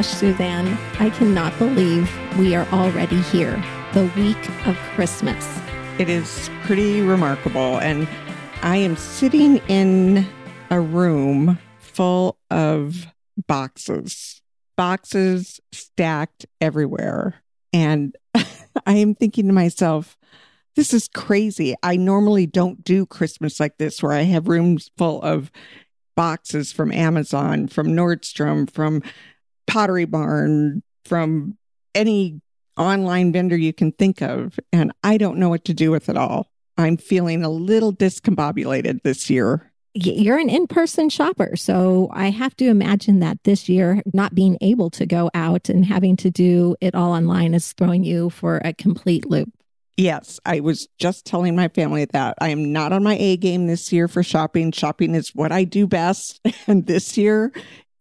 gosh, 0.00 0.14
Suzanne, 0.14 0.78
I 0.98 1.10
cannot 1.10 1.58
believe 1.58 2.10
we 2.38 2.54
are 2.54 2.66
already 2.68 3.20
here, 3.20 3.62
the 3.92 4.10
week 4.16 4.66
of 4.66 4.74
Christmas. 4.94 5.60
It 5.98 6.08
is 6.08 6.48
pretty 6.62 7.02
remarkable. 7.02 7.78
And 7.80 8.08
I 8.62 8.78
am 8.78 8.96
sitting 8.96 9.58
in 9.68 10.26
a 10.70 10.80
room 10.80 11.58
full 11.80 12.38
of 12.50 13.08
boxes, 13.46 14.40
boxes 14.74 15.60
stacked 15.70 16.46
everywhere. 16.62 17.42
And 17.74 18.16
I 18.34 18.94
am 18.94 19.14
thinking 19.14 19.48
to 19.48 19.52
myself, 19.52 20.16
this 20.76 20.94
is 20.94 21.08
crazy. 21.08 21.74
I 21.82 21.98
normally 21.98 22.46
don't 22.46 22.82
do 22.82 23.04
Christmas 23.04 23.60
like 23.60 23.76
this, 23.76 24.02
where 24.02 24.12
I 24.12 24.22
have 24.22 24.48
rooms 24.48 24.90
full 24.96 25.20
of 25.20 25.52
boxes 26.16 26.72
from 26.72 26.90
Amazon, 26.90 27.68
from 27.68 27.88
Nordstrom, 27.88 28.70
from 28.70 29.02
Pottery 29.70 30.04
Barn, 30.04 30.82
from 31.04 31.56
any 31.94 32.40
online 32.76 33.32
vendor 33.32 33.56
you 33.56 33.72
can 33.72 33.92
think 33.92 34.22
of. 34.22 34.58
And 34.72 34.92
I 35.02 35.16
don't 35.16 35.38
know 35.38 35.48
what 35.48 35.64
to 35.66 35.74
do 35.74 35.90
with 35.90 36.08
it 36.08 36.16
all. 36.16 36.50
I'm 36.78 36.96
feeling 36.96 37.42
a 37.42 37.50
little 37.50 37.92
discombobulated 37.92 39.02
this 39.02 39.28
year. 39.28 39.70
You're 39.92 40.38
an 40.38 40.48
in 40.48 40.66
person 40.66 41.08
shopper. 41.08 41.56
So 41.56 42.08
I 42.12 42.30
have 42.30 42.56
to 42.56 42.68
imagine 42.68 43.20
that 43.20 43.42
this 43.44 43.68
year, 43.68 44.02
not 44.12 44.34
being 44.34 44.56
able 44.60 44.88
to 44.90 45.04
go 45.04 45.30
out 45.34 45.68
and 45.68 45.84
having 45.84 46.16
to 46.18 46.30
do 46.30 46.76
it 46.80 46.94
all 46.94 47.12
online 47.12 47.54
is 47.54 47.72
throwing 47.72 48.04
you 48.04 48.30
for 48.30 48.60
a 48.64 48.72
complete 48.72 49.28
loop. 49.28 49.52
Yes, 49.96 50.40
I 50.46 50.60
was 50.60 50.88
just 50.98 51.26
telling 51.26 51.54
my 51.54 51.68
family 51.68 52.06
that 52.06 52.36
I 52.40 52.48
am 52.48 52.72
not 52.72 52.92
on 52.92 53.02
my 53.02 53.16
A 53.16 53.36
game 53.36 53.66
this 53.66 53.92
year 53.92 54.08
for 54.08 54.22
shopping. 54.22 54.72
Shopping 54.72 55.14
is 55.14 55.34
what 55.34 55.52
I 55.52 55.64
do 55.64 55.86
best. 55.86 56.40
And 56.66 56.86
this 56.86 57.18
year, 57.18 57.52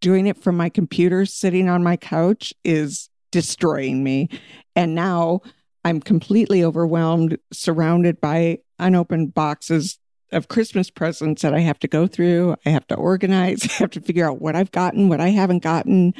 doing 0.02 0.27
it 0.27 0.38
from 0.38 0.58
my 0.58 0.70
computer, 0.70 1.26
sitting 1.26 1.70
on 1.70 1.84
my 1.84 1.98
couch, 1.98 2.54
is 2.63 3.10
destroying 3.32 4.04
me. 4.04 4.29
And 4.76 4.96
now 4.96 5.41
I'm 5.84 5.99
completely 5.99 6.63
overwhelmed, 6.63 7.37
surrounded 7.51 8.20
by 8.20 8.60
unopened 8.79 9.34
boxes 9.34 9.98
of 10.32 10.48
Christmas 10.48 10.90
presents 10.90 11.41
that 11.41 11.54
I 11.54 11.60
have 11.60 11.79
to 11.79 11.88
go 11.88 12.07
through. 12.07 12.55
I 12.65 12.70
have 12.70 12.88
to 12.88 12.96
organize, 12.96 13.63
I 13.70 13.73
have 13.73 13.91
to 13.91 14.01
figure 14.01 14.29
out 14.29 14.41
what 14.41 14.55
I've 14.55 14.71
gotten, 14.71 15.10
what 15.10 15.21
I 15.21 15.29
haven't 15.29 15.63
gotten, 15.63 16.13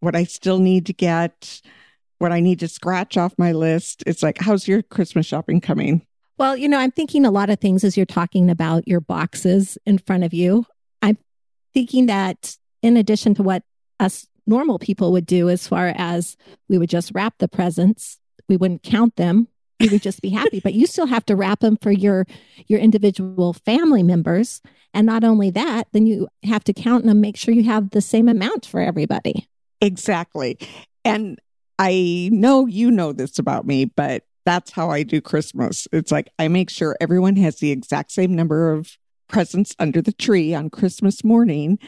what 0.00 0.16
I 0.16 0.24
still 0.24 0.58
need 0.58 0.86
to 0.86 0.92
get 0.92 1.60
what 2.22 2.32
I 2.32 2.38
need 2.38 2.60
to 2.60 2.68
scratch 2.68 3.16
off 3.16 3.34
my 3.36 3.50
list. 3.50 4.04
It's 4.06 4.22
like, 4.22 4.38
how's 4.38 4.68
your 4.68 4.80
Christmas 4.80 5.26
shopping 5.26 5.60
coming? 5.60 6.06
Well, 6.38 6.56
you 6.56 6.68
know, 6.68 6.78
I'm 6.78 6.92
thinking 6.92 7.26
a 7.26 7.32
lot 7.32 7.50
of 7.50 7.58
things 7.58 7.82
as 7.82 7.96
you're 7.96 8.06
talking 8.06 8.48
about 8.48 8.86
your 8.86 9.00
boxes 9.00 9.76
in 9.84 9.98
front 9.98 10.22
of 10.22 10.32
you. 10.32 10.64
I'm 11.02 11.18
thinking 11.74 12.06
that 12.06 12.56
in 12.82 12.96
addition 12.96 13.34
to 13.34 13.42
what 13.42 13.62
us 14.00 14.26
normal 14.46 14.78
people 14.78 15.12
would 15.12 15.26
do, 15.26 15.48
as 15.48 15.66
far 15.66 15.92
as 15.96 16.36
we 16.68 16.78
would 16.78 16.90
just 16.90 17.12
wrap 17.14 17.34
the 17.38 17.48
presents, 17.48 18.18
we 18.48 18.56
wouldn't 18.56 18.82
count 18.82 19.16
them. 19.16 19.48
We 19.80 19.88
would 19.88 20.02
just 20.02 20.20
be 20.20 20.28
happy, 20.30 20.60
but 20.60 20.74
you 20.74 20.86
still 20.86 21.06
have 21.06 21.24
to 21.26 21.36
wrap 21.36 21.60
them 21.60 21.76
for 21.80 21.90
your 21.90 22.26
your 22.66 22.80
individual 22.80 23.52
family 23.52 24.02
members. 24.02 24.60
And 24.94 25.06
not 25.06 25.24
only 25.24 25.50
that, 25.50 25.88
then 25.92 26.06
you 26.06 26.28
have 26.42 26.64
to 26.64 26.72
count 26.72 27.06
them, 27.06 27.20
make 27.20 27.36
sure 27.36 27.54
you 27.54 27.64
have 27.64 27.90
the 27.90 28.02
same 28.02 28.28
amount 28.28 28.66
for 28.66 28.80
everybody. 28.80 29.48
Exactly. 29.80 30.58
And 31.04 31.40
I 31.78 32.28
know 32.32 32.66
you 32.66 32.90
know 32.90 33.12
this 33.12 33.38
about 33.38 33.66
me, 33.66 33.86
but 33.86 34.24
that's 34.44 34.70
how 34.70 34.90
I 34.90 35.02
do 35.02 35.20
Christmas. 35.20 35.88
It's 35.92 36.12
like 36.12 36.28
I 36.38 36.48
make 36.48 36.68
sure 36.68 36.96
everyone 37.00 37.36
has 37.36 37.56
the 37.56 37.70
exact 37.70 38.12
same 38.12 38.36
number 38.36 38.72
of 38.72 38.96
presents 39.28 39.74
under 39.78 40.02
the 40.02 40.12
tree 40.12 40.54
on 40.54 40.68
Christmas 40.68 41.24
morning 41.24 41.78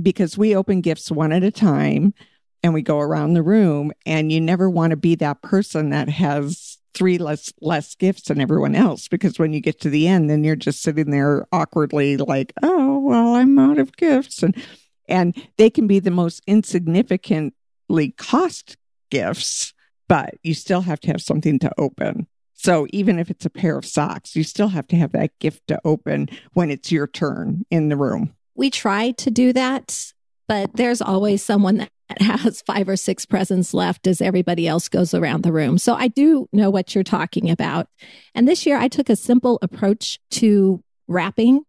because 0.00 0.36
we 0.36 0.54
open 0.54 0.80
gifts 0.80 1.10
one 1.10 1.32
at 1.32 1.42
a 1.42 1.50
time 1.50 2.14
and 2.62 2.74
we 2.74 2.82
go 2.82 2.98
around 3.00 3.34
the 3.34 3.42
room 3.42 3.92
and 4.04 4.32
you 4.32 4.40
never 4.40 4.68
want 4.68 4.90
to 4.90 4.96
be 4.96 5.14
that 5.14 5.42
person 5.42 5.90
that 5.90 6.08
has 6.08 6.78
three 6.94 7.18
less 7.18 7.52
less 7.60 7.94
gifts 7.94 8.22
than 8.22 8.40
everyone 8.40 8.74
else 8.74 9.06
because 9.06 9.38
when 9.38 9.52
you 9.52 9.60
get 9.60 9.78
to 9.78 9.90
the 9.90 10.08
end 10.08 10.30
then 10.30 10.42
you're 10.42 10.56
just 10.56 10.80
sitting 10.80 11.10
there 11.10 11.46
awkwardly 11.52 12.16
like 12.16 12.54
oh 12.62 12.98
well 13.00 13.34
I'm 13.34 13.58
out 13.58 13.78
of 13.78 13.96
gifts 13.98 14.42
and 14.42 14.56
and 15.08 15.36
they 15.56 15.70
can 15.70 15.86
be 15.86 15.98
the 15.98 16.10
most 16.10 16.42
insignificantly 16.46 18.10
cost 18.16 18.76
gifts, 19.10 19.72
but 20.08 20.34
you 20.42 20.54
still 20.54 20.82
have 20.82 21.00
to 21.00 21.08
have 21.08 21.22
something 21.22 21.58
to 21.60 21.70
open. 21.78 22.26
So 22.54 22.86
even 22.90 23.18
if 23.18 23.30
it's 23.30 23.44
a 23.44 23.50
pair 23.50 23.76
of 23.76 23.84
socks, 23.84 24.34
you 24.34 24.42
still 24.42 24.68
have 24.68 24.86
to 24.88 24.96
have 24.96 25.12
that 25.12 25.38
gift 25.38 25.66
to 25.68 25.80
open 25.84 26.28
when 26.54 26.70
it's 26.70 26.90
your 26.90 27.06
turn 27.06 27.64
in 27.70 27.88
the 27.88 27.96
room. 27.96 28.34
We 28.56 28.70
try 28.70 29.12
to 29.12 29.30
do 29.30 29.52
that, 29.52 30.12
but 30.48 30.74
there's 30.74 31.02
always 31.02 31.44
someone 31.44 31.76
that 31.76 31.90
has 32.20 32.62
five 32.62 32.88
or 32.88 32.96
six 32.96 33.26
presents 33.26 33.74
left 33.74 34.06
as 34.06 34.20
everybody 34.20 34.66
else 34.66 34.88
goes 34.88 35.12
around 35.12 35.42
the 35.42 35.52
room. 35.52 35.78
So 35.78 35.94
I 35.94 36.08
do 36.08 36.48
know 36.52 36.70
what 36.70 36.94
you're 36.94 37.04
talking 37.04 37.50
about. 37.50 37.88
And 38.34 38.46
this 38.46 38.64
year 38.66 38.78
I 38.78 38.88
took 38.88 39.10
a 39.10 39.16
simple 39.16 39.58
approach 39.62 40.18
to 40.32 40.82
wrapping. 41.08 41.62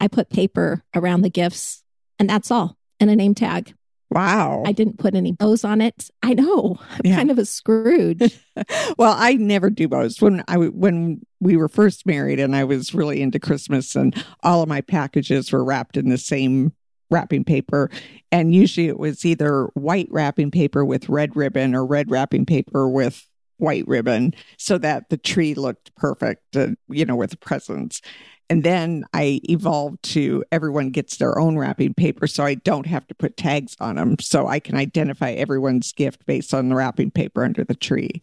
I 0.00 0.08
put 0.08 0.30
paper 0.30 0.82
around 0.94 1.22
the 1.22 1.30
gifts 1.30 1.82
and 2.18 2.28
that's 2.28 2.50
all 2.50 2.76
and 2.98 3.10
a 3.10 3.16
name 3.16 3.34
tag. 3.34 3.74
Wow. 4.12 4.62
I 4.66 4.72
didn't 4.72 4.98
put 4.98 5.14
any 5.14 5.32
bows 5.32 5.64
on 5.64 5.80
it. 5.80 6.10
I 6.22 6.34
know. 6.34 6.78
I'm 6.90 7.00
yeah. 7.04 7.16
kind 7.16 7.30
of 7.30 7.38
a 7.38 7.46
Scrooge. 7.46 8.38
well, 8.98 9.14
I 9.16 9.34
never 9.34 9.70
do 9.70 9.88
bows. 9.88 10.20
When 10.20 10.44
I 10.48 10.56
when 10.56 11.24
we 11.40 11.56
were 11.56 11.68
first 11.68 12.04
married 12.06 12.38
and 12.38 12.54
I 12.54 12.64
was 12.64 12.94
really 12.94 13.22
into 13.22 13.40
Christmas 13.40 13.96
and 13.96 14.14
all 14.42 14.62
of 14.62 14.68
my 14.68 14.80
packages 14.82 15.50
were 15.50 15.64
wrapped 15.64 15.96
in 15.96 16.08
the 16.08 16.18
same 16.18 16.72
wrapping 17.10 17.44
paper 17.44 17.90
and 18.30 18.54
usually 18.54 18.88
it 18.88 18.98
was 18.98 19.24
either 19.24 19.64
white 19.74 20.08
wrapping 20.10 20.50
paper 20.50 20.82
with 20.82 21.10
red 21.10 21.36
ribbon 21.36 21.74
or 21.74 21.84
red 21.84 22.10
wrapping 22.10 22.46
paper 22.46 22.88
with 22.88 23.26
white 23.58 23.86
ribbon 23.86 24.34
so 24.58 24.76
that 24.76 25.08
the 25.08 25.16
tree 25.16 25.54
looked 25.54 25.94
perfect, 25.94 26.56
uh, 26.56 26.68
you 26.88 27.04
know, 27.04 27.16
with 27.16 27.30
the 27.30 27.36
presents. 27.36 28.02
And 28.50 28.64
then 28.64 29.04
I 29.14 29.40
evolved 29.44 30.02
to 30.04 30.44
everyone 30.52 30.90
gets 30.90 31.16
their 31.16 31.38
own 31.38 31.56
wrapping 31.56 31.94
paper 31.94 32.26
so 32.26 32.44
I 32.44 32.54
don't 32.54 32.86
have 32.86 33.06
to 33.06 33.14
put 33.14 33.36
tags 33.36 33.76
on 33.80 33.96
them. 33.96 34.16
So 34.20 34.46
I 34.46 34.60
can 34.60 34.76
identify 34.76 35.30
everyone's 35.30 35.92
gift 35.92 36.26
based 36.26 36.52
on 36.52 36.68
the 36.68 36.74
wrapping 36.74 37.10
paper 37.10 37.44
under 37.44 37.64
the 37.64 37.74
tree. 37.74 38.20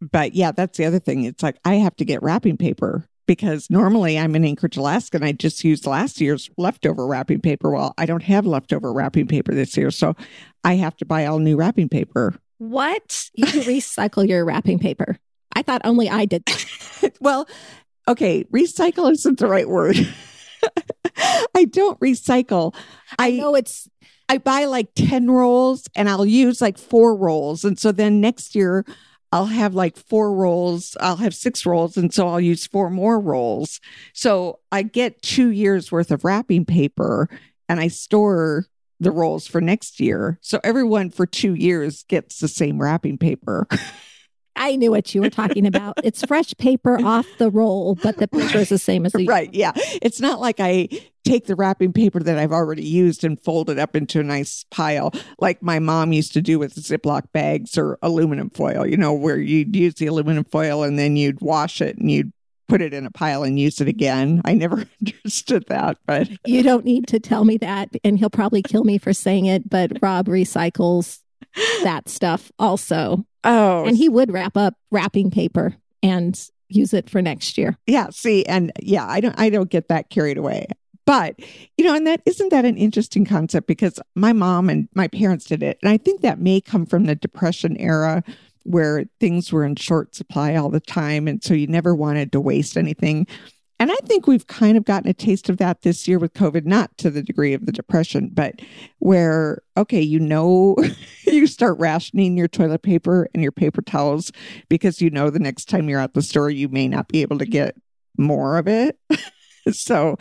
But 0.00 0.34
yeah, 0.34 0.52
that's 0.52 0.76
the 0.76 0.84
other 0.84 0.98
thing. 0.98 1.24
It's 1.24 1.42
like 1.42 1.56
I 1.64 1.76
have 1.76 1.96
to 1.96 2.04
get 2.04 2.22
wrapping 2.22 2.58
paper 2.58 3.08
because 3.26 3.70
normally 3.70 4.18
I'm 4.18 4.36
in 4.36 4.44
Anchorage, 4.44 4.76
Alaska, 4.76 5.16
and 5.16 5.24
I 5.24 5.32
just 5.32 5.64
used 5.64 5.86
last 5.86 6.20
year's 6.20 6.50
leftover 6.58 7.06
wrapping 7.06 7.40
paper. 7.40 7.70
Well, 7.70 7.94
I 7.96 8.06
don't 8.06 8.22
have 8.22 8.46
leftover 8.46 8.92
wrapping 8.92 9.28
paper 9.28 9.54
this 9.54 9.76
year. 9.76 9.90
So 9.90 10.14
I 10.62 10.76
have 10.76 10.96
to 10.98 11.06
buy 11.06 11.26
all 11.26 11.38
new 11.38 11.56
wrapping 11.56 11.88
paper. 11.88 12.34
What? 12.58 13.30
You 13.34 13.46
can 13.46 13.60
recycle 13.60 14.28
your 14.28 14.44
wrapping 14.44 14.78
paper. 14.78 15.18
I 15.54 15.62
thought 15.62 15.82
only 15.84 16.10
I 16.10 16.24
did. 16.24 16.44
well, 17.20 17.46
okay, 18.08 18.44
recycle 18.44 19.10
isn't 19.10 19.38
the 19.38 19.46
right 19.46 19.68
word. 19.68 19.96
I 21.54 21.64
don't 21.64 21.98
recycle. 22.00 22.74
I, 23.18 23.28
I 23.28 23.30
know 23.32 23.54
it's 23.54 23.88
I 24.28 24.38
buy 24.38 24.64
like 24.64 24.88
10 24.96 25.30
rolls 25.30 25.86
and 25.94 26.08
I'll 26.08 26.26
use 26.26 26.60
like 26.60 26.78
four 26.78 27.14
rolls. 27.14 27.64
And 27.64 27.78
so 27.78 27.92
then 27.92 28.20
next 28.20 28.54
year 28.54 28.84
I'll 29.32 29.46
have 29.46 29.74
like 29.74 29.96
four 29.96 30.32
rolls. 30.32 30.96
I'll 31.00 31.16
have 31.16 31.34
six 31.34 31.66
rolls. 31.66 31.96
And 31.96 32.12
so 32.12 32.28
I'll 32.28 32.40
use 32.40 32.66
four 32.66 32.88
more 32.88 33.20
rolls. 33.20 33.80
So 34.12 34.60
I 34.72 34.82
get 34.82 35.22
two 35.22 35.48
years 35.48 35.92
worth 35.92 36.10
of 36.10 36.24
wrapping 36.24 36.64
paper 36.64 37.28
and 37.68 37.80
I 37.80 37.88
store 37.88 38.66
the 39.00 39.10
rolls 39.10 39.46
for 39.46 39.60
next 39.60 40.00
year. 40.00 40.38
So 40.40 40.60
everyone 40.64 41.10
for 41.10 41.26
two 41.26 41.54
years 41.54 42.04
gets 42.04 42.38
the 42.38 42.48
same 42.48 42.80
wrapping 42.80 43.18
paper. 43.18 43.66
I 44.56 44.76
knew 44.76 44.90
what 44.90 45.14
you 45.14 45.20
were 45.22 45.30
talking 45.30 45.66
about. 45.66 45.94
It's 46.04 46.22
fresh 46.24 46.54
paper 46.58 47.02
off 47.04 47.26
the 47.38 47.50
roll, 47.50 47.94
but 47.94 48.18
the 48.18 48.28
paper 48.28 48.58
is 48.58 48.68
the 48.68 48.78
same 48.78 49.06
as 49.06 49.12
the 49.12 49.26
right. 49.28 49.52
Yeah, 49.54 49.72
it's 49.74 50.20
not 50.20 50.38
like 50.38 50.60
I 50.60 50.88
take 51.24 51.46
the 51.46 51.56
wrapping 51.56 51.92
paper 51.92 52.20
that 52.20 52.38
I've 52.38 52.52
already 52.52 52.84
used 52.84 53.24
and 53.24 53.40
fold 53.40 53.70
it 53.70 53.78
up 53.78 53.96
into 53.96 54.20
a 54.20 54.22
nice 54.22 54.64
pile, 54.70 55.12
like 55.40 55.62
my 55.62 55.78
mom 55.78 56.12
used 56.12 56.32
to 56.34 56.42
do 56.42 56.58
with 56.58 56.74
Ziploc 56.74 57.32
bags 57.32 57.78
or 57.78 57.98
aluminum 58.02 58.50
foil. 58.50 58.86
You 58.86 58.98
know, 58.98 59.14
where 59.14 59.38
you'd 59.38 59.74
use 59.74 59.94
the 59.94 60.06
aluminum 60.06 60.44
foil 60.44 60.82
and 60.82 60.98
then 60.98 61.16
you'd 61.16 61.40
wash 61.40 61.80
it 61.80 61.96
and 61.96 62.10
you'd 62.10 62.32
put 62.68 62.82
it 62.82 62.94
in 62.94 63.06
a 63.06 63.10
pile 63.10 63.42
and 63.42 63.58
use 63.58 63.80
it 63.80 63.88
again. 63.88 64.42
I 64.44 64.54
never 64.54 64.84
understood 65.00 65.66
that, 65.68 65.98
but 66.06 66.28
you 66.46 66.62
don't 66.62 66.84
need 66.84 67.06
to 67.08 67.20
tell 67.20 67.44
me 67.44 67.56
that, 67.58 67.90
and 68.04 68.18
he'll 68.18 68.30
probably 68.30 68.62
kill 68.62 68.84
me 68.84 68.98
for 68.98 69.12
saying 69.12 69.46
it. 69.46 69.68
But 69.68 69.98
Rob 70.02 70.26
recycles 70.26 71.20
that 71.82 72.08
stuff 72.08 72.52
also. 72.58 73.24
Oh. 73.44 73.84
And 73.84 73.96
he 73.96 74.08
would 74.08 74.32
wrap 74.32 74.56
up 74.56 74.74
wrapping 74.90 75.30
paper 75.30 75.74
and 76.02 76.38
use 76.68 76.94
it 76.94 77.08
for 77.08 77.22
next 77.22 77.56
year. 77.58 77.76
Yeah, 77.86 78.08
see 78.10 78.44
and 78.46 78.72
yeah, 78.82 79.06
I 79.06 79.20
don't 79.20 79.38
I 79.38 79.50
don't 79.50 79.70
get 79.70 79.88
that 79.88 80.10
carried 80.10 80.38
away. 80.38 80.66
But, 81.06 81.38
you 81.76 81.84
know, 81.84 81.94
and 81.94 82.06
that 82.06 82.22
isn't 82.24 82.48
that 82.48 82.64
an 82.64 82.78
interesting 82.78 83.26
concept 83.26 83.66
because 83.66 84.00
my 84.14 84.32
mom 84.32 84.70
and 84.70 84.88
my 84.94 85.06
parents 85.08 85.44
did 85.44 85.62
it. 85.62 85.78
And 85.82 85.90
I 85.90 85.98
think 85.98 86.22
that 86.22 86.40
may 86.40 86.62
come 86.62 86.86
from 86.86 87.04
the 87.04 87.14
depression 87.14 87.76
era 87.76 88.24
where 88.62 89.04
things 89.20 89.52
were 89.52 89.64
in 89.64 89.76
short 89.76 90.14
supply 90.14 90.56
all 90.56 90.70
the 90.70 90.80
time 90.80 91.28
and 91.28 91.44
so 91.44 91.52
you 91.52 91.66
never 91.66 91.94
wanted 91.94 92.32
to 92.32 92.40
waste 92.40 92.78
anything. 92.78 93.26
And 93.80 93.90
I 93.90 93.96
think 94.06 94.26
we've 94.26 94.46
kind 94.46 94.76
of 94.76 94.84
gotten 94.84 95.10
a 95.10 95.14
taste 95.14 95.48
of 95.48 95.56
that 95.58 95.82
this 95.82 96.06
year 96.06 96.18
with 96.18 96.32
COVID, 96.34 96.64
not 96.64 96.96
to 96.98 97.10
the 97.10 97.22
degree 97.22 97.54
of 97.54 97.66
the 97.66 97.72
depression, 97.72 98.30
but 98.32 98.60
where, 98.98 99.62
okay, 99.76 100.00
you 100.00 100.20
know, 100.20 100.76
you 101.26 101.46
start 101.46 101.78
rationing 101.78 102.36
your 102.36 102.48
toilet 102.48 102.82
paper 102.82 103.28
and 103.34 103.42
your 103.42 103.52
paper 103.52 103.82
towels 103.82 104.30
because 104.68 105.00
you 105.00 105.10
know 105.10 105.28
the 105.28 105.40
next 105.40 105.68
time 105.68 105.88
you're 105.88 106.00
at 106.00 106.14
the 106.14 106.22
store, 106.22 106.50
you 106.50 106.68
may 106.68 106.86
not 106.86 107.08
be 107.08 107.22
able 107.22 107.38
to 107.38 107.46
get 107.46 107.76
more 108.16 108.58
of 108.58 108.68
it. 108.68 108.98
so 109.72 110.16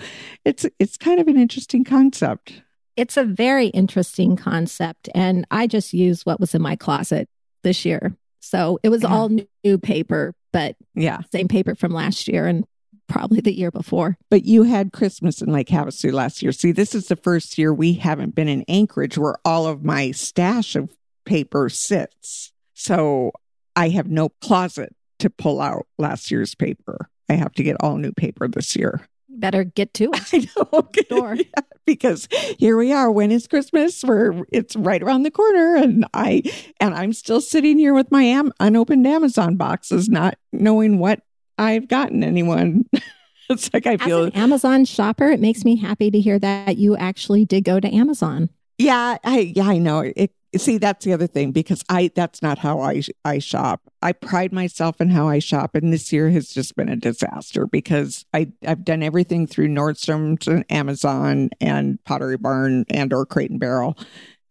it's 0.46 0.66
it's 0.80 0.98
kind 0.98 1.20
of 1.20 1.28
an 1.28 1.38
interesting 1.38 1.84
concept. 1.84 2.64
It's 2.96 3.18
a 3.18 3.24
very 3.24 3.68
interesting 3.68 4.36
concept. 4.36 5.10
And 5.16 5.46
I 5.52 5.68
just 5.68 5.94
used 5.94 6.26
what 6.26 6.40
was 6.40 6.54
in 6.54 6.62
my 6.62 6.76
closet 6.76 7.28
this 7.64 7.86
year. 7.86 8.16
So 8.40 8.80
it 8.84 8.90
was 8.90 9.04
yeah. 9.04 9.10
all 9.10 9.30
new 9.64 9.78
paper, 9.78 10.34
but 10.52 10.76
yeah, 10.96 11.20
same 11.32 11.48
paper 11.48 11.76
from 11.76 11.92
last 11.92 12.28
year. 12.28 12.46
And 12.46 12.66
probably 13.08 13.42
the 13.42 13.58
year 13.58 13.72
before. 13.72 14.18
But 14.30 14.46
you 14.46 14.64
had 14.64 14.94
Christmas 14.94 15.42
in 15.42 15.52
Lake 15.52 15.68
Havasu 15.68 16.12
last 16.12 16.42
year. 16.42 16.52
See, 16.52 16.72
this 16.72 16.96
is 16.96 17.08
the 17.08 17.16
first 17.16 17.58
year 17.58 17.74
we 17.74 17.94
haven't 17.94 18.36
been 18.36 18.48
in 18.48 18.66
Anchorage 18.68 19.18
where 19.18 19.36
all 19.46 19.68
of 19.68 19.84
my 19.84 20.12
stash 20.12 20.76
of 20.76 20.96
paper 21.26 21.70
sits. 21.70 22.52
So 22.74 23.32
I 23.76 23.90
have 23.90 24.10
no 24.10 24.30
closet 24.30 24.96
to 25.20 25.30
pull 25.30 25.62
out 25.62 25.88
last 25.98 26.32
year's 26.32 26.56
paper. 26.56 27.10
I 27.30 27.34
have 27.34 27.54
to 27.54 27.64
get 27.64 27.78
all 27.80 27.98
new 27.98 28.12
paper 28.12 28.48
this 28.48 28.76
year. 28.76 29.08
Better 29.30 29.64
get 29.64 29.94
to 29.96 30.12
it. 30.14 30.34
I 30.34 30.48
know. 30.56 30.90
Door. 31.10 31.38
Yeah, 31.56 31.62
because 31.86 32.28
here 32.60 32.78
we 32.78 32.94
are. 32.94 33.12
When 33.12 33.32
is 33.32 33.48
Christmas? 33.48 34.02
Where 34.04 34.46
it's 34.52 34.76
right 34.76 35.02
around 35.02 35.24
the 35.24 35.32
corner, 35.32 35.76
and 35.76 36.06
I 36.14 36.44
and 36.80 36.94
I'm 36.94 37.14
still 37.14 37.42
sitting 37.42 37.78
here 37.78 37.94
with 37.94 38.12
my 38.12 38.24
am- 38.24 38.54
unopened 38.60 39.06
Amazon 39.06 39.56
boxes, 39.56 40.08
not 40.08 40.38
knowing 40.54 41.00
what 41.00 41.22
I've 41.58 41.88
gotten 41.88 42.24
anyone. 42.24 42.86
it's 43.50 43.74
like 43.74 43.88
I 43.88 43.98
feel 43.98 44.26
As 44.26 44.28
an 44.28 44.34
Amazon 44.34 44.86
shopper, 44.86 45.30
it 45.30 45.40
makes 45.40 45.66
me 45.66 45.76
happy 45.76 46.12
to 46.12 46.20
hear 46.20 46.40
that 46.40 46.78
you 46.78 46.96
actually 46.98 47.46
did 47.46 47.64
go 47.64 47.80
to 47.80 47.94
Amazon. 47.94 48.50
Yeah, 48.78 49.18
I 49.24 49.54
yeah, 49.56 49.68
I 49.68 49.78
know. 49.78 50.12
It 50.16 50.32
see 50.58 50.78
that's 50.78 51.06
the 51.06 51.14
other 51.14 51.28
thing 51.28 51.52
because 51.52 51.84
I 51.90 52.12
that's 52.16 52.42
not 52.42 52.60
how 52.60 52.80
I 52.82 53.02
I 53.26 53.40
shop. 53.40 53.82
I 54.02 54.12
pride 54.12 54.52
myself 54.52 55.02
in 55.02 55.10
how 55.10 55.28
I 55.28 55.40
shop 55.40 55.76
and 55.76 55.92
this 55.92 56.12
year 56.12 56.30
has 56.30 56.50
just 56.50 56.76
been 56.76 56.90
a 56.90 56.96
disaster 56.96 57.66
because 57.66 58.26
I 58.34 58.52
I've 58.66 58.84
done 58.84 59.04
everything 59.04 59.48
through 59.48 59.70
Nordstrom's 59.70 60.48
and 60.48 60.66
Amazon 60.70 61.50
and 61.62 62.04
Pottery 62.04 62.38
Barn 62.38 62.86
and 62.90 63.14
or 63.14 63.26
Crate 63.26 63.52
and 63.52 63.60
Barrel 63.60 63.98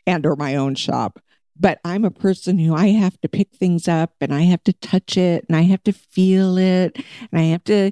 and 0.07 0.25
or 0.27 0.37
my 0.37 0.57
own 0.57 0.75
shop 0.75 1.21
but 1.59 1.81
I'm 1.85 2.05
a 2.05 2.11
person 2.11 2.59
who 2.59 2.75
I 2.75 2.89
have 2.89 3.21
to 3.21 3.29
pick 3.29 3.55
things 3.55 3.89
up 3.89 4.15
and 4.21 4.35
I 4.35 4.43
have 4.43 4.63
to 4.65 4.73
touch 4.73 5.17
it 5.17 5.45
and 5.49 5.57
I 5.57 5.63
have 5.63 5.83
to 5.85 5.93
feel 5.93 6.57
it 6.57 6.97
and 6.97 7.41
I 7.41 7.45
have 7.45 7.65
to, 7.65 7.91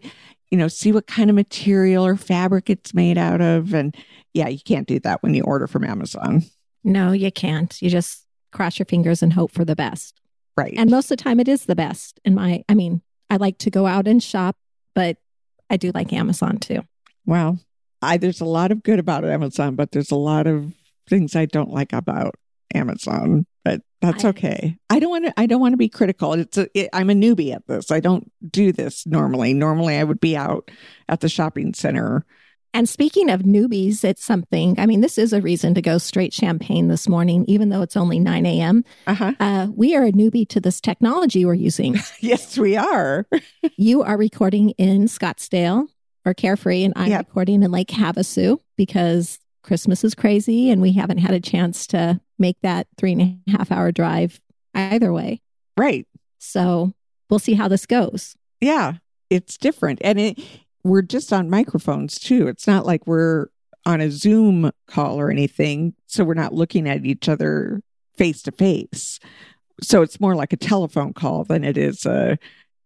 you 0.51 0.59
know, 0.59 0.69
see 0.69 0.93
what 0.93 1.07
kind 1.07 1.31
of 1.31 1.37
material 1.37 2.05
or 2.05 2.17
fabric 2.17 2.71
it's 2.71 2.95
made 2.95 3.19
out 3.19 3.41
of. 3.41 3.75
And 3.75 3.95
yeah, 4.33 4.49
you 4.49 4.61
can't 4.61 4.89
do 4.89 4.99
that 5.01 5.23
when 5.23 5.35
you 5.35 5.43
order 5.43 5.67
from 5.67 5.85
Amazon. 5.85 6.45
No, 6.83 7.13
you 7.13 7.31
can't. 7.31 7.81
You 7.83 7.91
just 7.91 8.27
cross 8.53 8.79
your 8.79 8.87
fingers 8.87 9.23
and 9.23 9.33
hope 9.33 9.53
for 9.53 9.65
the 9.65 9.77
best. 9.77 10.21
Right. 10.57 10.75
And 10.77 10.91
most 10.91 11.11
of 11.11 11.19
the 11.19 11.23
time 11.23 11.41
it 11.41 11.49
is 11.49 11.67
the 11.67 11.77
best. 11.77 12.19
In 12.25 12.35
my, 12.35 12.65
I 12.69 12.75
mean, 12.75 13.03
I 13.29 13.37
like 13.37 13.59
to 13.59 13.71
go 13.71 13.87
out 13.87 14.09
and 14.09 14.23
shop, 14.23 14.57
but 14.95 15.19
I 15.69 15.77
do 15.77 15.93
like 15.95 16.13
Amazon 16.13 16.59
too. 16.59 16.83
Well, 17.27 17.61
I, 18.03 18.17
there's 18.17 18.41
a 18.41 18.47
lot 18.47 18.73
of 18.73 18.83
good 18.83 18.99
about 18.99 19.25
Amazon, 19.25 19.77
but 19.77 19.93
there's 19.93 20.11
a 20.11 20.17
lot 20.17 20.47
of 20.47 20.73
things 21.09 21.37
I 21.37 21.45
don't 21.45 21.71
like 21.71 21.93
about 21.93 22.35
Amazon 22.75 23.47
but 23.65 23.83
that's 24.01 24.25
I, 24.25 24.29
okay. 24.29 24.79
I 24.89 24.99
don't 24.99 25.11
want 25.11 25.27
to. 25.27 25.35
I 25.39 25.47
don't 25.47 25.61
want 25.61 25.73
to 25.73 25.79
be 25.79 25.89
critical. 25.89 26.33
It's 26.33 26.57
a, 26.57 26.69
it, 26.79 26.89
I'm 26.93 27.11
a 27.11 27.15
newbie 27.15 27.55
at 27.55 27.67
this. 27.67 27.91
I 27.91 28.01
don't 28.01 28.31
do 28.51 28.73
this 28.73 29.07
normally. 29.07 29.53
Normally, 29.53 29.97
I 29.97 30.05
would 30.05 30.21
be 30.21 30.37
out 30.37 30.71
at 31.09 31.21
the 31.21 31.29
shopping 31.29 31.75
center. 31.75 32.25
And 32.73 32.89
speaking 32.89 33.31
of 33.31 33.41
newbies, 33.43 34.05
it's 34.05 34.25
something. 34.25 34.79
I 34.79 34.87
mean, 34.87 35.01
this 35.01 35.19
is 35.19 35.33
a 35.33 35.41
reason 35.41 35.75
to 35.75 35.83
go 35.83 35.99
straight 35.99 36.33
champagne 36.33 36.87
this 36.87 37.09
morning, 37.09 37.45
even 37.49 37.69
though 37.69 37.83
it's 37.83 37.97
only 37.97 38.21
9 38.21 38.47
a.m. 38.47 38.85
Uh-huh. 39.09 39.33
Uh, 39.41 39.67
we 39.75 39.97
are 39.97 40.05
a 40.05 40.13
newbie 40.13 40.49
to 40.51 40.61
this 40.61 40.81
technology 40.81 41.45
we're 41.45 41.55
using. 41.55 41.97
yes, 42.21 42.57
we 42.57 42.77
are. 42.77 43.27
you 43.77 44.05
are 44.05 44.17
recording 44.17 44.71
in 44.71 45.07
Scottsdale 45.07 45.89
or 46.25 46.33
Carefree, 46.33 46.85
and 46.85 46.95
I'm 46.95 47.11
yep. 47.11 47.27
recording 47.27 47.65
in 47.65 47.73
Lake 47.73 47.89
Havasu 47.89 48.61
because 48.77 49.41
Christmas 49.63 50.05
is 50.05 50.15
crazy 50.15 50.71
and 50.71 50.81
we 50.81 50.93
haven't 50.93 51.19
had 51.19 51.35
a 51.35 51.41
chance 51.41 51.87
to 51.89 52.21
make 52.39 52.57
that 52.63 52.87
three 52.97 53.13
and 53.13 53.41
a 53.47 53.51
half 53.51 53.71
hour 53.71 53.93
drive 53.93 54.41
either 54.75 55.13
way. 55.13 55.41
Right. 55.77 56.07
So 56.39 56.95
we'll 57.29 57.39
see 57.39 57.55
how 57.55 57.69
this 57.69 57.87
goes. 57.87 58.37
Yeah, 58.61 58.95
it's 59.29 59.57
different. 59.57 60.01
And 60.03 60.19
it, 60.19 60.41
we're 60.85 61.03
just 61.03 61.33
on 61.33 61.51
microphones 61.51 62.19
too. 62.19 62.49
It's 62.49 62.67
not 62.67 62.87
like 62.87 63.07
we're 63.07 63.47
on 63.87 64.01
a 64.01 64.11
Zoom 64.11 64.71
call 64.87 65.21
or 65.21 65.31
anything. 65.31 65.95
So 66.07 66.25
we're 66.25 66.35
not 66.35 66.55
looking 66.55 66.89
at 66.89 67.05
each 67.05 67.29
other 67.29 67.83
face 68.17 68.43
to 68.43 68.53
face. 68.53 69.19
So 69.83 70.03
it's 70.03 70.21
more 70.21 70.35
like 70.35 70.53
a 70.53 70.59
telephone 70.59 71.15
call 71.15 71.45
than 71.45 71.65
it 71.65 71.79
is 71.79 72.05
a, 72.05 72.39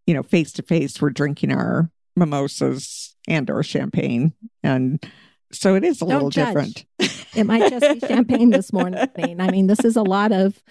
you 0.06 0.14
know, 0.14 0.22
face 0.22 0.52
to 0.52 0.62
face. 0.62 1.00
We're 1.00 1.10
drinking 1.10 1.52
our 1.52 1.90
mimosas 2.16 3.16
and 3.26 3.50
or 3.50 3.62
champagne 3.62 4.32
and 4.62 5.04
so 5.54 5.74
it 5.74 5.84
is 5.84 5.98
a 5.98 6.00
Don't 6.00 6.08
little 6.10 6.30
judge. 6.30 6.46
different. 6.46 6.86
it 7.34 7.44
might 7.44 7.70
just 7.70 8.00
be 8.00 8.06
champagne 8.06 8.50
this 8.50 8.72
morning. 8.72 9.08
I 9.38 9.50
mean, 9.50 9.66
this 9.66 9.84
is 9.84 9.96
a 9.96 10.02
lot 10.02 10.32
of 10.32 10.62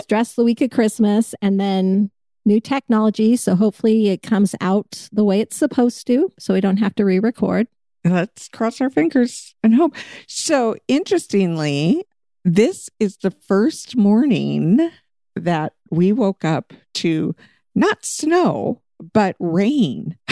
stress 0.00 0.34
the 0.34 0.44
week 0.44 0.60
of 0.60 0.70
Christmas 0.70 1.34
and 1.42 1.58
then 1.58 2.10
new 2.44 2.60
technology. 2.60 3.36
So 3.36 3.56
hopefully 3.56 4.08
it 4.08 4.22
comes 4.22 4.54
out 4.60 5.08
the 5.12 5.24
way 5.24 5.40
it's 5.40 5.56
supposed 5.56 6.06
to. 6.06 6.32
So 6.38 6.54
we 6.54 6.60
don't 6.60 6.76
have 6.78 6.94
to 6.96 7.04
re 7.04 7.18
record. 7.18 7.66
Let's 8.04 8.48
cross 8.48 8.80
our 8.80 8.88
fingers 8.90 9.54
and 9.64 9.74
hope. 9.74 9.96
So 10.28 10.76
interestingly, 10.86 12.04
this 12.44 12.88
is 13.00 13.16
the 13.16 13.32
first 13.32 13.96
morning 13.96 14.90
that 15.34 15.72
we 15.90 16.12
woke 16.12 16.44
up 16.44 16.72
to 16.94 17.34
not 17.74 18.04
snow, 18.04 18.80
but 19.12 19.34
rain. 19.40 20.16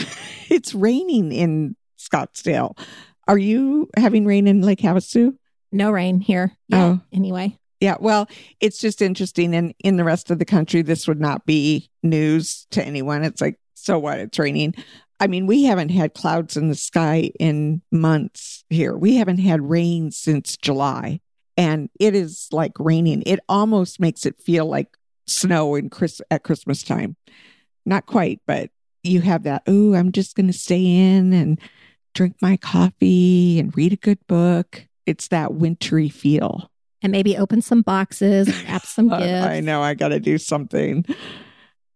it's 0.48 0.74
raining 0.74 1.32
in 1.32 1.74
Scottsdale. 1.98 2.78
Are 3.26 3.38
you 3.38 3.88
having 3.96 4.26
rain 4.26 4.46
in 4.46 4.62
Lake 4.62 4.80
Havasu? 4.80 5.36
No 5.72 5.90
rain 5.90 6.20
here. 6.20 6.56
Yeah. 6.68 6.84
Oh. 6.84 7.00
Anyway. 7.12 7.58
Yeah. 7.80 7.96
Well, 8.00 8.28
it's 8.60 8.78
just 8.78 9.02
interesting. 9.02 9.54
And 9.54 9.74
in 9.80 9.96
the 9.96 10.04
rest 10.04 10.30
of 10.30 10.38
the 10.38 10.44
country, 10.44 10.82
this 10.82 11.08
would 11.08 11.20
not 11.20 11.46
be 11.46 11.90
news 12.02 12.66
to 12.70 12.84
anyone. 12.84 13.24
It's 13.24 13.40
like, 13.40 13.58
so 13.74 13.98
what? 13.98 14.18
It's 14.18 14.38
raining. 14.38 14.74
I 15.20 15.26
mean, 15.26 15.46
we 15.46 15.64
haven't 15.64 15.90
had 15.90 16.14
clouds 16.14 16.56
in 16.56 16.68
the 16.68 16.74
sky 16.74 17.30
in 17.38 17.82
months 17.90 18.64
here. 18.70 18.96
We 18.96 19.16
haven't 19.16 19.38
had 19.38 19.68
rain 19.68 20.10
since 20.10 20.56
July. 20.56 21.20
And 21.56 21.88
it 22.00 22.14
is 22.14 22.48
like 22.50 22.72
raining. 22.78 23.22
It 23.26 23.40
almost 23.48 24.00
makes 24.00 24.26
it 24.26 24.40
feel 24.40 24.66
like 24.66 24.96
snow 25.26 25.74
in 25.76 25.88
Chris 25.88 26.20
at 26.30 26.42
Christmas 26.42 26.82
time. 26.82 27.16
Not 27.86 28.06
quite, 28.06 28.40
but 28.46 28.70
you 29.02 29.20
have 29.20 29.42
that, 29.44 29.62
oh, 29.66 29.94
I'm 29.94 30.12
just 30.12 30.34
going 30.34 30.46
to 30.46 30.52
stay 30.52 30.84
in 30.84 31.32
and 31.32 31.60
drink 32.14 32.36
my 32.40 32.56
coffee 32.56 33.58
and 33.58 33.76
read 33.76 33.92
a 33.92 33.96
good 33.96 34.24
book. 34.26 34.86
It's 35.06 35.28
that 35.28 35.54
wintry 35.54 36.08
feel. 36.08 36.70
And 37.02 37.12
maybe 37.12 37.36
open 37.36 37.60
some 37.60 37.82
boxes, 37.82 38.48
wrap 38.64 38.86
some 38.86 39.08
gifts. 39.08 39.46
I 39.46 39.60
know 39.60 39.82
I 39.82 39.94
got 39.94 40.08
to 40.08 40.20
do 40.20 40.38
something. 40.38 41.04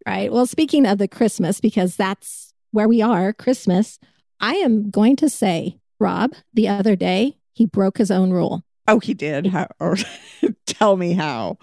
Right. 0.06 0.30
Well, 0.32 0.46
speaking 0.46 0.86
of 0.86 0.98
the 0.98 1.08
Christmas, 1.08 1.60
because 1.60 1.96
that's 1.96 2.52
where 2.72 2.88
we 2.88 3.00
are, 3.00 3.32
Christmas, 3.32 3.98
I 4.40 4.54
am 4.56 4.90
going 4.90 5.16
to 5.16 5.30
say, 5.30 5.78
Rob, 5.98 6.34
the 6.52 6.68
other 6.68 6.96
day, 6.96 7.38
he 7.52 7.66
broke 7.66 7.98
his 7.98 8.10
own 8.10 8.30
rule. 8.30 8.62
Oh, 8.86 9.00
he 9.00 9.14
did. 9.14 9.46
How, 9.46 9.68
or 9.80 9.96
tell 10.66 10.96
me 10.96 11.12
how. 11.12 11.58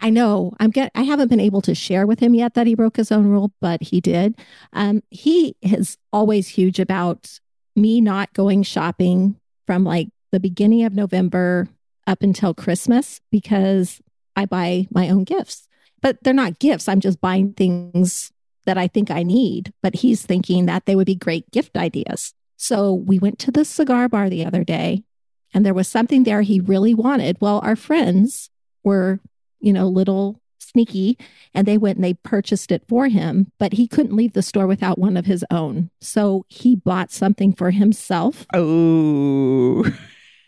I 0.00 0.10
know 0.10 0.52
I'm 0.60 0.70
get 0.70 0.92
I 0.94 1.02
haven't 1.02 1.28
been 1.28 1.40
able 1.40 1.62
to 1.62 1.74
share 1.74 2.06
with 2.06 2.20
him 2.20 2.34
yet 2.34 2.54
that 2.54 2.66
he 2.66 2.74
broke 2.74 2.96
his 2.96 3.10
own 3.10 3.26
rule, 3.26 3.52
but 3.60 3.82
he 3.82 4.00
did. 4.00 4.34
Um, 4.72 5.02
he 5.10 5.56
is 5.62 5.96
always 6.12 6.48
huge 6.48 6.78
about 6.78 7.38
me 7.76 8.00
not 8.00 8.32
going 8.32 8.62
shopping 8.62 9.36
from 9.66 9.84
like 9.84 10.08
the 10.32 10.40
beginning 10.40 10.84
of 10.84 10.94
November 10.94 11.68
up 12.06 12.22
until 12.22 12.54
Christmas 12.54 13.20
because 13.30 14.00
I 14.34 14.46
buy 14.46 14.86
my 14.90 15.08
own 15.08 15.24
gifts. 15.24 15.68
But 16.02 16.22
they're 16.22 16.34
not 16.34 16.58
gifts. 16.58 16.88
I'm 16.88 17.00
just 17.00 17.20
buying 17.20 17.52
things 17.52 18.32
that 18.64 18.78
I 18.78 18.86
think 18.86 19.10
I 19.10 19.22
need. 19.22 19.72
But 19.82 19.96
he's 19.96 20.24
thinking 20.24 20.66
that 20.66 20.86
they 20.86 20.94
would 20.94 21.06
be 21.06 21.14
great 21.14 21.50
gift 21.50 21.76
ideas. 21.76 22.34
So 22.56 22.92
we 22.92 23.18
went 23.18 23.38
to 23.40 23.50
the 23.50 23.64
cigar 23.64 24.08
bar 24.08 24.30
the 24.30 24.44
other 24.44 24.64
day 24.64 25.04
and 25.52 25.64
there 25.64 25.74
was 25.74 25.88
something 25.88 26.24
there 26.24 26.42
he 26.42 26.60
really 26.60 26.94
wanted. 26.94 27.38
Well, 27.40 27.60
our 27.62 27.76
friends 27.76 28.50
were, 28.82 29.20
you 29.60 29.72
know, 29.72 29.88
little 29.88 30.40
sneaky 30.76 31.16
and 31.54 31.66
they 31.66 31.78
went 31.78 31.96
and 31.96 32.04
they 32.04 32.12
purchased 32.14 32.70
it 32.70 32.82
for 32.86 33.08
him, 33.08 33.50
but 33.58 33.72
he 33.72 33.88
couldn't 33.88 34.14
leave 34.14 34.34
the 34.34 34.42
store 34.42 34.66
without 34.66 34.98
one 34.98 35.16
of 35.16 35.24
his 35.24 35.42
own. 35.50 35.90
So 36.02 36.44
he 36.48 36.76
bought 36.76 37.10
something 37.10 37.54
for 37.54 37.70
himself. 37.70 38.44
Oh. 38.52 39.84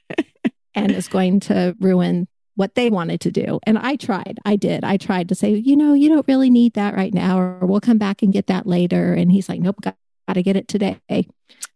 and 0.75 0.91
is 0.93 1.09
going 1.09 1.41
to 1.41 1.75
ruin 1.81 2.29
what 2.57 2.75
they 2.75 2.91
wanted 2.91 3.21
to 3.23 3.31
do. 3.31 3.59
And 3.67 3.79
I 3.79 3.97
tried. 3.97 4.39
I 4.45 4.57
did. 4.57 4.85
I 4.85 4.99
tried 4.99 5.29
to 5.31 5.35
say, 5.35 5.55
you 5.55 5.77
know, 5.77 5.95
you 5.95 6.09
don't 6.11 6.29
really 6.29 6.51
need 6.51 6.75
that 6.75 6.95
right 6.95 7.15
now, 7.15 7.39
or 7.39 7.59
we'll 7.63 7.81
come 7.81 7.99
back 7.99 8.21
and 8.23 8.33
get 8.33 8.49
that 8.49 8.67
later. 8.67 9.15
And 9.15 9.33
he's 9.33 9.49
like, 9.49 9.61
nope, 9.61 9.81
got, 9.81 9.97
got 10.27 10.35
to 10.35 10.43
get 10.43 10.57
it 10.57 10.69
today. 10.69 10.99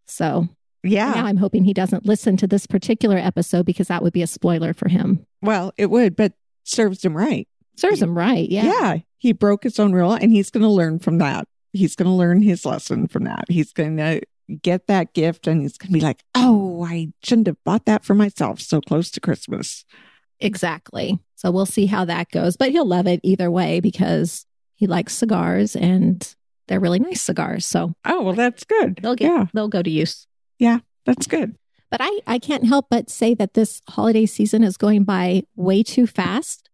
So 0.07 0.49
Yeah. 0.83 1.13
now 1.13 1.25
I'm 1.25 1.39
hoping 1.39 1.65
he 1.65 1.73
doesn't 1.73 2.05
listen 2.05 2.37
to 2.39 2.47
this 2.47 2.67
particular 2.67 3.17
episode 3.17 3.65
because 3.65 3.89
that 3.89 4.03
would 4.03 4.13
be 4.13 4.23
a 4.23 4.27
spoiler 4.27 4.75
for 4.75 4.89
him. 4.91 5.25
Well, 5.41 5.73
it 5.79 5.87
would, 5.87 6.17
but 6.17 6.35
serves 6.65 7.05
him 7.05 7.17
right. 7.17 7.49
Serves 7.77 8.03
him 8.03 8.17
right. 8.17 8.49
Yeah. 8.49 8.65
Yeah. 8.65 8.97
He 9.19 9.33
broke 9.33 9.63
his 9.65 9.79
own 9.79 9.93
rule 9.93 10.13
and 10.13 10.33
he's 10.33 10.51
going 10.51 10.63
to 10.63 10.69
learn 10.69 10.99
from 10.99 11.19
that. 11.19 11.47
He's 11.73 11.95
going 11.97 12.07
to 12.09 12.13
learn 12.15 12.43
his 12.43 12.67
lesson 12.67 13.09
from 13.09 13.25
that. 13.25 13.45
He's 13.49 13.73
going 13.73 13.97
to 13.97 14.21
get 14.61 14.87
that 14.89 15.15
gift 15.15 15.47
and 15.47 15.63
he's 15.63 15.79
going 15.79 15.89
to 15.89 15.93
be 15.95 16.01
like, 16.01 16.23
oh, 16.35 16.85
I 16.87 17.13
shouldn't 17.23 17.47
have 17.47 17.63
bought 17.65 17.87
that 17.87 18.05
for 18.05 18.15
myself 18.15 18.61
so 18.61 18.81
close 18.81 19.11
to 19.13 19.21
Christmas. 19.21 19.85
Exactly. 20.41 21.19
So 21.37 21.51
we'll 21.51 21.67
see 21.67 21.87
how 21.87 22.05
that 22.05 22.31
goes. 22.31 22.57
But 22.57 22.71
he'll 22.73 22.87
love 22.87 23.07
it 23.07 23.21
either 23.23 23.51
way 23.51 23.81
because 23.81 24.45
he 24.75 24.87
likes 24.87 25.15
cigars 25.15 25.75
and 25.77 26.35
they're 26.69 26.81
really 26.81 26.99
nice 26.99 27.23
cigars. 27.23 27.65
So 27.65 27.95
Oh, 28.05 28.23
well, 28.23 28.35
that's 28.35 28.65
good. 28.65 28.99
they'll 29.03 29.15
get 29.15 29.27
yeah, 29.31 29.47
they'll 29.55 29.69
go 29.69 29.83
to 29.83 29.91
use. 29.91 30.27
Yeah, 30.59 30.81
that's 31.07 31.27
good. 31.27 31.57
But 31.91 32.01
I, 32.03 32.21
I 32.27 32.39
can't 32.39 32.67
help 32.67 32.87
but 32.91 33.11
say 33.11 33.35
that 33.35 33.55
this 33.55 33.83
holiday 33.89 34.27
season 34.27 34.65
is 34.65 34.77
going 34.77 35.05
by 35.05 35.45
way 35.57 35.83
too 35.83 36.07
fast. 36.07 36.69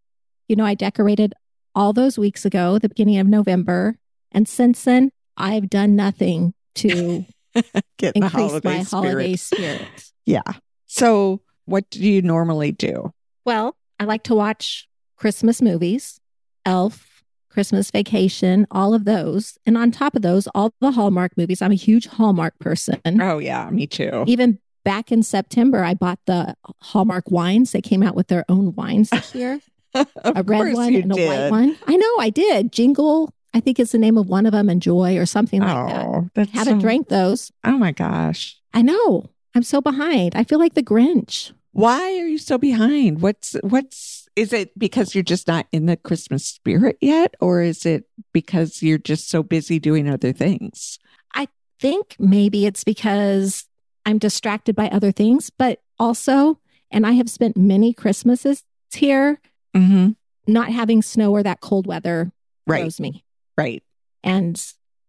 You 0.49 0.57
know, 0.57 0.65
I 0.65 0.75
decorated 0.75 1.35
all 1.75 1.93
those 1.93 2.19
weeks 2.19 2.45
ago, 2.45 2.79
the 2.79 2.89
beginning 2.89 3.19
of 3.19 3.27
November. 3.27 3.97
And 4.33 4.49
since 4.49 4.83
then, 4.85 5.11
I've 5.37 5.71
done 5.71 5.95
nothing 5.95 6.55
to 6.77 7.25
Get 7.99 8.15
in 8.17 8.21
the 8.21 8.27
increase 8.27 8.33
holiday 8.33 8.69
my 8.79 8.83
spirit. 8.83 9.11
holiday 9.13 9.37
spirit. 9.37 9.83
Yeah. 10.27 10.43
So, 10.85 11.41
what 11.65 11.89
do 11.89 12.01
you 12.07 12.21
normally 12.21 12.71
do? 12.71 13.15
Well, 13.47 13.77
I 13.99 14.05
like 14.05 14.25
to 14.25 14.35
watch 14.35 14.87
Christmas 15.17 15.63
movies, 15.63 16.21
Elf, 16.67 17.25
Christmas 17.49 17.91
Vacation, 17.91 18.67
all 18.71 18.93
of 18.93 19.07
those. 19.07 19.57
And 19.65 19.79
on 19.79 19.91
top 19.91 20.15
of 20.15 20.21
those, 20.21 20.47
all 20.55 20.75
the 20.83 20.91
Hallmark 20.91 21.39
movies. 21.39 21.63
I'm 21.63 21.73
a 21.73 21.77
huge 21.77 22.07
Hallmark 22.09 22.59
person. 22.59 23.01
Oh, 23.23 23.39
yeah, 23.39 23.71
me 23.71 23.87
too. 23.87 24.25
Even 24.27 24.59
back 24.85 25.11
in 25.11 25.23
September, 25.23 25.83
I 25.83 25.95
bought 25.95 26.21
the 26.27 26.55
Hallmark 26.83 27.31
wines. 27.31 27.73
They 27.73 27.81
came 27.81 28.03
out 28.03 28.15
with 28.15 28.29
their 28.29 28.45
own 28.51 28.75
wines 28.75 29.09
this 29.09 29.35
year 29.35 29.61
a 29.95 30.43
red 30.45 30.75
one 30.75 30.95
and 30.95 31.13
a 31.13 31.27
white 31.27 31.51
one. 31.51 31.77
I 31.87 31.97
know 31.97 32.17
I 32.19 32.31
did. 32.31 32.73
Jingle, 32.73 33.33
I 33.55 33.61
think 33.61 33.79
is 33.81 33.93
the 33.93 33.99
name 33.99 34.19
of 34.19 34.29
one 34.29 34.47
of 34.47 34.53
them, 34.53 34.69
and 34.69 34.83
Joy 34.83 35.17
or 35.17 35.27
something 35.27 35.61
like 35.61 35.89
that. 35.93 36.07
Oh, 36.07 36.29
that's 36.35 36.51
Haven't 36.51 36.81
so- 36.81 36.85
drank 36.85 37.09
those. 37.09 37.53
Oh 37.65 37.79
my 37.79 37.93
gosh. 37.93 38.57
I 38.75 38.83
know. 38.83 39.31
I'm 39.55 39.63
so 39.63 39.81
behind. 39.81 40.37
I 40.37 40.45
feel 40.45 40.59
like 40.59 40.75
the 40.75 40.83
Grinch. 40.83 41.53
Why 41.73 42.01
are 42.19 42.27
you 42.27 42.39
so 42.39 42.59
behind? 42.59 43.23
What's 43.23 43.57
what's 43.63 44.29
is 44.37 44.53
it 44.53 44.79
because 44.79 45.15
you're 45.15 45.25
just 45.25 45.49
not 45.49 45.67
in 45.73 45.87
the 45.87 45.97
Christmas 45.97 46.45
spirit 46.45 46.97
yet 47.01 47.35
or 47.41 47.63
is 47.63 47.85
it 47.85 48.05
because 48.33 48.83
you're 48.83 48.99
just 48.99 49.29
so 49.29 49.43
busy 49.43 49.79
doing 49.79 50.09
other 50.09 50.33
things? 50.33 50.99
I 51.35 51.49
think 51.81 52.17
maybe 52.19 52.67
it's 52.67 52.85
because 52.85 53.67
I'm 54.07 54.19
distracted 54.19 54.75
by 54.77 54.89
other 54.89 55.13
things, 55.13 55.51
but 55.51 55.81
also, 55.99 56.59
and 56.91 57.07
I 57.07 57.13
have 57.13 57.29
spent 57.29 57.57
many 57.57 57.93
Christmases 57.93 58.65
here 58.93 59.41
Mhm. 59.77 60.17
not 60.47 60.71
having 60.71 61.03
snow 61.03 61.31
or 61.33 61.43
that 61.43 61.61
cold 61.61 61.87
weather 61.87 62.33
Right. 62.67 62.81
throws 62.81 63.01
me. 63.01 63.25
Right. 63.57 63.83
And 64.25 64.63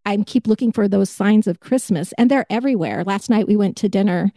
I 0.06 0.18
keep 0.18 0.48
looking 0.48 0.72
for 0.72 0.88
those 0.88 1.10
signs 1.10 1.48
of 1.48 1.60
Christmas, 1.60 2.14
and 2.18 2.30
they're 2.30 2.46
everywhere. 2.50 3.04
Last 3.04 3.30
night 3.30 3.48
we 3.48 3.56
went 3.56 3.78
to 3.78 3.90
dinner. 3.90 4.32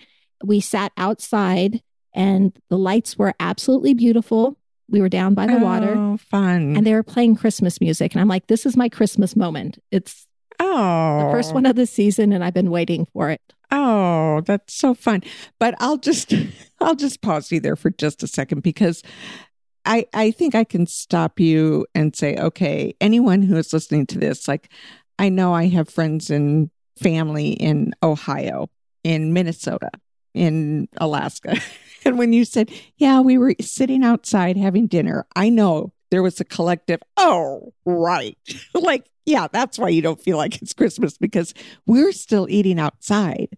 We 0.45 0.61
sat 0.61 0.93
outside, 0.97 1.83
and 2.14 2.52
the 2.69 2.79
lights 2.79 3.17
were 3.19 3.35
absolutely 3.41 3.95
beautiful. 3.95 4.57
We 4.88 5.00
were 5.00 5.09
down 5.09 5.35
by 5.35 5.47
the 5.47 5.59
water, 5.59 5.95
Oh, 5.97 6.17
fun. 6.19 6.76
and 6.76 6.87
they 6.87 6.93
were 6.95 7.02
playing 7.02 7.37
Christmas 7.37 7.81
music. 7.81 8.12
And 8.14 8.21
I'm 8.21 8.29
like, 8.29 8.47
this 8.49 8.67
is 8.67 8.76
my 8.76 8.88
Christmas 8.88 9.35
moment. 9.35 9.79
It's 9.91 10.26
oh. 10.61 11.25
the 11.26 11.31
first 11.33 11.55
one 11.55 11.64
of 11.67 11.76
the 11.76 11.87
season, 11.87 12.33
and 12.33 12.45
I've 12.45 12.55
been 12.55 12.71
waiting 12.71 13.07
for 13.12 13.31
it. 13.31 13.41
Oh, 13.71 14.43
that's 14.43 14.75
so 14.75 14.93
fun. 14.95 15.23
But 15.59 15.75
I'll 15.81 15.97
just 15.97 16.35
I'll 16.81 16.95
just 16.97 17.23
pause 17.23 17.50
you 17.50 17.59
there 17.61 17.76
for 17.76 17.91
just 17.91 18.23
a 18.23 18.26
second 18.26 18.62
because 18.62 19.02
I 19.84 20.06
I 20.14 20.30
think 20.30 20.54
I 20.54 20.64
can 20.64 20.86
stop 20.86 21.40
you 21.40 21.86
and 21.94 22.14
say, 22.14 22.36
okay, 22.36 22.94
anyone 23.00 23.42
who 23.42 23.56
is 23.56 23.72
listening 23.72 24.06
to 24.06 24.18
this, 24.18 24.48
like 24.48 24.70
I 25.18 25.28
know 25.28 25.52
I 25.54 25.68
have 25.68 25.88
friends 25.88 26.30
and 26.30 26.70
family 26.98 27.50
in 27.50 27.92
Ohio, 28.02 28.70
in 29.04 29.32
Minnesota, 29.32 29.90
in 30.34 30.88
Alaska. 30.98 31.56
and 32.04 32.18
when 32.18 32.32
you 32.32 32.44
said, 32.44 32.70
yeah, 32.96 33.20
we 33.20 33.38
were 33.38 33.54
sitting 33.60 34.04
outside 34.04 34.56
having 34.56 34.86
dinner, 34.86 35.26
I 35.36 35.48
know 35.48 35.92
there 36.10 36.22
was 36.22 36.40
a 36.40 36.44
collective, 36.44 37.00
oh, 37.16 37.72
right. 37.84 38.36
like, 38.74 39.10
yeah, 39.24 39.48
that's 39.50 39.78
why 39.78 39.88
you 39.88 40.02
don't 40.02 40.20
feel 40.20 40.36
like 40.36 40.60
it's 40.60 40.72
Christmas 40.72 41.16
because 41.16 41.54
we're 41.86 42.12
still 42.12 42.46
eating 42.50 42.78
outside. 42.78 43.48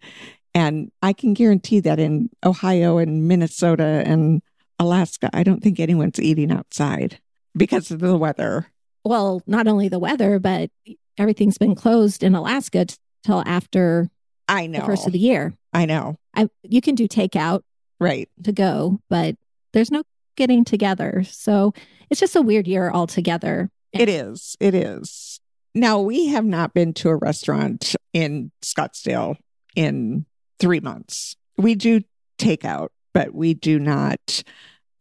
And 0.54 0.92
I 1.02 1.12
can 1.12 1.34
guarantee 1.34 1.80
that 1.80 1.98
in 1.98 2.30
Ohio 2.44 2.98
and 2.98 3.26
Minnesota 3.26 4.04
and 4.06 4.40
Alaska, 4.84 5.30
I 5.32 5.42
don't 5.42 5.62
think 5.62 5.80
anyone's 5.80 6.20
eating 6.20 6.50
outside 6.52 7.18
because 7.56 7.90
of 7.90 8.00
the 8.00 8.16
weather. 8.16 8.66
well, 9.04 9.42
not 9.46 9.66
only 9.66 9.88
the 9.88 9.98
weather, 9.98 10.38
but 10.38 10.70
everything's 11.18 11.58
been 11.58 11.74
closed 11.74 12.22
in 12.22 12.34
Alaska 12.34 12.84
t- 12.86 12.96
till 13.24 13.42
after 13.46 14.08
I 14.48 14.66
know. 14.66 14.80
the 14.80 14.86
first 14.86 15.06
of 15.06 15.12
the 15.12 15.18
year. 15.18 15.54
I 15.72 15.86
know. 15.86 16.16
I, 16.34 16.48
you 16.62 16.80
can 16.80 16.94
do 16.94 17.06
takeout 17.08 17.62
Right. 18.00 18.28
to 18.42 18.52
go, 18.52 19.00
but 19.08 19.36
there's 19.72 19.90
no 19.90 20.02
getting 20.36 20.64
together. 20.64 21.22
So 21.28 21.72
it's 22.10 22.20
just 22.20 22.34
a 22.36 22.42
weird 22.42 22.66
year 22.66 22.90
altogether. 22.90 23.70
It 23.92 24.08
is. 24.08 24.56
It 24.60 24.74
is. 24.74 25.40
Now, 25.74 26.00
we 26.00 26.26
have 26.28 26.44
not 26.44 26.74
been 26.74 26.92
to 26.94 27.08
a 27.08 27.16
restaurant 27.16 27.94
in 28.12 28.50
Scottsdale 28.62 29.36
in 29.76 30.26
three 30.58 30.80
months. 30.80 31.36
We 31.56 31.74
do 31.76 32.02
takeout, 32.38 32.88
but 33.12 33.32
we 33.34 33.54
do 33.54 33.78
not 33.78 34.42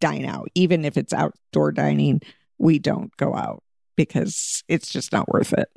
dine 0.03 0.25
out. 0.25 0.49
Even 0.53 0.83
if 0.83 0.97
it's 0.97 1.13
outdoor 1.13 1.71
dining, 1.71 2.21
we 2.57 2.77
don't 2.77 3.15
go 3.15 3.33
out 3.33 3.63
because 3.95 4.61
it's 4.67 4.91
just 4.91 5.13
not 5.13 5.29
worth 5.31 5.53
it. 5.53 5.69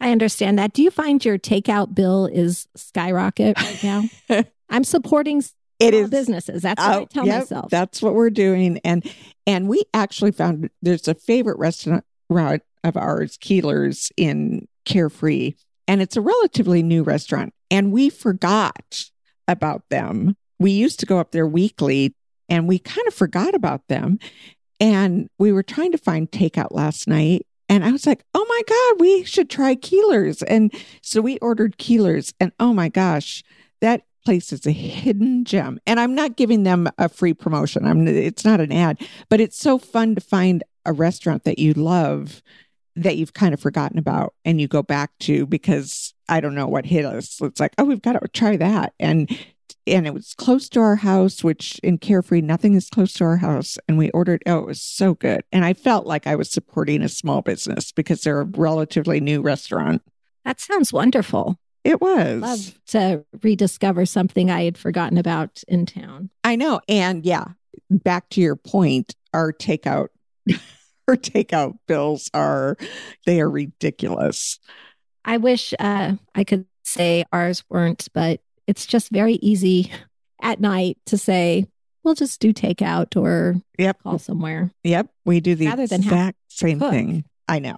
I 0.00 0.10
understand 0.12 0.58
that. 0.58 0.74
Do 0.74 0.82
you 0.82 0.90
find 0.90 1.24
your 1.24 1.38
takeout 1.38 1.94
bill 1.94 2.26
is 2.26 2.68
skyrocket 2.76 3.58
right 3.58 3.82
now? 3.82 4.02
I'm 4.68 4.84
supporting 4.84 5.42
It 5.78 5.94
small 5.94 6.08
businesses. 6.08 6.62
That's 6.62 6.78
what 6.78 6.90
I 6.92 6.96
Oh, 7.00 7.06
tell 7.06 7.26
yep, 7.26 7.40
myself. 7.40 7.70
That's 7.70 8.02
what 8.02 8.14
we're 8.14 8.28
doing. 8.30 8.78
And 8.84 9.02
and 9.46 9.66
we 9.68 9.82
actually 9.94 10.32
found 10.32 10.68
there's 10.82 11.08
a 11.08 11.14
favorite 11.14 11.58
restaurant 11.58 12.04
of 12.84 12.96
ours, 12.96 13.38
Keeler's 13.40 14.10
in 14.16 14.68
Carefree, 14.84 15.54
and 15.88 16.00
it's 16.02 16.16
a 16.16 16.20
relatively 16.20 16.82
new 16.82 17.02
restaurant. 17.02 17.52
And 17.70 17.92
we 17.92 18.10
forgot 18.10 19.04
about 19.48 19.82
them. 19.90 20.36
We 20.58 20.70
used 20.72 21.00
to 21.00 21.06
go 21.06 21.18
up 21.18 21.32
there 21.32 21.46
weekly 21.46 22.14
and 22.50 22.68
we 22.68 22.78
kind 22.78 23.06
of 23.06 23.14
forgot 23.14 23.54
about 23.54 23.86
them. 23.88 24.18
And 24.80 25.28
we 25.38 25.52
were 25.52 25.62
trying 25.62 25.92
to 25.92 25.98
find 25.98 26.30
takeout 26.30 26.72
last 26.72 27.06
night. 27.06 27.46
And 27.68 27.84
I 27.84 27.92
was 27.92 28.06
like, 28.06 28.24
oh 28.34 28.44
my 28.48 28.62
God, 28.66 29.00
we 29.00 29.24
should 29.24 29.48
try 29.48 29.76
Keeler's. 29.76 30.42
And 30.42 30.74
so 31.02 31.20
we 31.20 31.38
ordered 31.38 31.78
Keeler's. 31.78 32.34
And 32.40 32.52
oh 32.58 32.74
my 32.74 32.88
gosh, 32.88 33.44
that 33.80 34.02
place 34.24 34.52
is 34.52 34.66
a 34.66 34.72
hidden 34.72 35.44
gem. 35.44 35.78
And 35.86 36.00
I'm 36.00 36.14
not 36.14 36.36
giving 36.36 36.64
them 36.64 36.88
a 36.98 37.08
free 37.08 37.32
promotion. 37.32 37.86
I'm 37.86 38.06
it's 38.08 38.44
not 38.44 38.60
an 38.60 38.72
ad, 38.72 39.00
but 39.28 39.40
it's 39.40 39.58
so 39.58 39.78
fun 39.78 40.14
to 40.16 40.20
find 40.20 40.64
a 40.84 40.92
restaurant 40.92 41.44
that 41.44 41.58
you 41.58 41.72
love 41.74 42.42
that 42.96 43.16
you've 43.16 43.34
kind 43.34 43.54
of 43.54 43.60
forgotten 43.60 43.98
about 43.98 44.34
and 44.44 44.60
you 44.60 44.66
go 44.66 44.82
back 44.82 45.12
to 45.20 45.46
because 45.46 46.12
I 46.28 46.40
don't 46.40 46.54
know 46.54 46.66
what 46.66 46.86
hit 46.86 47.04
us. 47.04 47.40
It's 47.40 47.60
like, 47.60 47.72
oh, 47.78 47.84
we've 47.84 48.02
got 48.02 48.12
to 48.12 48.28
try 48.28 48.56
that. 48.56 48.94
And 48.98 49.30
and 49.90 50.06
it 50.06 50.14
was 50.14 50.34
close 50.34 50.68
to 50.70 50.80
our 50.80 50.96
house, 50.96 51.42
which 51.44 51.78
in 51.80 51.98
Carefree, 51.98 52.40
nothing 52.40 52.74
is 52.74 52.88
close 52.88 53.12
to 53.14 53.24
our 53.24 53.36
house. 53.38 53.78
And 53.88 53.98
we 53.98 54.10
ordered, 54.10 54.42
oh, 54.46 54.58
it 54.58 54.66
was 54.66 54.80
so 54.80 55.14
good. 55.14 55.42
And 55.52 55.64
I 55.64 55.74
felt 55.74 56.06
like 56.06 56.26
I 56.26 56.36
was 56.36 56.50
supporting 56.50 57.02
a 57.02 57.08
small 57.08 57.42
business 57.42 57.92
because 57.92 58.22
they're 58.22 58.40
a 58.40 58.44
relatively 58.44 59.20
new 59.20 59.42
restaurant. 59.42 60.02
that 60.44 60.60
sounds 60.60 60.92
wonderful. 60.92 61.58
It 61.82 62.00
was. 62.00 62.42
Love 62.42 62.80
to 62.88 63.24
rediscover 63.42 64.04
something 64.06 64.50
I 64.50 64.64
had 64.64 64.76
forgotten 64.76 65.18
about 65.18 65.62
in 65.66 65.86
town. 65.86 66.30
I 66.44 66.56
know. 66.56 66.80
And 66.88 67.24
yeah, 67.24 67.44
back 67.88 68.28
to 68.30 68.40
your 68.40 68.56
point, 68.56 69.14
our 69.32 69.52
takeout 69.52 70.08
our 71.08 71.16
takeout 71.16 71.78
bills 71.86 72.30
are 72.34 72.76
they 73.26 73.40
are 73.40 73.50
ridiculous. 73.50 74.58
I 75.24 75.38
wish 75.38 75.74
uh, 75.78 76.14
I 76.34 76.44
could 76.44 76.66
say 76.82 77.24
ours 77.32 77.64
weren't, 77.68 78.08
but 78.12 78.40
it's 78.70 78.86
just 78.86 79.10
very 79.10 79.34
easy 79.34 79.90
at 80.40 80.60
night 80.60 80.96
to 81.06 81.18
say, 81.18 81.66
we'll 82.04 82.14
just 82.14 82.40
do 82.40 82.52
takeout 82.52 83.20
or 83.20 83.56
Yep. 83.78 84.02
call 84.04 84.18
somewhere. 84.18 84.70
Yep. 84.84 85.08
We 85.24 85.40
do 85.40 85.54
the 85.56 85.66
Rather 85.66 85.86
than 85.88 86.02
exact 86.02 86.38
same 86.48 86.78
cook. 86.78 86.92
thing. 86.92 87.24
I 87.48 87.58
know. 87.58 87.76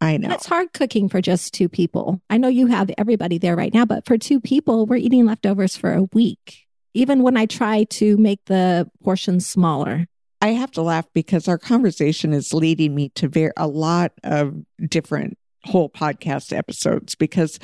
I 0.00 0.16
know. 0.16 0.30
It's 0.32 0.46
hard 0.46 0.72
cooking 0.72 1.08
for 1.08 1.20
just 1.20 1.54
two 1.54 1.68
people. 1.68 2.20
I 2.28 2.36
know 2.36 2.48
you 2.48 2.66
have 2.66 2.90
everybody 2.98 3.38
there 3.38 3.54
right 3.54 3.72
now, 3.72 3.84
but 3.84 4.04
for 4.04 4.18
two 4.18 4.40
people, 4.40 4.84
we're 4.84 4.96
eating 4.96 5.24
leftovers 5.26 5.76
for 5.76 5.92
a 5.94 6.02
week. 6.12 6.66
Even 6.92 7.22
when 7.22 7.36
I 7.36 7.46
try 7.46 7.84
to 7.84 8.16
make 8.16 8.40
the 8.46 8.90
portions 9.04 9.46
smaller. 9.46 10.06
I 10.42 10.48
have 10.48 10.72
to 10.72 10.82
laugh 10.82 11.06
because 11.14 11.46
our 11.46 11.56
conversation 11.56 12.32
is 12.32 12.52
leading 12.52 12.96
me 12.96 13.10
to 13.10 13.28
ver- 13.28 13.52
a 13.56 13.68
lot 13.68 14.10
of 14.24 14.56
different 14.88 15.38
whole 15.64 15.88
podcast 15.88 16.52
episodes 16.54 17.14
because 17.14 17.60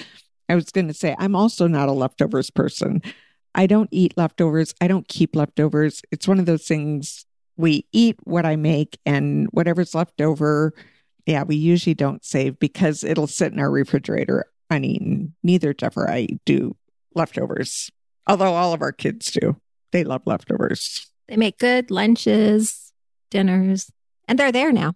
I 0.48 0.54
was 0.54 0.70
going 0.70 0.88
to 0.88 0.94
say, 0.94 1.14
I'm 1.18 1.36
also 1.36 1.66
not 1.66 1.88
a 1.88 1.92
leftovers 1.92 2.50
person. 2.50 3.02
I 3.54 3.66
don't 3.66 3.88
eat 3.92 4.14
leftovers. 4.16 4.74
I 4.80 4.88
don't 4.88 5.08
keep 5.08 5.34
leftovers. 5.34 6.02
It's 6.10 6.28
one 6.28 6.38
of 6.38 6.46
those 6.46 6.66
things 6.66 7.26
we 7.56 7.86
eat 7.92 8.16
what 8.24 8.46
I 8.46 8.56
make 8.56 8.98
and 9.04 9.48
whatever's 9.50 9.94
left 9.94 10.20
over. 10.20 10.72
Yeah, 11.26 11.42
we 11.42 11.56
usually 11.56 11.94
don't 11.94 12.24
save 12.24 12.58
because 12.58 13.04
it'll 13.04 13.26
sit 13.26 13.52
in 13.52 13.58
our 13.58 13.70
refrigerator 13.70 14.46
uneaten. 14.70 15.34
Neither 15.42 15.74
Jeff 15.74 15.96
or 15.96 16.08
I 16.08 16.28
do 16.46 16.76
leftovers, 17.14 17.90
although 18.26 18.54
all 18.54 18.72
of 18.72 18.80
our 18.80 18.92
kids 18.92 19.30
do. 19.32 19.56
They 19.92 20.04
love 20.04 20.22
leftovers. 20.24 21.10
They 21.26 21.36
make 21.36 21.58
good 21.58 21.90
lunches, 21.90 22.92
dinners, 23.30 23.90
and 24.26 24.38
they're 24.38 24.52
there 24.52 24.72
now. 24.72 24.94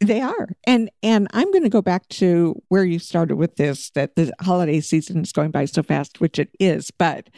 They 0.00 0.20
are. 0.20 0.48
And 0.66 0.90
and 1.02 1.28
I'm 1.32 1.50
going 1.50 1.64
to 1.64 1.68
go 1.68 1.82
back 1.82 2.08
to 2.08 2.60
where 2.68 2.84
you 2.84 2.98
started 2.98 3.36
with 3.36 3.56
this 3.56 3.90
that 3.90 4.14
the 4.14 4.32
holiday 4.40 4.80
season 4.80 5.22
is 5.22 5.32
going 5.32 5.50
by 5.50 5.64
so 5.64 5.82
fast, 5.82 6.20
which 6.20 6.38
it 6.38 6.50
is, 6.60 6.90
but 6.90 7.28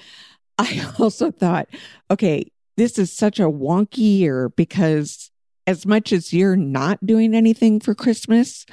I 0.58 0.86
also 0.98 1.30
thought, 1.30 1.68
okay, 2.10 2.50
this 2.76 2.98
is 2.98 3.12
such 3.12 3.38
a 3.38 3.44
wonky 3.44 4.18
year 4.18 4.48
because 4.50 5.30
as 5.66 5.86
much 5.86 6.12
as 6.12 6.32
you're 6.32 6.56
not 6.56 7.04
doing 7.06 7.34
anything 7.34 7.80
for 7.80 7.94
Christmas, 7.94 8.66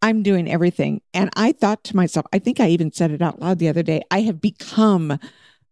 I'm 0.00 0.22
doing 0.22 0.50
everything. 0.50 1.00
And 1.14 1.30
I 1.36 1.52
thought 1.52 1.84
to 1.84 1.96
myself, 1.96 2.26
I 2.32 2.38
think 2.40 2.58
I 2.58 2.68
even 2.68 2.92
said 2.92 3.12
it 3.12 3.22
out 3.22 3.40
loud 3.40 3.58
the 3.58 3.68
other 3.68 3.84
day, 3.84 4.02
I 4.10 4.22
have 4.22 4.40
become 4.40 5.18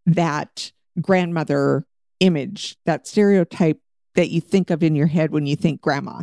that 0.05 0.71
grandmother 1.01 1.85
image, 2.19 2.77
that 2.85 3.07
stereotype 3.07 3.79
that 4.15 4.29
you 4.29 4.39
think 4.39 4.69
of 4.69 4.83
in 4.83 4.95
your 4.95 5.07
head 5.07 5.31
when 5.31 5.45
you 5.45 5.55
think 5.55 5.81
grandma. 5.81 6.21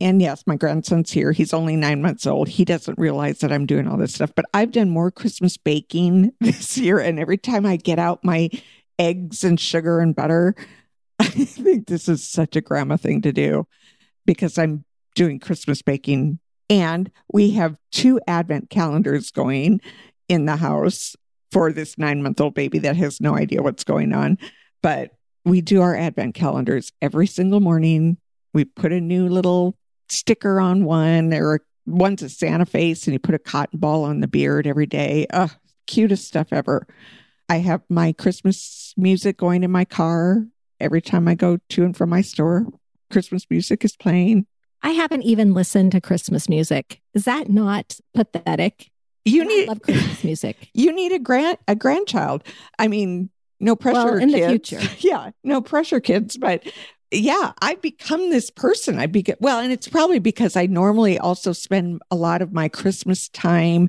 And 0.00 0.22
yes, 0.22 0.44
my 0.46 0.54
grandson's 0.54 1.10
here. 1.10 1.32
He's 1.32 1.52
only 1.52 1.74
nine 1.74 2.00
months 2.00 2.26
old. 2.26 2.48
He 2.48 2.64
doesn't 2.64 2.98
realize 2.98 3.38
that 3.38 3.52
I'm 3.52 3.66
doing 3.66 3.88
all 3.88 3.96
this 3.96 4.14
stuff, 4.14 4.30
but 4.34 4.44
I've 4.54 4.70
done 4.70 4.90
more 4.90 5.10
Christmas 5.10 5.56
baking 5.56 6.32
this 6.40 6.78
year. 6.78 6.98
And 6.98 7.18
every 7.18 7.38
time 7.38 7.66
I 7.66 7.76
get 7.76 7.98
out 7.98 8.24
my 8.24 8.50
eggs 8.98 9.42
and 9.42 9.58
sugar 9.58 10.00
and 10.00 10.14
butter, 10.14 10.54
I 11.18 11.26
think 11.26 11.88
this 11.88 12.08
is 12.08 12.26
such 12.26 12.54
a 12.54 12.60
grandma 12.60 12.96
thing 12.96 13.22
to 13.22 13.32
do 13.32 13.66
because 14.24 14.56
I'm 14.56 14.84
doing 15.16 15.40
Christmas 15.40 15.82
baking. 15.82 16.38
And 16.70 17.10
we 17.32 17.52
have 17.52 17.76
two 17.90 18.20
advent 18.28 18.70
calendars 18.70 19.30
going 19.32 19.80
in 20.28 20.44
the 20.44 20.56
house 20.56 21.16
for 21.50 21.72
this 21.72 21.98
nine 21.98 22.22
month 22.22 22.40
old 22.40 22.54
baby 22.54 22.78
that 22.80 22.96
has 22.96 23.20
no 23.20 23.34
idea 23.34 23.62
what's 23.62 23.84
going 23.84 24.12
on. 24.12 24.38
But 24.80 25.10
we 25.44 25.60
do 25.60 25.80
our 25.80 25.96
advent 25.96 26.34
calendars 26.34 26.92
every 27.00 27.26
single 27.26 27.60
morning. 27.60 28.18
We 28.52 28.64
put 28.64 28.92
a 28.92 29.00
new 29.00 29.28
little 29.28 29.76
sticker 30.08 30.60
on 30.60 30.84
one 30.84 31.32
or 31.34 31.60
one's 31.86 32.22
a 32.22 32.28
Santa 32.28 32.66
face 32.66 33.06
and 33.06 33.12
you 33.12 33.18
put 33.18 33.34
a 33.34 33.38
cotton 33.38 33.78
ball 33.78 34.04
on 34.04 34.20
the 34.20 34.28
beard 34.28 34.66
every 34.66 34.86
day. 34.86 35.26
Ugh, 35.30 35.50
cutest 35.86 36.26
stuff 36.26 36.48
ever. 36.52 36.86
I 37.48 37.56
have 37.56 37.82
my 37.88 38.12
Christmas 38.12 38.92
music 38.96 39.38
going 39.38 39.64
in 39.64 39.70
my 39.70 39.84
car 39.84 40.46
every 40.80 41.00
time 41.00 41.26
I 41.28 41.34
go 41.34 41.58
to 41.70 41.84
and 41.84 41.96
from 41.96 42.10
my 42.10 42.20
store. 42.20 42.66
Christmas 43.10 43.46
music 43.48 43.84
is 43.84 43.96
playing. 43.96 44.46
I 44.82 44.90
haven't 44.90 45.22
even 45.22 45.54
listened 45.54 45.92
to 45.92 46.00
Christmas 46.00 46.48
music. 46.48 47.00
Is 47.14 47.24
that 47.24 47.48
not 47.48 47.98
pathetic? 48.14 48.90
You 49.24 49.42
I 49.42 49.46
need 49.46 49.68
love 49.68 49.82
Christmas 49.82 50.22
music. 50.22 50.68
you 50.74 50.92
need 50.92 51.12
a 51.12 51.18
grand 51.18 51.58
a 51.66 51.74
grandchild. 51.74 52.44
I 52.78 52.88
mean, 52.88 53.30
no 53.60 53.74
pressure 53.74 54.12
Well, 54.12 54.18
in 54.18 54.30
the 54.30 54.46
future. 54.46 54.80
Yeah, 54.98 55.30
no 55.42 55.60
pressure 55.60 56.00
kids, 56.00 56.36
but 56.36 56.62
yeah, 57.10 57.52
I've 57.60 57.80
become 57.80 58.30
this 58.30 58.50
person. 58.50 58.98
I 58.98 59.06
become 59.06 59.36
well, 59.40 59.60
and 59.60 59.72
it's 59.72 59.88
probably 59.88 60.18
because 60.18 60.56
I 60.56 60.66
normally 60.66 61.18
also 61.18 61.52
spend 61.52 62.02
a 62.10 62.16
lot 62.16 62.42
of 62.42 62.52
my 62.52 62.68
Christmas 62.68 63.28
time 63.30 63.88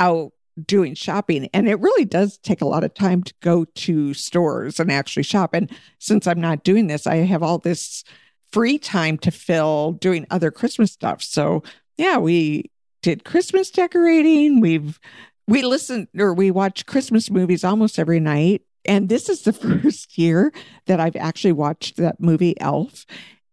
out 0.00 0.32
doing 0.64 0.94
shopping 0.94 1.48
and 1.52 1.68
it 1.68 1.78
really 1.80 2.06
does 2.06 2.38
take 2.38 2.62
a 2.62 2.66
lot 2.66 2.82
of 2.82 2.94
time 2.94 3.22
to 3.22 3.34
go 3.42 3.66
to 3.74 4.14
stores 4.14 4.80
and 4.80 4.90
actually 4.90 5.22
shop 5.22 5.52
and 5.52 5.70
since 5.98 6.26
I'm 6.26 6.40
not 6.40 6.64
doing 6.64 6.86
this 6.86 7.06
I 7.06 7.16
have 7.16 7.42
all 7.42 7.58
this 7.58 8.04
free 8.52 8.78
time 8.78 9.18
to 9.18 9.30
fill 9.30 9.92
doing 9.92 10.26
other 10.30 10.50
Christmas 10.50 10.92
stuff. 10.92 11.22
So 11.22 11.62
yeah 11.98 12.16
we 12.16 12.70
did 13.02 13.24
Christmas 13.24 13.70
decorating. 13.70 14.60
We've 14.60 14.98
we 15.46 15.62
listened 15.62 16.08
or 16.18 16.32
we 16.32 16.50
watch 16.50 16.86
Christmas 16.86 17.30
movies 17.30 17.62
almost 17.62 17.98
every 17.98 18.18
night 18.18 18.62
and 18.88 19.08
this 19.08 19.28
is 19.28 19.42
the 19.42 19.52
first 19.82 20.16
year 20.18 20.52
that 20.86 21.00
I've 21.00 21.16
actually 21.16 21.52
watched 21.52 21.96
that 21.96 22.20
movie 22.20 22.58
Elf. 22.60 23.06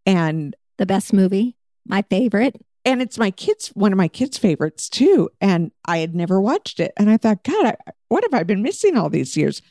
And 0.06 0.56
The 0.78 0.86
best 0.86 1.14
movie, 1.14 1.56
my 1.86 2.02
favorite. 2.10 2.56
and 2.86 3.02
it's 3.02 3.18
my 3.18 3.32
kids 3.32 3.70
one 3.70 3.94
of 3.94 3.98
my 3.98 4.08
kids 4.10 4.38
favorites 4.38 4.90
too. 4.90 5.30
And 5.40 5.72
i 5.86 5.98
had 6.00 6.14
never 6.16 6.40
watched 6.42 6.80
it. 6.80 6.92
And 6.98 7.10
i 7.10 7.18
thought 7.18 7.44
god 7.44 7.66
I, 7.66 7.76
what 8.10 8.24
have 8.24 8.34
i 8.34 8.44
been 8.44 8.62
missing 8.64 8.98
all 8.98 9.10
these 9.10 9.38
years? 9.38 9.62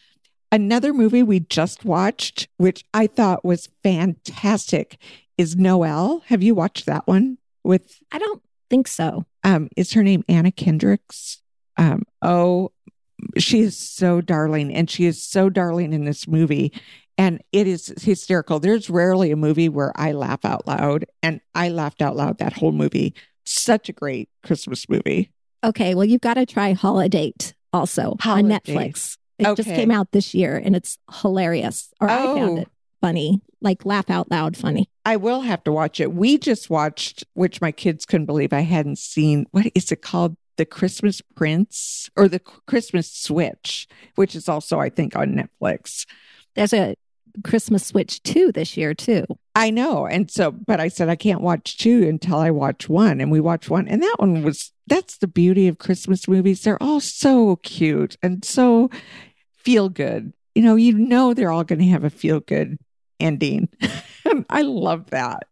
Another 0.50 0.92
movie 0.92 1.22
we 1.22 1.40
just 1.40 1.84
watched 1.84 2.48
which 2.56 2.84
i 2.94 3.06
thought 3.06 3.44
was 3.44 3.68
fantastic 3.82 4.98
is 5.38 5.56
Noelle. 5.56 6.22
Have 6.26 6.42
you 6.42 6.54
watched 6.54 6.86
that 6.86 7.06
one 7.06 7.38
with 7.64 7.98
I 8.12 8.18
don't 8.18 8.42
think 8.70 8.88
so. 8.88 9.26
um 9.44 9.68
is 9.76 9.92
her 9.92 10.02
name 10.02 10.24
anna 10.28 10.50
kendricks? 10.52 11.42
Um 11.76 12.02
oh 12.22 12.72
she 13.38 13.60
is 13.60 13.76
so 13.78 14.20
darling 14.20 14.74
and 14.74 14.90
she 14.90 15.04
is 15.06 15.22
so 15.22 15.48
darling 15.48 15.92
in 15.92 16.04
this 16.04 16.26
movie 16.28 16.72
and 17.18 17.42
it 17.52 17.66
is 17.66 17.92
hysterical 18.02 18.58
there's 18.58 18.88
rarely 18.90 19.30
a 19.30 19.36
movie 19.36 19.68
where 19.68 19.92
i 19.96 20.12
laugh 20.12 20.44
out 20.44 20.66
loud 20.66 21.04
and 21.22 21.40
i 21.54 21.68
laughed 21.68 22.02
out 22.02 22.16
loud 22.16 22.38
that 22.38 22.52
whole 22.54 22.72
movie 22.72 23.14
such 23.44 23.88
a 23.88 23.92
great 23.92 24.28
christmas 24.44 24.88
movie 24.88 25.30
Okay, 25.64 25.94
well, 25.94 26.04
you've 26.04 26.20
got 26.20 26.34
to 26.34 26.44
try 26.44 26.72
Holidate 26.72 27.54
also 27.72 28.16
on 28.26 28.46
Netflix. 28.46 29.16
It 29.38 29.56
just 29.56 29.68
came 29.68 29.92
out 29.92 30.10
this 30.10 30.34
year 30.34 30.56
and 30.56 30.74
it's 30.74 30.98
hilarious. 31.20 31.88
Or 32.00 32.10
I 32.10 32.18
oh. 32.20 32.34
found 32.34 32.58
Oh. 32.58 32.62
it 32.62 32.68
funny, 33.00 33.40
like 33.60 33.84
laugh 33.84 34.10
out 34.10 34.28
loud 34.30 34.56
funny. 34.56 34.88
i 35.04 35.14
will 35.16 35.42
have 35.42 35.62
to 35.64 35.70
watch 35.72 36.00
it 36.00 36.12
we 36.12 36.36
just 36.38 36.68
watched 36.70 37.22
which 37.34 37.60
my 37.60 37.70
kids 37.72 38.04
couldn't 38.04 38.26
believe 38.26 38.52
i 38.52 38.60
hadn't 38.60 38.98
seen 38.98 39.46
what 39.52 39.66
is 39.74 39.90
it 39.92 40.02
called 40.02 40.36
the 40.56 40.64
christmas 40.64 41.20
prince 41.34 42.10
or 42.16 42.28
the 42.28 42.40
christmas 42.66 43.10
switch 43.12 43.88
which 44.14 44.34
is 44.34 44.48
also 44.48 44.78
i 44.78 44.88
think 44.88 45.16
on 45.16 45.34
netflix 45.34 46.06
There's 46.54 46.72
a 46.72 46.96
Christmas 47.44 47.86
Switch 47.86 48.22
2 48.22 48.52
this 48.52 48.76
year, 48.76 48.94
too. 48.94 49.24
I 49.54 49.70
know. 49.70 50.06
And 50.06 50.30
so, 50.30 50.50
but 50.50 50.80
I 50.80 50.88
said, 50.88 51.08
I 51.08 51.16
can't 51.16 51.40
watch 51.40 51.78
two 51.78 52.06
until 52.08 52.36
I 52.36 52.50
watch 52.50 52.88
one. 52.88 53.20
And 53.20 53.30
we 53.30 53.40
watched 53.40 53.70
one. 53.70 53.88
And 53.88 54.02
that 54.02 54.16
one 54.18 54.42
was, 54.42 54.72
that's 54.86 55.18
the 55.18 55.26
beauty 55.26 55.68
of 55.68 55.78
Christmas 55.78 56.28
movies. 56.28 56.62
They're 56.62 56.82
all 56.82 57.00
so 57.00 57.56
cute 57.56 58.16
and 58.22 58.44
so 58.44 58.90
feel 59.56 59.88
good. 59.88 60.32
You 60.54 60.62
know, 60.62 60.76
you 60.76 60.92
know, 60.92 61.32
they're 61.32 61.52
all 61.52 61.64
going 61.64 61.78
to 61.78 61.86
have 61.86 62.04
a 62.04 62.10
feel 62.10 62.40
good 62.40 62.78
ending. 63.18 63.68
I 64.50 64.62
love 64.62 65.10
that. 65.10 65.44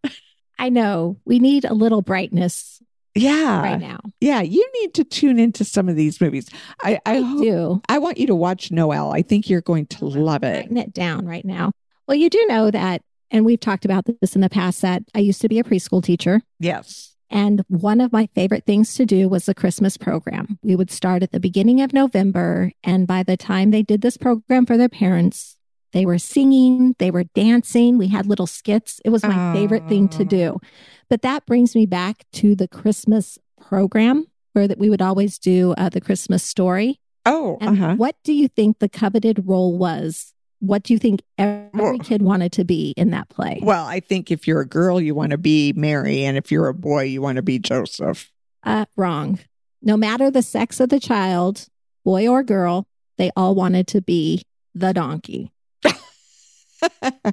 I 0.59 0.69
know 0.69 1.17
we 1.25 1.39
need 1.39 1.65
a 1.65 1.75
little 1.75 2.03
brightness 2.03 2.83
Yeah. 3.15 3.63
right 3.63 3.81
now. 3.81 3.99
Yeah. 4.21 4.41
You 4.41 4.69
need 4.81 4.95
to 4.95 5.05
tune 5.05 5.39
into 5.39 5.65
some 5.65 5.89
of 5.89 5.97
these 5.97 6.21
movies. 6.21 6.49
I, 6.83 7.01
I, 7.07 7.17
I 7.17 7.21
hope, 7.21 7.43
do. 7.43 7.83
I 7.89 7.99
want 7.99 8.19
you 8.19 8.27
to 8.29 8.35
watch 8.35 8.71
Noelle. 8.71 9.13
I 9.13 9.23
think 9.23 9.49
you're 9.49 9.61
going 9.61 9.87
to 9.87 10.05
love 10.05 10.45
it. 10.45 10.59
Writing 10.59 10.77
it 10.77 10.93
down 10.93 11.27
right 11.27 11.45
now. 11.45 11.73
Well, 12.07 12.17
you 12.17 12.31
do 12.31 12.45
know 12.49 12.71
that, 12.71 13.03
and 13.31 13.45
we've 13.45 13.61
talked 13.61 13.85
about 13.85 14.07
this 14.21 14.35
in 14.35 14.41
the 14.41 14.51
past, 14.51 14.83
that 14.83 15.03
I 15.15 15.21
used 15.21 15.41
to 15.43 15.49
be 15.49 15.59
a 15.59 15.65
preschool 15.65 16.03
teacher. 16.03 16.41
Yes. 16.59 17.15
And 17.31 17.63
one 17.69 18.01
of 18.01 18.13
my 18.13 18.29
favorite 18.35 18.67
things 18.67 18.95
to 18.95 19.07
do 19.07 19.29
was 19.29 19.47
the 19.47 19.55
Christmas 19.55 19.97
program. 19.97 20.59
We 20.63 20.75
would 20.75 20.91
start 20.91 21.23
at 21.23 21.31
the 21.31 21.39
beginning 21.39 21.81
of 21.81 21.93
November. 21.93 22.73
And 22.83 23.07
by 23.07 23.23
the 23.23 23.37
time 23.37 23.71
they 23.71 23.83
did 23.83 24.01
this 24.01 24.17
program 24.17 24.67
for 24.67 24.77
their 24.77 24.89
parents, 24.89 25.57
they 25.93 26.07
were 26.07 26.19
singing, 26.19 26.95
they 26.99 27.11
were 27.11 27.25
dancing. 27.35 27.99
We 27.99 28.09
had 28.09 28.27
little 28.27 28.47
skits. 28.47 29.01
It 29.05 29.11
was 29.11 29.23
my 29.23 29.53
favorite 29.53 29.89
thing 29.89 30.09
to 30.11 30.23
Oh. 30.23 30.27
do. 30.27 30.61
But 31.09 31.23
that 31.23 31.47
brings 31.47 31.75
me 31.75 31.87
back 31.87 32.25
to 32.35 32.55
the 32.55 32.69
Christmas 32.69 33.39
program 33.61 34.27
where 34.53 34.69
that 34.69 34.79
we 34.79 34.91
would 34.91 35.03
always 35.03 35.39
do 35.39 35.75
uh, 35.77 35.89
the 35.89 36.01
Christmas 36.01 36.43
story. 36.43 37.01
Oh, 37.27 37.59
And 37.61 37.71
uh 37.71 37.89
huh. 37.89 37.95
what 37.97 38.17
do 38.25 38.33
you 38.33 38.49
think 38.49 38.79
the 38.79 38.89
coveted 38.89 39.43
role 39.47 39.77
was? 39.77 40.33
What 40.61 40.83
do 40.83 40.93
you 40.93 40.99
think 40.99 41.23
every 41.39 41.69
Well- 41.75 41.99
kid 41.99 42.23
wanted 42.23 42.53
to 42.53 42.65
be 42.65 42.93
in 42.97 43.11
that 43.11 43.29
play? 43.29 43.61
Well, 43.63 43.85
I 43.87 44.01
think 44.01 44.31
if 44.31 44.47
you're 44.47 44.61
a 44.61 44.67
girl, 44.67 45.01
you 45.01 45.15
want 45.15 45.31
to 45.31 45.39
be 45.39 45.73
Mary. 45.75 46.25
And 46.25 46.37
if 46.37 46.51
you're 46.53 46.69
a 46.69 46.75
boy, 46.75 47.05
you 47.05 47.21
want 47.23 47.37
to 47.37 47.43
be 47.43 47.59
Joseph. 47.59 48.31
Uh, 48.63 48.85
wrong. 48.97 49.39
No 49.83 49.97
matter 49.97 50.31
the 50.31 50.43
sex 50.43 50.79
of 50.81 50.89
the 50.91 51.01
child, 51.01 51.67
boy 52.05 52.29
or 52.29 52.43
girl, 52.43 52.87
they 53.17 53.31
all 53.37 53.55
wanted 53.55 53.87
to 53.89 54.01
be 54.03 54.43
the 54.75 54.93
donkey. 54.93 55.51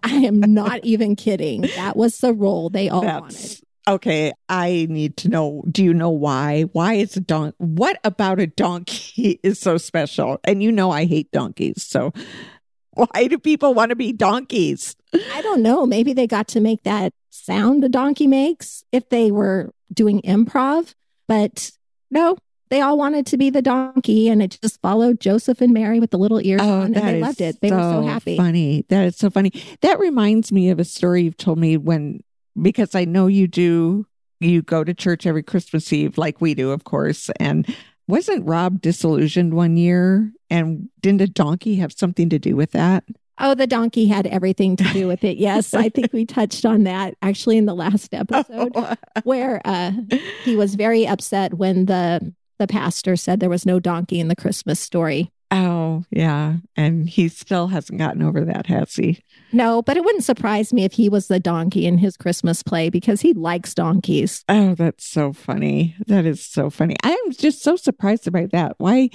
I 0.03 0.15
am 0.15 0.39
not 0.39 0.83
even 0.83 1.15
kidding. 1.15 1.61
That 1.61 1.95
was 1.95 2.17
the 2.19 2.33
role 2.33 2.69
they 2.69 2.89
all 2.89 3.03
wanted. 3.03 3.59
Okay. 3.87 4.33
I 4.49 4.87
need 4.89 5.15
to 5.17 5.29
know. 5.29 5.63
Do 5.71 5.83
you 5.83 5.93
know 5.93 6.09
why? 6.09 6.63
Why 6.73 6.95
is 6.95 7.15
a 7.15 7.21
don? 7.21 7.53
What 7.57 7.99
about 8.03 8.39
a 8.39 8.47
donkey 8.47 9.39
is 9.43 9.59
so 9.59 9.77
special? 9.77 10.39
And 10.43 10.61
you 10.61 10.71
know 10.71 10.91
I 10.91 11.05
hate 11.05 11.31
donkeys. 11.31 11.83
So 11.83 12.11
why 12.93 13.27
do 13.27 13.37
people 13.37 13.73
want 13.73 13.89
to 13.89 13.95
be 13.95 14.11
donkeys? 14.11 14.95
I 15.33 15.41
don't 15.41 15.61
know. 15.61 15.85
Maybe 15.85 16.13
they 16.13 16.27
got 16.27 16.47
to 16.49 16.59
make 16.59 16.83
that 16.83 17.13
sound 17.29 17.83
a 17.83 17.89
donkey 17.89 18.27
makes 18.27 18.83
if 18.91 19.07
they 19.09 19.31
were 19.31 19.71
doing 19.93 20.21
improv, 20.23 20.93
but 21.27 21.71
no, 22.11 22.37
they 22.69 22.81
all 22.81 22.97
wanted 22.97 23.25
to 23.27 23.37
be 23.37 23.49
the 23.49 23.61
donkey 23.61 24.27
and 24.29 24.41
it 24.41 24.57
just 24.61 24.81
followed 24.81 25.19
Joseph 25.19 25.61
and 25.61 25.73
Mary 25.73 25.99
with 25.99 26.11
the 26.11 26.17
little 26.17 26.39
ears 26.41 26.61
Oh, 26.63 26.81
on 26.81 26.93
and 26.93 26.95
they 26.95 27.21
loved 27.21 27.41
it. 27.41 27.59
They 27.61 27.71
were 27.71 27.77
so 27.79 28.05
happy. 28.05 28.37
Funny. 28.37 28.85
That 28.89 29.05
is 29.05 29.17
so 29.17 29.29
funny. 29.29 29.51
That 29.81 29.99
reminds 29.99 30.51
me 30.51 30.69
of 30.69 30.79
a 30.79 30.85
story 30.85 31.23
you've 31.23 31.37
told 31.37 31.57
me 31.57 31.77
when 31.77 32.21
because 32.61 32.95
I 32.95 33.05
know 33.05 33.27
you 33.27 33.47
do 33.47 34.05
you 34.39 34.61
go 34.61 34.83
to 34.83 34.93
church 34.93 35.25
every 35.25 35.43
Christmas 35.43 35.91
Eve 35.91 36.17
like 36.17 36.41
we 36.41 36.53
do, 36.53 36.71
of 36.71 36.83
course. 36.83 37.29
And 37.39 37.67
wasn't 38.07 38.45
Rob 38.45 38.81
disillusioned 38.81 39.53
one 39.53 39.77
year? 39.77 40.31
And 40.49 40.89
didn't 41.01 41.21
a 41.21 41.27
donkey 41.27 41.75
have 41.77 41.91
something 41.91 42.29
to 42.29 42.39
do 42.39 42.55
with 42.55 42.71
that? 42.71 43.03
Oh, 43.39 43.53
the 43.53 43.67
donkey 43.67 44.07
had 44.07 44.25
everything 44.25 44.75
to 44.77 44.83
do 44.93 45.07
with 45.07 45.23
it. 45.23 45.37
Yes, 45.37 45.73
I 45.75 45.89
think 45.89 46.11
we 46.11 46.25
touched 46.27 46.65
on 46.65 46.85
that 46.85 47.15
actually 47.21 47.57
in 47.57 47.65
the 47.65 47.75
last 47.75 48.13
episode 48.13 48.73
where 49.23 49.61
uh, 49.65 49.91
he 50.43 50.55
was 50.55 50.73
very 50.75 51.05
upset 51.05 51.53
when 51.55 51.85
the 51.85 52.33
the 52.57 52.67
pastor 52.67 53.15
said 53.15 53.39
there 53.39 53.49
was 53.49 53.65
no 53.65 53.79
donkey 53.79 54.19
in 54.19 54.27
the 54.27 54.35
Christmas 54.35 54.79
story. 54.79 55.31
Oh, 55.49 56.03
yeah. 56.11 56.57
And 56.75 57.07
he 57.07 57.29
still 57.29 57.67
hasn't 57.67 57.99
gotten 57.99 58.21
over 58.21 58.43
that, 58.43 58.65
has 58.65 58.95
he? 58.95 59.23
No, 59.53 59.81
but 59.81 59.95
it 59.95 60.03
wouldn't 60.03 60.25
surprise 60.25 60.73
me 60.73 60.83
if 60.83 60.93
he 60.93 61.07
was 61.07 61.27
the 61.29 61.39
donkey 61.39 61.85
in 61.85 61.97
his 61.97 62.17
Christmas 62.17 62.63
play 62.63 62.89
because 62.89 63.21
he 63.21 63.33
likes 63.33 63.73
donkeys. 63.73 64.43
Oh, 64.49 64.75
that's 64.75 65.07
so 65.07 65.31
funny. 65.31 65.95
That 66.07 66.25
is 66.25 66.43
so 66.43 66.69
funny. 66.69 66.97
I'm 67.01 67.31
just 67.31 67.63
so 67.63 67.77
surprised 67.77 68.27
about 68.27 68.51
that. 68.51 68.73
Why 68.77 69.09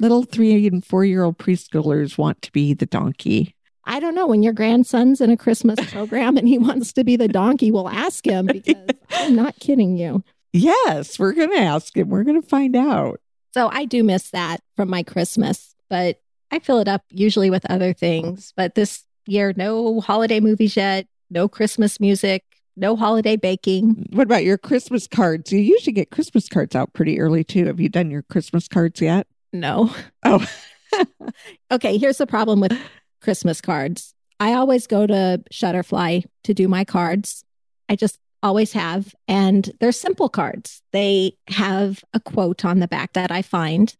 little 0.00 0.22
three 0.22 0.66
and 0.66 0.84
four 0.84 1.04
year 1.04 1.22
old 1.24 1.38
preschoolers 1.38 2.18
want 2.18 2.42
to 2.42 2.52
be 2.52 2.74
the 2.74 2.86
donkey. 2.86 3.54
I 3.84 4.00
don't 4.00 4.14
know. 4.14 4.26
When 4.26 4.42
your 4.42 4.52
grandson's 4.52 5.20
in 5.20 5.30
a 5.30 5.36
Christmas 5.36 5.78
program 5.90 6.36
and 6.36 6.46
he 6.46 6.58
wants 6.58 6.92
to 6.94 7.04
be 7.04 7.16
the 7.16 7.28
donkey, 7.28 7.70
we'll 7.70 7.88
ask 7.88 8.26
him 8.26 8.46
because 8.46 8.74
I'm 9.10 9.34
not 9.34 9.58
kidding 9.58 9.96
you. 9.96 10.22
Yes, 10.58 11.18
we're 11.18 11.32
going 11.32 11.50
to 11.50 11.58
ask 11.58 11.96
him. 11.96 12.08
We're 12.08 12.24
going 12.24 12.40
to 12.40 12.48
find 12.48 12.76
out. 12.76 13.20
So 13.54 13.68
I 13.72 13.84
do 13.84 14.04
miss 14.04 14.30
that 14.30 14.60
from 14.76 14.90
my 14.90 15.02
Christmas, 15.02 15.74
but 15.88 16.20
I 16.50 16.58
fill 16.58 16.78
it 16.78 16.88
up 16.88 17.02
usually 17.10 17.50
with 17.50 17.68
other 17.70 17.92
things. 17.92 18.52
But 18.56 18.74
this 18.74 19.04
year, 19.26 19.52
no 19.56 20.00
holiday 20.00 20.40
movies 20.40 20.76
yet, 20.76 21.06
no 21.30 21.48
Christmas 21.48 22.00
music, 22.00 22.44
no 22.76 22.96
holiday 22.96 23.36
baking. 23.36 24.06
What 24.12 24.24
about 24.24 24.44
your 24.44 24.58
Christmas 24.58 25.06
cards? 25.06 25.52
You 25.52 25.58
usually 25.58 25.92
get 25.92 26.10
Christmas 26.10 26.48
cards 26.48 26.76
out 26.76 26.92
pretty 26.92 27.20
early 27.20 27.44
too. 27.44 27.66
Have 27.66 27.80
you 27.80 27.88
done 27.88 28.10
your 28.10 28.22
Christmas 28.22 28.68
cards 28.68 29.00
yet? 29.00 29.26
No. 29.52 29.94
Oh, 30.24 30.46
Okay, 31.70 31.98
here's 31.98 32.18
the 32.18 32.26
problem 32.26 32.60
with 32.60 32.78
Christmas 33.20 33.60
cards. 33.60 34.14
I 34.40 34.54
always 34.54 34.86
go 34.86 35.06
to 35.06 35.42
Shutterfly 35.52 36.24
to 36.44 36.54
do 36.54 36.68
my 36.68 36.84
cards. 36.84 37.44
I 37.88 37.96
just 37.96 38.18
always 38.42 38.72
have. 38.72 39.14
And 39.26 39.70
they're 39.80 39.92
simple 39.92 40.28
cards. 40.28 40.82
They 40.92 41.36
have 41.48 42.04
a 42.12 42.20
quote 42.20 42.64
on 42.64 42.80
the 42.80 42.88
back 42.88 43.14
that 43.14 43.30
I 43.30 43.42
find 43.42 43.94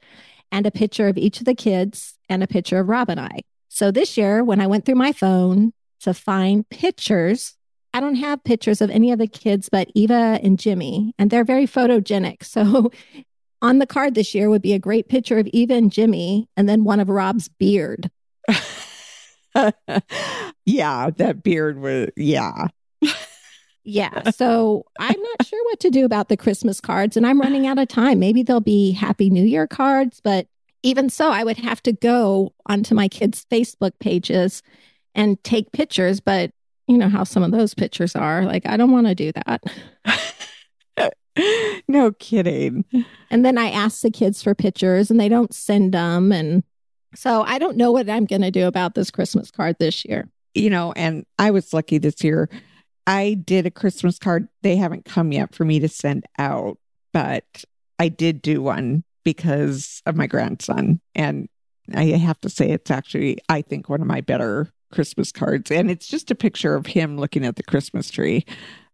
and 0.51 0.67
a 0.67 0.71
picture 0.71 1.09
of 1.09 1.19
each 1.19 1.41
of 1.41 1.45
the 1.47 1.55
kids 1.55 2.15
and 2.29 2.43
a 2.43 2.47
picture 2.47 2.79
of 2.79 2.89
Rob 2.89 3.11
and 3.11 3.21
I. 3.21 3.41
So 3.69 3.91
this 3.91 4.17
year, 4.17 4.43
when 4.43 4.61
I 4.61 4.67
went 4.67 4.85
through 4.85 4.95
my 4.97 5.13
phone 5.13 5.73
to 6.01 6.15
find 6.15 6.69
pictures, 6.69 7.55
I 7.93 8.01
don't 8.01 8.17
have 8.17 8.45
pictures 8.45 8.81
of 8.81 8.91
any 8.91 9.13
of 9.13 9.19
the 9.19 9.27
kids 9.27 9.69
but 9.69 9.89
Eva 9.95 10.39
and 10.43 10.59
Jimmy, 10.59 11.15
and 11.19 11.31
they're 11.31 11.45
very 11.45 11.67
photogenic. 11.67 12.43
So 12.43 12.91
on 13.61 13.79
the 13.79 13.87
card 13.87 14.15
this 14.15 14.35
year 14.35 14.49
would 14.49 14.63
be 14.63 14.73
a 14.73 14.79
great 14.79 15.09
picture 15.09 15.39
of 15.39 15.49
Eva 15.49 15.75
and 15.75 15.91
Jimmy, 15.93 16.49
and 16.57 16.69
then 16.69 16.85
one 16.85 17.01
of 17.01 17.09
Rob's 17.09 17.49
beard. 17.49 18.11
yeah, 20.65 21.11
that 21.11 21.43
beard 21.43 21.79
was, 21.81 22.09
yeah. 22.17 22.69
Yeah. 23.89 24.31
So 24.39 24.85
I'm 25.01 25.21
not 25.21 25.47
sure 25.47 25.65
what 25.65 25.81
to 25.81 25.91
do 25.91 26.05
about 26.05 26.29
the 26.29 26.37
Christmas 26.37 26.81
cards, 26.81 27.17
and 27.17 27.27
I'm 27.27 27.41
running 27.41 27.67
out 27.67 27.79
of 27.79 27.89
time. 27.89 28.19
Maybe 28.19 28.43
there'll 28.43 28.61
be 28.61 28.93
Happy 28.93 29.31
New 29.31 29.45
Year 29.45 29.67
cards, 29.67 30.21
but 30.23 30.47
even 30.83 31.09
so, 31.09 31.31
I 31.31 31.43
would 31.43 31.57
have 31.57 31.83
to 31.85 31.93
go 31.93 32.55
onto 32.67 32.95
my 32.95 33.09
kids' 33.09 33.47
Facebook 33.51 33.93
pages 33.99 34.63
and 35.15 35.43
take 35.43 35.73
pictures. 35.73 36.21
But 36.21 36.53
you 36.87 36.99
know 36.99 37.09
how 37.09 37.25
some 37.25 37.43
of 37.43 37.51
those 37.51 37.75
pictures 37.75 38.15
are. 38.15 38.45
Like, 38.45 38.67
I 38.67 38.77
don't 38.77 38.93
want 38.93 39.07
to 39.09 39.15
do 39.15 39.33
that. 39.33 41.13
no 41.89 42.13
kidding. 42.13 42.85
And 43.31 43.45
then 43.45 43.59
I 43.59 43.71
ask 43.71 44.03
the 44.03 44.11
kids 44.11 44.43
for 44.43 44.55
pictures, 44.55 45.11
and 45.11 45.19
they 45.19 45.29
don't 45.29 45.53
send 45.53 45.93
them. 45.93 46.31
And 46.31 46.63
so 47.15 47.43
I 47.43 47.59
don't 47.59 47.77
know 47.77 47.91
what 47.91 48.09
I'm 48.09 48.27
going 48.27 48.43
to 48.43 48.51
do 48.51 48.67
about 48.67 48.95
this 48.95 49.11
Christmas 49.11 49.51
card 49.51 49.77
this 49.81 50.05
year. 50.05 50.29
You 50.55 50.71
know, 50.71 50.93
and 50.93 51.25
I 51.39 51.51
was 51.51 51.73
lucky 51.73 51.99
this 51.99 52.23
year. 52.23 52.49
I 53.09 53.35
did 53.35 53.65
a 53.65 53.71
Christmas 53.71 54.19
card. 54.19 54.49
They 54.63 54.77
haven't 54.77 55.07
come 55.07 55.33
yet 55.33 55.55
for 55.55 55.65
me 55.65 55.81
to 55.81 55.89
send 55.89 56.27
out, 56.39 56.77
but 57.15 57.65
I 57.99 58.09
did 58.09 58.43
do 58.43 58.61
one 58.61 59.03
because 59.25 60.03
of 60.05 60.15
my 60.15 60.27
grandson. 60.27 61.01
And 61.15 61.49
I 61.95 62.05
have 62.05 62.39
to 62.43 62.51
say, 62.51 62.71
it's 62.71 62.91
actually, 62.91 63.39
I 63.49 63.63
think, 63.63 63.89
one 63.89 64.03
of 64.03 64.07
my 64.07 64.21
better 64.21 64.71
Christmas 64.93 65.33
cards. 65.33 65.71
And 65.71 65.91
it's 65.91 66.07
just 66.07 66.31
a 66.31 66.35
picture 66.35 66.75
of 66.75 66.85
him 66.85 67.17
looking 67.17 67.47
at 67.47 67.57
the 67.57 67.63
Christmas 67.63 68.11
tree. 68.11 68.45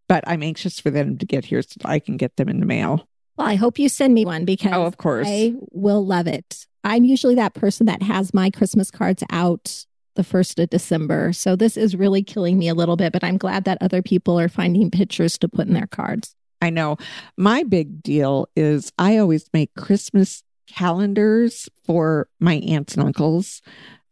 But 0.09 0.23
I'm 0.29 0.45
anxious 0.45 0.79
for 0.79 0.91
them 0.91 1.19
to 1.19 1.27
get 1.27 1.45
here 1.45 1.63
so 1.63 1.81
I 1.85 1.99
can 1.99 2.17
get 2.17 2.37
them 2.37 2.49
in 2.49 2.61
the 2.61 2.67
mail. 2.67 3.09
Well, 3.37 3.49
I 3.49 3.57
hope 3.57 3.81
you 3.81 3.89
send 3.89 4.15
me 4.15 4.25
one 4.25 4.45
because 4.45 4.73
Oh, 4.73 4.85
of 4.87 4.97
course. 4.97 5.27
I 5.29 5.55
will 5.73 6.07
love 6.07 6.29
it. 6.29 6.67
I'm 6.85 7.03
usually 7.03 7.35
that 7.35 7.55
person 7.55 7.87
that 7.87 8.03
has 8.03 8.33
my 8.33 8.51
Christmas 8.51 8.93
cards 8.93 9.25
out 9.31 9.87
the 10.15 10.25
first 10.25 10.59
of 10.59 10.71
December. 10.71 11.33
So 11.33 11.57
this 11.57 11.77
is 11.77 11.97
really 11.97 12.23
killing 12.23 12.59
me 12.59 12.69
a 12.69 12.75
little 12.75 12.97
bit, 12.97 13.13
but 13.13 13.25
I'm 13.25 13.37
glad 13.37 13.65
that 13.65 13.79
other 13.81 14.03
people 14.03 14.39
are 14.39 14.49
finding 14.49 14.91
pictures 14.91 15.39
to 15.39 15.49
put 15.49 15.67
in 15.67 15.75
their 15.75 15.87
cards. 15.87 16.35
I 16.61 16.71
know. 16.71 16.97
My 17.37 17.63
big 17.63 18.03
deal 18.03 18.47
is 18.57 18.93
I 18.99 19.19
always 19.19 19.51
make 19.53 19.75
Christmas 19.75 20.43
calendars 20.67 21.69
for 21.85 22.29
my 22.41 22.55
aunts 22.55 22.95
and 22.95 23.05
uncles. 23.05 23.61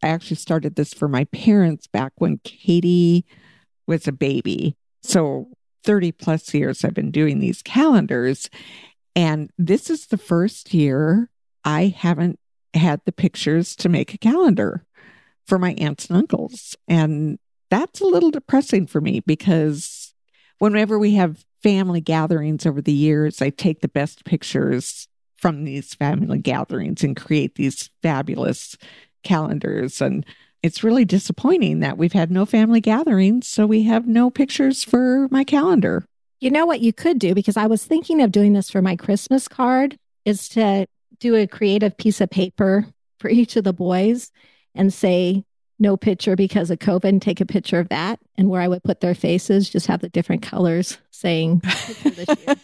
I 0.02 0.08
actually 0.08 0.36
started 0.36 0.74
this 0.74 0.92
for 0.92 1.08
my 1.08 1.24
parents 1.24 1.86
back 1.86 2.12
when 2.16 2.40
Katie 2.44 3.24
was 3.86 4.06
a 4.06 4.12
baby. 4.12 4.76
So 5.02 5.48
30 5.84 6.12
plus 6.12 6.52
years 6.52 6.84
I've 6.84 6.94
been 6.94 7.10
doing 7.10 7.38
these 7.38 7.62
calendars. 7.62 8.50
And 9.16 9.50
this 9.58 9.90
is 9.90 10.06
the 10.06 10.18
first 10.18 10.74
year 10.74 11.30
I 11.64 11.94
haven't 11.96 12.38
had 12.74 13.00
the 13.04 13.12
pictures 13.12 13.76
to 13.76 13.88
make 13.88 14.14
a 14.14 14.18
calendar 14.18 14.84
for 15.46 15.58
my 15.58 15.72
aunts 15.74 16.06
and 16.06 16.16
uncles. 16.16 16.76
And 16.88 17.38
that's 17.70 18.00
a 18.00 18.06
little 18.06 18.30
depressing 18.30 18.86
for 18.86 19.00
me 19.00 19.20
because 19.20 20.14
whenever 20.58 20.98
we 20.98 21.14
have 21.14 21.44
family 21.62 22.00
gatherings 22.00 22.66
over 22.66 22.80
the 22.80 22.92
years, 22.92 23.40
I 23.40 23.50
take 23.50 23.80
the 23.80 23.88
best 23.88 24.24
pictures 24.24 25.08
from 25.36 25.64
these 25.64 25.94
family 25.94 26.38
gatherings 26.38 27.02
and 27.02 27.16
create 27.16 27.56
these 27.56 27.90
fabulous 28.02 28.76
calendars. 29.24 30.00
And 30.00 30.24
it's 30.62 30.84
really 30.84 31.04
disappointing 31.04 31.80
that 31.80 31.98
we've 31.98 32.12
had 32.12 32.30
no 32.30 32.46
family 32.46 32.80
gatherings, 32.80 33.48
so 33.48 33.66
we 33.66 33.82
have 33.82 34.06
no 34.06 34.30
pictures 34.30 34.84
for 34.84 35.28
my 35.30 35.42
calendar. 35.42 36.04
You 36.40 36.50
know 36.50 36.66
what 36.66 36.80
you 36.80 36.92
could 36.92 37.18
do? 37.18 37.34
Because 37.34 37.56
I 37.56 37.66
was 37.66 37.84
thinking 37.84 38.20
of 38.20 38.32
doing 38.32 38.52
this 38.52 38.70
for 38.70 38.82
my 38.82 38.96
Christmas 38.96 39.48
card 39.48 39.96
is 40.24 40.48
to 40.50 40.86
do 41.18 41.34
a 41.34 41.46
creative 41.46 41.96
piece 41.96 42.20
of 42.20 42.30
paper 42.30 42.86
for 43.18 43.28
each 43.28 43.56
of 43.56 43.64
the 43.64 43.72
boys 43.72 44.30
and 44.74 44.92
say, 44.92 45.44
no 45.78 45.96
picture 45.96 46.36
because 46.36 46.70
of 46.70 46.78
COVID 46.78 47.04
and 47.04 47.20
take 47.20 47.40
a 47.40 47.46
picture 47.46 47.80
of 47.80 47.88
that. 47.88 48.20
And 48.38 48.48
where 48.48 48.60
I 48.60 48.68
would 48.68 48.84
put 48.84 49.00
their 49.00 49.14
faces, 49.14 49.68
just 49.68 49.88
have 49.88 50.00
the 50.00 50.08
different 50.08 50.42
colors 50.42 50.98
saying 51.10 51.60
this 52.04 52.28
year. 52.46 52.56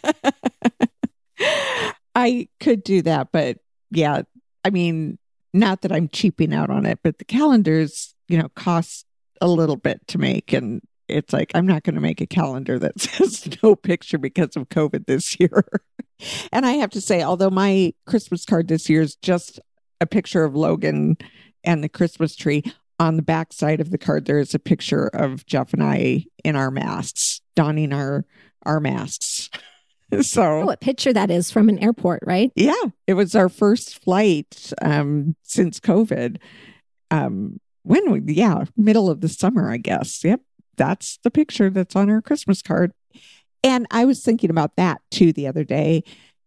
I 2.15 2.47
could 2.59 2.83
do 2.83 3.01
that, 3.03 3.31
but 3.31 3.59
yeah, 3.91 4.23
I 4.63 4.69
mean, 4.71 5.19
not 5.53 5.81
that 5.81 5.91
I'm 5.91 6.07
cheaping 6.07 6.53
out 6.53 6.69
on 6.69 6.85
it, 6.85 6.99
but 7.03 7.17
the 7.17 7.25
calendars, 7.25 8.15
you 8.27 8.37
know, 8.37 8.49
cost 8.55 9.05
a 9.41 9.47
little 9.47 9.77
bit 9.77 10.05
to 10.07 10.17
make. 10.17 10.53
And 10.53 10.81
it's 11.07 11.33
like, 11.33 11.51
I'm 11.55 11.65
not 11.65 11.83
going 11.83 11.95
to 11.95 12.01
make 12.01 12.21
a 12.21 12.27
calendar 12.27 12.79
that 12.79 12.99
says 13.01 13.47
no 13.63 13.75
picture 13.75 14.17
because 14.17 14.55
of 14.55 14.69
COVID 14.69 15.05
this 15.05 15.39
year. 15.39 15.65
and 16.51 16.65
I 16.65 16.73
have 16.73 16.91
to 16.91 17.01
say, 17.01 17.21
although 17.23 17.49
my 17.49 17.93
Christmas 18.05 18.45
card 18.45 18.67
this 18.67 18.89
year 18.89 19.01
is 19.01 19.15
just 19.15 19.59
a 20.01 20.05
picture 20.05 20.43
of 20.43 20.55
Logan 20.55 21.17
and 21.63 21.83
the 21.83 21.89
Christmas 21.89 22.35
tree, 22.35 22.63
on 22.99 23.15
the 23.15 23.21
back 23.21 23.53
side 23.53 23.79
of 23.79 23.91
the 23.91 23.97
card, 23.97 24.25
there 24.25 24.39
is 24.39 24.53
a 24.53 24.59
picture 24.59 25.07
of 25.07 25.45
Jeff 25.45 25.73
and 25.73 25.81
I 25.83 26.25
in 26.43 26.55
our 26.55 26.71
masks, 26.71 27.41
donning 27.55 27.93
our 27.93 28.25
our 28.65 28.79
masks. 28.79 29.49
So 30.21 30.61
Oh, 30.61 30.65
what 30.65 30.81
picture 30.81 31.13
that 31.13 31.29
is 31.29 31.51
from 31.51 31.69
an 31.69 31.77
airport, 31.77 32.23
right? 32.25 32.51
yeah, 32.55 32.73
it 33.05 33.13
was 33.13 33.35
our 33.35 33.47
first 33.47 34.03
flight 34.03 34.73
um, 34.81 35.35
since 35.43 35.79
COVID. 35.79 36.37
Um, 37.11 37.59
when 37.83 38.11
we, 38.11 38.33
yeah, 38.33 38.63
middle 38.75 39.07
of 39.11 39.21
the 39.21 39.29
summer, 39.29 39.69
I 39.71 39.77
guess. 39.77 40.23
Yep, 40.23 40.41
that's 40.77 41.19
the 41.23 41.29
picture 41.29 41.69
that's 41.69 41.95
on 41.95 42.09
our 42.09 42.23
Christmas 42.23 42.63
card. 42.63 42.91
And 43.63 43.85
I 43.91 44.05
was 44.05 44.23
thinking 44.23 44.49
about 44.49 44.77
that 44.77 45.01
too 45.11 45.31
the 45.31 45.45
other 45.45 45.63
day. 45.63 46.03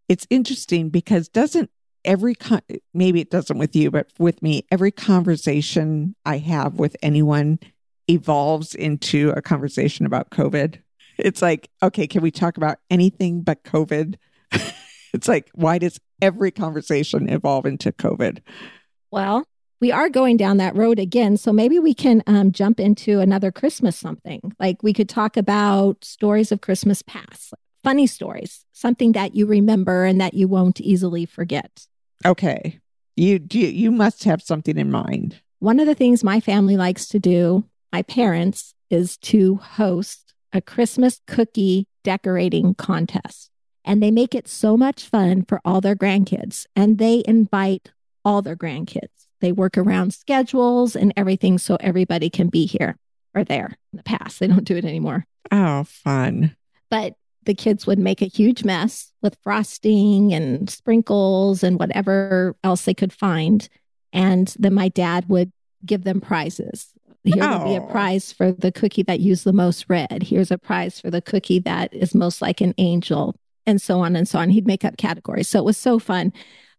It's 0.09 0.27
interesting 0.29 0.89
because 0.89 1.29
doesn't 1.29 1.71
every 2.05 2.35
con- 2.35 2.63
maybe 2.95 3.21
it 3.21 3.31
doesn't 3.31 3.59
with 3.59 3.75
you, 3.77 3.91
but 3.91 4.09
with 4.19 4.43
me, 4.43 4.67
every 4.71 4.91
conversation 4.91 6.15
I 6.25 6.39
have 6.39 6.75
with 6.75 6.97
anyone 7.03 7.59
evolves 8.09 8.75
into 8.75 9.33
a 9.37 9.43
conversation 9.43 10.07
about 10.07 10.31
COVID. 10.31 10.79
It's 11.19 11.43
like, 11.43 11.71
okay, 11.83 12.07
can 12.07 12.23
we 12.23 12.31
talk 12.31 12.57
about 12.57 12.79
anything 12.91 13.43
but 13.43 13.63
COVID? 13.65 14.17
it's 15.13 15.29
like, 15.29 15.51
why 15.55 15.79
does 15.79 15.99
every 16.23 16.53
conversation 16.53 17.29
evolve 17.29 17.67
into 17.67 17.93
COVID. 17.93 18.39
Well, 19.11 19.45
we 19.81 19.91
are 19.91 20.09
going 20.09 20.37
down 20.37 20.57
that 20.59 20.77
road 20.77 21.01
again. 21.01 21.37
So 21.37 21.53
maybe 21.53 21.81
we 21.81 21.93
can 21.93 22.23
um, 22.29 22.53
jump 22.53 22.79
into 22.79 23.19
another 23.19 23.51
Christmas 23.51 23.97
something. 23.97 24.55
Like 24.61 24.83
we 24.83 24.93
could 24.93 25.09
talk 25.09 25.37
about 25.37 26.05
stories 26.05 26.53
of 26.53 26.61
Christmas 26.61 27.03
past, 27.03 27.53
funny 27.83 28.07
stories, 28.07 28.65
something 28.73 29.13
that 29.13 29.35
you 29.35 29.45
remember 29.45 30.05
and 30.05 30.21
that 30.21 30.35
you 30.35 30.47
won't 30.47 30.81
easily 30.81 31.27
forget. 31.27 31.89
Okay. 32.25 32.79
You, 33.17 33.41
you, 33.51 33.67
you 33.67 33.91
must 33.91 34.25
have 34.25 34.43
something 34.43 34.79
in 34.79 34.91
mind. 34.91 35.41
One 35.59 35.79
of 35.79 35.87
the 35.87 35.95
things 35.95 36.25
my 36.25 36.41
family 36.41 36.77
likes 36.77 37.07
to 37.09 37.19
do, 37.19 37.65
my 37.93 38.03
parents, 38.03 38.75
is 38.91 39.17
to 39.19 39.57
host 39.57 40.35
a 40.53 40.61
Christmas 40.61 41.21
cookie 41.27 41.87
decorating 42.05 42.75
contest. 42.75 43.51
And 43.85 44.03
they 44.03 44.11
make 44.11 44.35
it 44.35 44.49
so 44.49 44.77
much 44.77 45.05
fun 45.05 45.45
for 45.45 45.61
all 45.65 45.81
their 45.81 45.97
grandkids. 45.97 46.67
And 46.77 46.99
they 46.99 47.23
invite 47.27 47.93
all 48.25 48.43
their 48.43 48.57
grandkids. 48.57 49.27
They 49.41 49.53
work 49.53 49.77
around 49.77 50.15
schedules 50.15 50.95
and 50.95 51.13
everything 51.17 51.59
so 51.59 51.77
everybody 51.81 52.31
can 52.31 52.49
be 52.49 52.65
here 52.67 52.97
or 53.35 53.45
there 53.45 53.77
in 53.93 53.97
the 53.97 54.03
past. 54.05 54.39
They 54.39 54.47
don't 54.47 54.65
do 54.65 54.77
it 54.77 54.85
anymore. 54.85 55.27
Oh, 55.51 55.85
fun. 55.85 56.57
But 56.91 57.15
the 57.45 57.55
kids 57.55 57.87
would 57.87 57.99
make 57.99 58.23
a 58.23 58.27
huge 58.27 58.65
mess 58.65 59.13
with 59.23 59.37
frosting 59.43 60.33
and 60.33 60.69
sprinkles 60.71 61.63
and 61.63 61.79
whatever 61.79 62.57
else 62.63 62.85
they 62.85 62.95
could 62.95 63.13
find. 63.13 63.69
And 64.13 64.55
then 64.59 64.75
my 64.75 64.89
dad 64.89 65.29
would 65.29 65.53
give 65.85 66.05
them 66.05 66.21
prizes. 66.21 66.89
Here 67.25 67.37
will 67.37 67.65
be 67.65 67.77
a 67.77 67.83
Oh. 67.83 67.87
prize 67.87 68.33
for 68.33 68.51
the 68.53 68.73
cookie 68.73 69.05
that 69.05 69.21
used 69.21 69.45
the 69.45 69.53
most 69.53 69.87
red. 69.89 70.25
Here's 70.25 70.51
a 70.51 70.59
prize 70.59 71.01
for 71.01 71.11
the 71.11 71.23
cookie 71.23 71.61
that 71.61 71.95
is 71.95 72.15
most 72.15 72.43
like 72.43 72.61
an 72.61 72.75
angel, 72.79 73.37
and 73.65 73.81
so 73.81 74.01
on 74.01 74.17
and 74.17 74.27
so 74.29 74.41
on. 74.41 74.51
He'd 74.51 74.67
make 74.67 74.85
up 74.85 74.97
categories. 74.97 75.49
So 75.49 75.61
it 75.61 75.65
was 75.65 75.77
so 75.77 76.01
fun. 76.01 76.33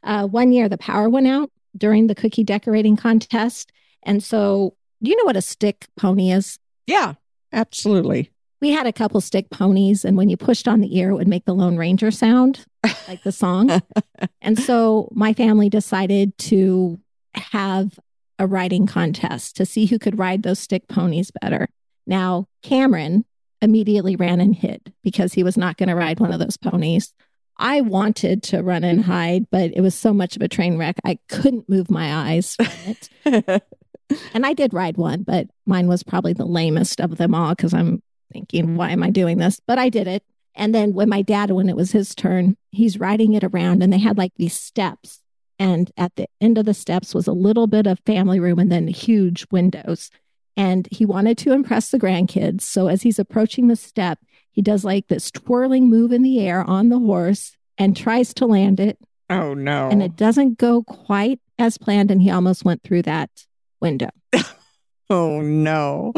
Uh, 0.04 0.28
one 0.28 0.52
year, 0.52 0.68
the 0.68 0.78
power 0.78 1.10
went 1.10 1.28
out 1.28 1.50
during 1.78 2.08
the 2.08 2.16
cookie 2.16 2.44
decorating 2.44 2.98
contest. 2.98 3.72
And 4.04 4.22
so, 4.22 4.76
do 5.02 5.10
you 5.10 5.16
know 5.16 5.24
what 5.24 5.38
a 5.38 5.42
stick 5.42 5.88
pony 5.96 6.32
is? 6.32 6.60
Yeah, 6.88 7.14
absolutely. 7.54 8.32
We 8.64 8.72
had 8.72 8.88
a 8.88 8.94
couple 8.94 9.20
stick 9.20 9.50
ponies, 9.50 10.06
and 10.06 10.16
when 10.16 10.30
you 10.30 10.38
pushed 10.38 10.70
on 10.70 10.80
the 10.80 10.98
ear, 10.98 11.10
it 11.10 11.16
would 11.16 11.28
make 11.28 11.44
the 11.44 11.54
Lone 11.54 11.76
Ranger 11.76 12.12
sound, 12.12 12.66
like 13.10 13.22
the 13.24 13.34
song. 13.34 13.82
and 14.42 14.58
so 14.58 15.10
my 15.12 15.34
family 15.34 15.68
decided 15.68 16.38
to 16.38 16.98
have 17.36 18.00
a 18.40 18.48
riding 18.48 18.88
contest 18.88 19.58
to 19.58 19.66
see 19.66 19.86
who 19.86 20.00
could 20.00 20.18
ride 20.18 20.44
those 20.44 20.60
stick 20.60 20.88
ponies 20.88 21.30
better. 21.42 21.68
Now, 22.08 22.48
Cameron 22.62 23.26
immediately 23.62 24.16
ran 24.16 24.40
and 24.40 24.56
hid 24.56 24.94
because 25.04 25.34
he 25.34 25.44
was 25.44 25.58
not 25.58 25.76
going 25.76 25.90
to 25.90 25.96
ride 25.96 26.22
one 26.22 26.32
of 26.32 26.40
those 26.40 26.56
ponies. 26.56 27.14
I 27.58 27.82
wanted 27.82 28.44
to 28.44 28.64
run 28.64 28.86
and 28.86 29.04
hide, 29.04 29.48
but 29.52 29.72
it 29.76 29.82
was 29.82 29.94
so 29.94 30.14
much 30.14 30.38
of 30.38 30.42
a 30.42 30.48
train 30.48 30.78
wreck. 30.78 30.96
I 31.04 31.20
couldn't 31.28 31.68
move 31.68 31.92
my 31.92 32.32
eyes 32.32 32.56
from 32.56 32.68
it. 32.86 33.64
And 34.34 34.46
I 34.46 34.54
did 34.54 34.74
ride 34.74 34.98
one, 34.98 35.24
but 35.24 35.48
mine 35.66 35.88
was 35.88 36.04
probably 36.04 36.34
the 36.34 36.46
lamest 36.46 37.02
of 37.02 37.18
them 37.18 37.34
all 37.34 37.56
because 37.56 37.74
I'm 37.74 38.04
thinking, 38.34 38.76
why 38.76 38.92
am 38.92 39.04
I 39.04 39.12
doing 39.12 39.38
this? 39.38 39.62
But 39.66 39.78
I 39.78 39.90
did 39.90 40.08
it. 40.08 40.24
And 40.56 40.74
then 40.74 40.94
when 40.94 41.10
my 41.10 41.22
dad, 41.22 41.52
when 41.52 41.70
it 41.70 41.76
was 41.76 41.92
his 41.92 42.14
turn, 42.14 42.58
he's 42.72 43.00
riding 43.00 43.34
it 43.34 43.44
around 43.44 43.82
and 43.82 43.92
they 43.92 43.98
had 44.00 44.18
like 44.18 44.34
these 44.36 44.60
steps. 44.60 45.20
And 45.60 45.92
at 45.98 46.16
the 46.16 46.28
end 46.42 46.58
of 46.58 46.66
the 46.66 46.74
steps 46.74 47.14
was 47.14 47.28
a 47.28 47.34
little 47.34 47.68
bit 47.68 47.88
of 47.88 48.00
family 48.06 48.40
room 48.40 48.60
and 48.60 48.72
then 48.72 48.88
huge 48.88 49.46
windows. 49.52 50.10
And 50.56 50.88
he 50.92 51.06
wanted 51.06 51.38
to 51.40 51.54
impress 51.54 51.90
the 51.90 52.00
grandkids. 52.00 52.62
So 52.62 52.88
as 52.88 53.02
he's 53.02 53.20
approaching 53.20 53.68
the 53.68 53.76
step, 53.76 54.20
he 54.52 54.62
does 54.62 54.84
like 54.84 55.08
this 55.08 55.32
twirling 55.32 55.90
move 55.90 56.12
in 56.12 56.22
the 56.22 56.40
air 56.40 56.64
on 56.64 56.90
the 56.90 57.00
horse 57.00 57.58
and 57.78 57.98
tries 57.98 58.34
to 58.36 58.46
land 58.46 58.80
it. 58.80 59.00
oh, 59.30 59.54
no. 59.54 59.90
And 59.90 60.04
it 60.04 60.16
doesn't 60.16 60.60
go 60.60 60.84
quite 60.84 61.40
as 61.58 61.78
planned. 61.78 62.12
And 62.12 62.22
he 62.22 62.30
almost 62.30 62.64
went 62.64 62.84
through 62.84 63.04
that 63.04 63.30
window. 63.80 64.10
oh, 65.10 65.42
no. 65.42 66.14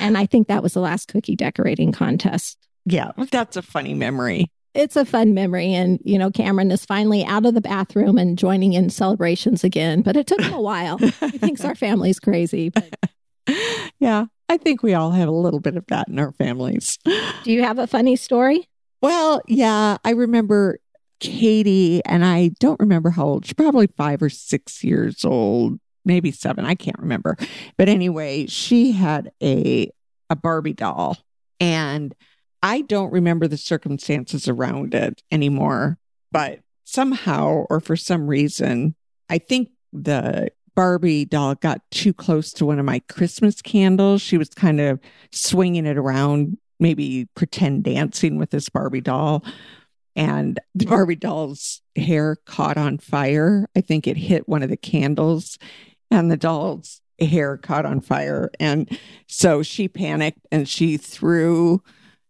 And 0.00 0.18
I 0.18 0.26
think 0.26 0.48
that 0.48 0.62
was 0.62 0.74
the 0.74 0.80
last 0.80 1.08
cookie 1.08 1.36
decorating 1.36 1.92
contest. 1.92 2.58
yeah, 2.84 3.12
that's 3.30 3.56
a 3.56 3.62
funny 3.62 3.94
memory. 3.94 4.50
It's 4.74 4.96
a 4.96 5.04
fun 5.04 5.34
memory. 5.34 5.74
And, 5.74 6.00
you 6.02 6.18
know, 6.18 6.30
Cameron 6.30 6.70
is 6.70 6.84
finally 6.84 7.24
out 7.24 7.44
of 7.44 7.54
the 7.54 7.60
bathroom 7.60 8.16
and 8.16 8.38
joining 8.38 8.72
in 8.72 8.88
celebrations 8.88 9.64
again, 9.64 10.00
but 10.00 10.16
it 10.16 10.26
took 10.26 10.40
him 10.40 10.54
a 10.54 10.60
while. 10.60 10.96
He 10.98 11.10
thinks 11.38 11.62
our 11.64 11.74
family's 11.74 12.18
crazy. 12.18 12.70
But 12.70 12.94
yeah, 14.00 14.26
I 14.48 14.56
think 14.56 14.82
we 14.82 14.94
all 14.94 15.10
have 15.10 15.28
a 15.28 15.32
little 15.32 15.60
bit 15.60 15.76
of 15.76 15.86
that 15.88 16.08
in 16.08 16.18
our 16.18 16.32
families. 16.32 16.98
do 17.04 17.52
you 17.52 17.62
have 17.62 17.78
a 17.78 17.86
funny 17.86 18.16
story? 18.16 18.66
Well, 19.02 19.42
yeah, 19.46 19.98
I 20.04 20.10
remember 20.10 20.78
Katie, 21.20 22.02
and 22.04 22.24
I 22.24 22.50
don't 22.58 22.80
remember 22.80 23.10
how 23.10 23.24
old. 23.24 23.46
She's 23.46 23.52
probably 23.54 23.86
five 23.88 24.22
or 24.22 24.30
six 24.30 24.82
years 24.82 25.24
old, 25.24 25.78
maybe 26.04 26.30
seven. 26.30 26.64
I 26.64 26.74
can't 26.74 26.98
remember. 26.98 27.36
But 27.76 27.88
anyway, 27.88 28.46
she 28.46 28.92
had 28.92 29.30
a 29.42 29.90
a 30.30 30.36
Barbie 30.36 30.72
doll, 30.72 31.18
and 31.60 32.14
I 32.62 32.82
don't 32.82 33.12
remember 33.12 33.48
the 33.48 33.56
circumstances 33.56 34.48
around 34.48 34.94
it 34.94 35.22
anymore. 35.30 35.98
But 36.30 36.60
somehow, 36.84 37.66
or 37.68 37.80
for 37.80 37.96
some 37.96 38.26
reason, 38.26 38.94
I 39.28 39.38
think 39.38 39.70
the 39.92 40.50
Barbie 40.74 41.24
doll 41.24 41.54
got 41.56 41.82
too 41.90 42.14
close 42.14 42.52
to 42.54 42.66
one 42.66 42.78
of 42.78 42.84
my 42.84 43.00
Christmas 43.00 43.60
candles. 43.60 44.22
She 44.22 44.38
was 44.38 44.48
kind 44.48 44.80
of 44.80 45.00
swinging 45.32 45.86
it 45.86 45.98
around, 45.98 46.56
maybe 46.80 47.28
pretend 47.34 47.84
dancing 47.84 48.38
with 48.38 48.50
this 48.50 48.68
Barbie 48.68 49.00
doll. 49.00 49.44
And 50.16 50.60
the 50.74 50.86
Barbie 50.86 51.16
doll's 51.16 51.82
hair 51.96 52.36
caught 52.46 52.76
on 52.76 52.98
fire. 52.98 53.68
I 53.76 53.80
think 53.80 54.06
it 54.06 54.16
hit 54.16 54.48
one 54.48 54.62
of 54.62 54.70
the 54.70 54.76
candles, 54.76 55.58
and 56.12 56.30
the 56.30 56.36
doll's 56.36 57.00
hair 57.18 57.56
caught 57.56 57.86
on 57.86 58.00
fire. 58.00 58.50
And 58.60 58.98
so 59.26 59.62
she 59.62 59.88
panicked 59.88 60.46
and 60.50 60.68
she 60.68 60.96
threw 60.96 61.82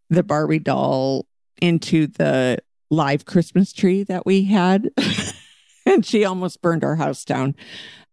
the 0.09 0.23
Barbie 0.23 0.59
doll 0.59 1.27
into 1.61 2.07
the 2.07 2.59
live 2.91 3.25
Christmas 3.25 3.73
tree 3.73 4.05
that 4.05 4.25
we 4.27 4.45
had. 4.45 4.91
and 5.87 6.05
she 6.05 6.25
almost 6.25 6.63
burned 6.63 6.85
our 6.85 6.97
house 6.97 7.25
down. 7.25 7.57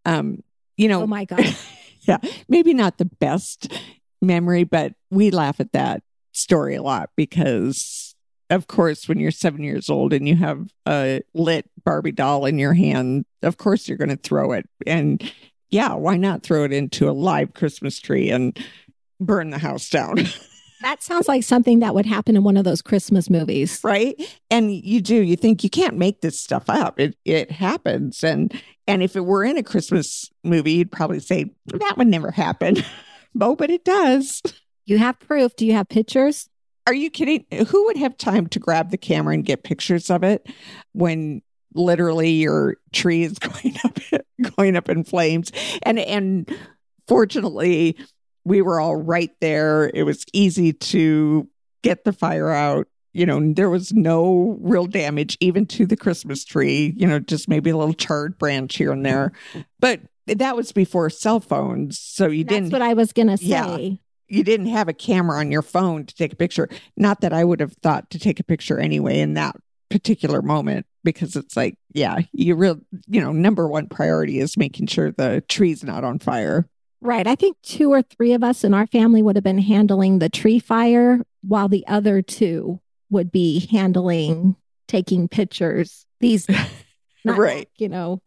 Um, 0.04 0.42
you 0.76 0.88
know, 0.88 1.02
Oh 1.02 1.06
my 1.06 1.24
God. 1.24 1.44
yeah, 2.02 2.18
maybe 2.48 2.74
not 2.74 2.98
the 2.98 3.04
best 3.04 3.72
memory, 4.20 4.64
but 4.64 4.94
we 5.10 5.30
laugh 5.30 5.60
at 5.60 5.72
that 5.72 6.02
story 6.32 6.74
a 6.74 6.82
lot 6.82 7.10
because, 7.16 8.14
of 8.48 8.66
course, 8.66 9.08
when 9.08 9.20
you're 9.20 9.30
seven 9.30 9.62
years 9.62 9.90
old 9.90 10.12
and 10.12 10.26
you 10.26 10.36
have 10.36 10.72
a 10.88 11.22
lit 11.34 11.70
Barbie 11.84 12.12
doll 12.12 12.46
in 12.46 12.58
your 12.58 12.74
hand, 12.74 13.26
of 13.42 13.56
course 13.56 13.86
you're 13.86 13.98
going 13.98 14.10
to 14.10 14.16
throw 14.16 14.52
it. 14.52 14.68
And 14.86 15.22
yeah, 15.70 15.94
why 15.94 16.16
not 16.16 16.42
throw 16.42 16.64
it 16.64 16.72
into 16.72 17.08
a 17.08 17.12
live 17.12 17.54
Christmas 17.54 17.98
tree 18.00 18.30
and 18.30 18.58
burn 19.20 19.50
the 19.50 19.58
house 19.58 19.88
down? 19.88 20.16
That 20.82 21.02
sounds 21.02 21.28
like 21.28 21.44
something 21.44 21.80
that 21.80 21.94
would 21.94 22.06
happen 22.06 22.36
in 22.36 22.42
one 22.42 22.56
of 22.56 22.64
those 22.64 22.80
Christmas 22.80 23.28
movies. 23.28 23.80
right 23.84 24.18
and 24.50 24.72
you 24.72 25.02
do 25.02 25.14
you 25.16 25.36
think 25.36 25.62
you 25.62 25.68
can't 25.68 25.98
make 25.98 26.22
this 26.22 26.40
stuff 26.40 26.70
up 26.70 26.98
it 26.98 27.18
it 27.26 27.50
happens 27.50 28.24
and 28.24 28.58
and 28.86 29.02
if 29.02 29.14
it 29.14 29.26
were 29.26 29.44
in 29.44 29.58
a 29.58 29.62
christmas 29.62 30.30
movie 30.42 30.72
you'd 30.72 30.90
probably 30.90 31.20
say 31.20 31.44
that 31.66 31.98
would 31.98 32.06
never 32.06 32.30
happen 32.30 32.76
oh 33.42 33.54
but 33.54 33.68
it 33.70 33.84
does 33.84 34.40
You 34.86 34.96
have 34.96 35.20
proof. 35.20 35.54
Do 35.54 35.66
you 35.66 35.74
have 35.74 35.86
pictures? 35.90 36.48
are 36.86 36.94
you 36.94 37.10
kidding 37.10 37.44
who 37.68 37.84
would 37.84 37.98
have 37.98 38.16
time 38.16 38.46
to 38.46 38.58
grab 38.58 38.88
the 38.90 38.96
camera 38.96 39.34
and 39.34 39.44
get 39.44 39.62
pictures 39.64 40.08
of 40.08 40.24
it 40.24 40.46
when 40.92 41.42
literally 41.74 42.30
your 42.30 42.78
tree 42.94 43.22
is 43.24 43.38
going 43.38 43.76
up 43.84 43.98
going 44.56 44.76
up 44.76 44.88
in 44.88 45.04
flames 45.04 45.52
and 45.82 45.98
and 45.98 46.50
fortunately 47.06 47.96
we 48.44 48.62
were 48.62 48.80
all 48.80 48.96
right 48.96 49.32
there 49.40 49.90
it 49.94 50.04
was 50.04 50.24
easy 50.32 50.72
to 50.72 51.48
get 51.82 52.04
the 52.04 52.12
fire 52.12 52.50
out 52.50 52.86
you 53.12 53.26
know 53.26 53.52
there 53.52 53.70
was 53.70 53.92
no 53.92 54.56
real 54.60 54.86
damage 54.86 55.36
even 55.40 55.66
to 55.66 55.86
the 55.86 55.96
christmas 55.96 56.44
tree 56.44 56.94
you 56.96 57.06
know 57.06 57.18
just 57.18 57.48
maybe 57.48 57.70
a 57.70 57.76
little 57.76 57.94
charred 57.94 58.38
branch 58.38 58.76
here 58.76 58.92
and 58.92 59.04
there 59.04 59.32
but 59.78 60.00
that 60.26 60.56
was 60.56 60.72
before 60.72 61.10
cell 61.10 61.40
phones 61.40 61.98
so 61.98 62.26
you 62.26 62.44
That's 62.44 62.54
didn't 62.54 62.64
That's 62.66 62.72
what 62.72 62.82
I 62.82 62.94
was 62.94 63.12
going 63.12 63.28
to 63.28 63.36
say. 63.36 63.46
Yeah. 63.46 64.36
you 64.36 64.44
didn't 64.44 64.66
have 64.66 64.88
a 64.88 64.92
camera 64.92 65.38
on 65.38 65.50
your 65.50 65.62
phone 65.62 66.06
to 66.06 66.14
take 66.14 66.32
a 66.32 66.36
picture. 66.36 66.68
Not 66.96 67.20
that 67.22 67.32
I 67.32 67.44
would 67.44 67.60
have 67.60 67.72
thought 67.82 68.10
to 68.10 68.18
take 68.18 68.38
a 68.38 68.44
picture 68.44 68.78
anyway 68.78 69.20
in 69.20 69.34
that 69.34 69.56
particular 69.90 70.40
moment 70.42 70.86
because 71.04 71.36
it's 71.36 71.56
like, 71.56 71.76
yeah, 71.92 72.18
you 72.32 72.54
real, 72.54 72.78
you 73.08 73.20
know, 73.20 73.32
number 73.32 73.66
one 73.68 73.88
priority 73.88 74.38
is 74.38 74.56
making 74.56 74.86
sure 74.86 75.10
the 75.12 75.42
tree's 75.48 75.82
not 75.84 76.04
on 76.04 76.18
fire. 76.18 76.68
Right. 77.00 77.26
I 77.26 77.34
think 77.34 77.56
two 77.62 77.90
or 77.92 78.02
three 78.02 78.32
of 78.34 78.44
us 78.44 78.62
in 78.64 78.74
our 78.74 78.86
family 78.86 79.22
would 79.22 79.36
have 79.36 79.44
been 79.44 79.58
handling 79.58 80.18
the 80.18 80.28
tree 80.28 80.58
fire 80.58 81.20
while 81.42 81.68
the 81.68 81.86
other 81.86 82.20
two 82.20 82.80
would 83.08 83.32
be 83.32 83.66
handling 83.70 84.56
taking 84.86 85.26
pictures. 85.28 86.04
These, 86.20 86.46
Right. 87.24 87.68
you 87.76 87.88
know, 87.88 88.20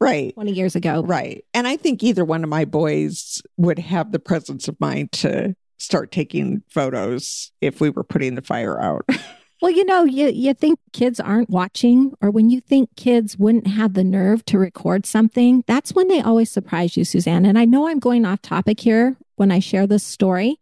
Right. 0.00 0.34
20 0.34 0.52
years 0.52 0.74
ago. 0.76 1.02
Right. 1.02 1.44
And 1.54 1.66
I 1.66 1.76
think 1.76 2.02
either 2.02 2.24
one 2.24 2.42
of 2.44 2.50
my 2.50 2.64
boys 2.64 3.40
would 3.56 3.78
have 3.78 4.10
the 4.12 4.18
presence 4.18 4.66
of 4.68 4.80
mind 4.80 5.12
to 5.12 5.54
start 5.78 6.12
taking 6.12 6.62
photos 6.68 7.50
if 7.60 7.80
we 7.80 7.90
were 7.90 8.04
putting 8.04 8.34
the 8.36 8.42
fire 8.42 8.80
out. 8.80 9.04
Well, 9.62 9.70
you 9.70 9.84
know, 9.84 10.02
you, 10.02 10.26
you 10.26 10.54
think 10.54 10.80
kids 10.92 11.20
aren't 11.20 11.48
watching, 11.48 12.14
or 12.20 12.32
when 12.32 12.50
you 12.50 12.60
think 12.60 12.96
kids 12.96 13.38
wouldn't 13.38 13.68
have 13.68 13.94
the 13.94 14.02
nerve 14.02 14.44
to 14.46 14.58
record 14.58 15.06
something, 15.06 15.62
that's 15.68 15.94
when 15.94 16.08
they 16.08 16.20
always 16.20 16.50
surprise 16.50 16.96
you, 16.96 17.04
Suzanne. 17.04 17.46
And 17.46 17.56
I 17.56 17.64
know 17.64 17.86
I'm 17.86 18.00
going 18.00 18.24
off 18.24 18.42
topic 18.42 18.80
here 18.80 19.16
when 19.36 19.52
I 19.52 19.60
share 19.60 19.86
this 19.86 20.02
story, 20.02 20.56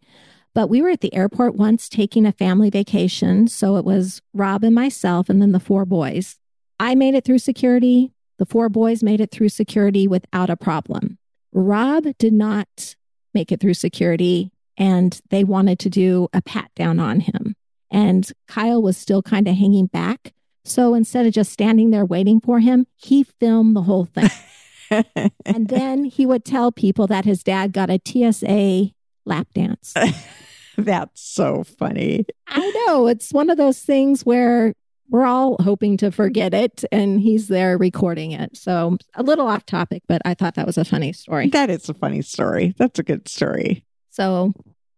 but 0.54 0.68
we 0.68 0.82
were 0.82 0.90
at 0.90 1.00
the 1.00 1.14
airport 1.14 1.54
once 1.54 1.88
taking 1.88 2.26
a 2.26 2.32
family 2.32 2.68
vacation. 2.68 3.48
So 3.48 3.76
it 3.76 3.86
was 3.86 4.20
Rob 4.34 4.64
and 4.64 4.74
myself, 4.74 5.30
and 5.30 5.40
then 5.40 5.52
the 5.52 5.60
four 5.60 5.86
boys. 5.86 6.36
I 6.78 6.94
made 6.94 7.14
it 7.14 7.24
through 7.24 7.38
security. 7.38 8.12
The 8.36 8.44
four 8.44 8.68
boys 8.68 9.02
made 9.02 9.22
it 9.22 9.30
through 9.30 9.48
security 9.48 10.08
without 10.08 10.50
a 10.50 10.58
problem. 10.58 11.16
Rob 11.54 12.04
did 12.18 12.34
not 12.34 12.96
make 13.32 13.50
it 13.50 13.60
through 13.60 13.74
security, 13.74 14.52
and 14.76 15.18
they 15.30 15.42
wanted 15.42 15.78
to 15.78 15.88
do 15.88 16.28
a 16.34 16.42
pat 16.42 16.70
down 16.76 17.00
on 17.00 17.20
him. 17.20 17.56
And 17.90 18.31
Kyle 18.46 18.81
was 18.81 18.96
still 18.96 19.22
kind 19.22 19.48
of 19.48 19.57
hanging 19.57 19.87
back. 19.87 20.33
So 20.64 20.94
instead 20.94 21.26
of 21.26 21.33
just 21.33 21.53
standing 21.53 21.90
there 21.90 22.05
waiting 22.05 22.40
for 22.40 22.61
him, 22.61 22.87
he 22.96 23.24
filmed 23.24 23.74
the 23.74 23.83
whole 23.83 24.05
thing. 24.05 24.31
and 25.44 25.68
then 25.68 26.05
he 26.05 26.26
would 26.26 26.44
tell 26.44 26.70
people 26.72 27.07
that 27.09 27.24
his 27.24 27.42
dad 27.42 27.72
got 27.72 27.90
a 27.90 28.00
TSA 28.05 28.92
lap 29.24 29.48
dance. 29.55 29.94
That's 30.76 31.20
so 31.20 31.64
funny. 31.64 32.26
I 32.46 32.85
know. 32.87 33.07
It's 33.07 33.33
one 33.33 33.50
of 33.50 33.57
those 33.57 33.81
things 33.81 34.24
where 34.24 34.74
we're 35.11 35.26
all 35.26 35.57
hoping 35.61 35.96
to 35.98 36.11
forget 36.11 36.55
it 36.55 36.85
and 36.92 37.20
he's 37.20 37.48
there 37.48 37.76
recording 37.76 38.31
it. 38.33 38.57
So 38.57 38.96
a 39.14 39.22
little 39.22 39.46
off 39.46 39.66
topic, 39.66 40.03
but 40.07 40.22
I 40.24 40.35
thought 40.35 40.55
that 40.55 40.66
was 40.66 40.79
a 40.79 40.85
funny 40.85 41.12
story. 41.12 41.48
That 41.48 41.68
is 41.68 41.88
a 41.88 41.94
funny 41.94 42.22
story. 42.22 42.74
That's 42.79 42.98
a 42.98 43.03
good 43.03 43.29
story. 43.29 43.85
So 44.11 44.53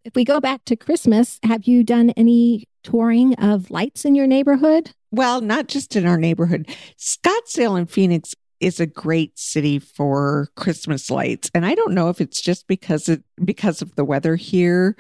if 0.04 0.14
we 0.14 0.24
go 0.24 0.40
back 0.40 0.64
to 0.66 0.76
Christmas, 0.76 1.40
have 1.42 1.64
you 1.64 1.82
done 1.82 2.10
any 2.10 2.68
touring 2.82 3.34
of 3.34 3.70
lights 3.70 4.04
in 4.04 4.14
your 4.14 4.26
neighborhood? 4.26 4.92
Well, 5.10 5.40
not 5.40 5.68
just 5.68 5.96
in 5.96 6.06
our 6.06 6.18
neighborhood. 6.18 6.74
Scottsdale 6.98 7.78
and 7.78 7.90
Phoenix 7.90 8.34
is 8.60 8.78
a 8.78 8.86
great 8.86 9.38
city 9.38 9.78
for 9.78 10.48
Christmas 10.56 11.10
lights. 11.10 11.50
And 11.54 11.66
I 11.66 11.74
don't 11.74 11.94
know 11.94 12.08
if 12.08 12.20
it's 12.20 12.40
just 12.40 12.68
because 12.68 13.08
it 13.08 13.22
because 13.44 13.82
of 13.82 13.94
the 13.96 14.04
weather 14.04 14.36
here 14.36 14.96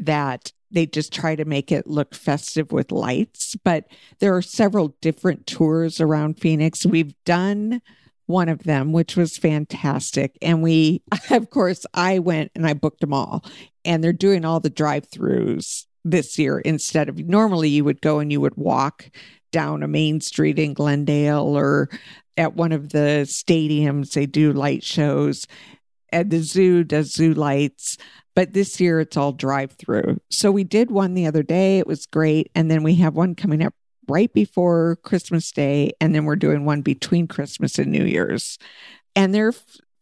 that 0.00 0.52
they 0.70 0.84
just 0.84 1.12
try 1.12 1.34
to 1.34 1.44
make 1.44 1.72
it 1.72 1.86
look 1.86 2.14
festive 2.14 2.72
with 2.72 2.92
lights, 2.92 3.56
but 3.64 3.86
there 4.18 4.36
are 4.36 4.42
several 4.42 4.96
different 5.00 5.46
tours 5.46 6.00
around 6.00 6.40
Phoenix. 6.40 6.84
We've 6.84 7.14
done 7.24 7.80
one 8.26 8.50
of 8.50 8.64
them, 8.64 8.92
which 8.92 9.16
was 9.16 9.38
fantastic. 9.38 10.36
And 10.42 10.62
we, 10.62 11.02
of 11.30 11.50
course, 11.50 11.86
I 11.94 12.18
went 12.18 12.52
and 12.54 12.66
I 12.66 12.74
booked 12.74 13.00
them 13.00 13.14
all. 13.14 13.44
And 13.84 14.04
they're 14.04 14.12
doing 14.12 14.44
all 14.44 14.60
the 14.60 14.68
drive 14.68 15.08
throughs 15.08 15.86
this 16.04 16.38
year 16.38 16.58
instead 16.60 17.08
of 17.08 17.18
normally 17.18 17.68
you 17.68 17.84
would 17.84 18.00
go 18.00 18.18
and 18.18 18.32
you 18.32 18.40
would 18.40 18.56
walk 18.56 19.10
down 19.52 19.82
a 19.82 19.88
main 19.88 20.20
street 20.20 20.58
in 20.58 20.74
Glendale 20.74 21.56
or 21.56 21.88
at 22.36 22.54
one 22.54 22.72
of 22.72 22.90
the 22.90 23.24
stadiums. 23.26 24.12
They 24.12 24.26
do 24.26 24.52
light 24.52 24.84
shows. 24.84 25.46
At 26.12 26.30
the 26.30 26.40
zoo 26.40 26.84
does 26.84 27.12
zoo 27.12 27.34
lights. 27.34 27.98
But 28.34 28.52
this 28.52 28.80
year 28.80 29.00
it's 29.00 29.16
all 29.16 29.32
drive 29.32 29.72
through. 29.72 30.20
So 30.30 30.52
we 30.52 30.64
did 30.64 30.90
one 30.90 31.14
the 31.14 31.26
other 31.26 31.42
day. 31.42 31.78
It 31.78 31.86
was 31.86 32.06
great. 32.06 32.50
And 32.54 32.70
then 32.70 32.82
we 32.82 32.94
have 32.96 33.14
one 33.14 33.34
coming 33.34 33.62
up 33.62 33.74
right 34.06 34.32
before 34.32 34.96
Christmas 35.02 35.50
Day. 35.50 35.92
And 36.00 36.14
then 36.14 36.24
we're 36.24 36.36
doing 36.36 36.64
one 36.64 36.82
between 36.82 37.26
Christmas 37.26 37.78
and 37.78 37.90
New 37.90 38.04
Year's. 38.04 38.58
And 39.16 39.34
they're 39.34 39.52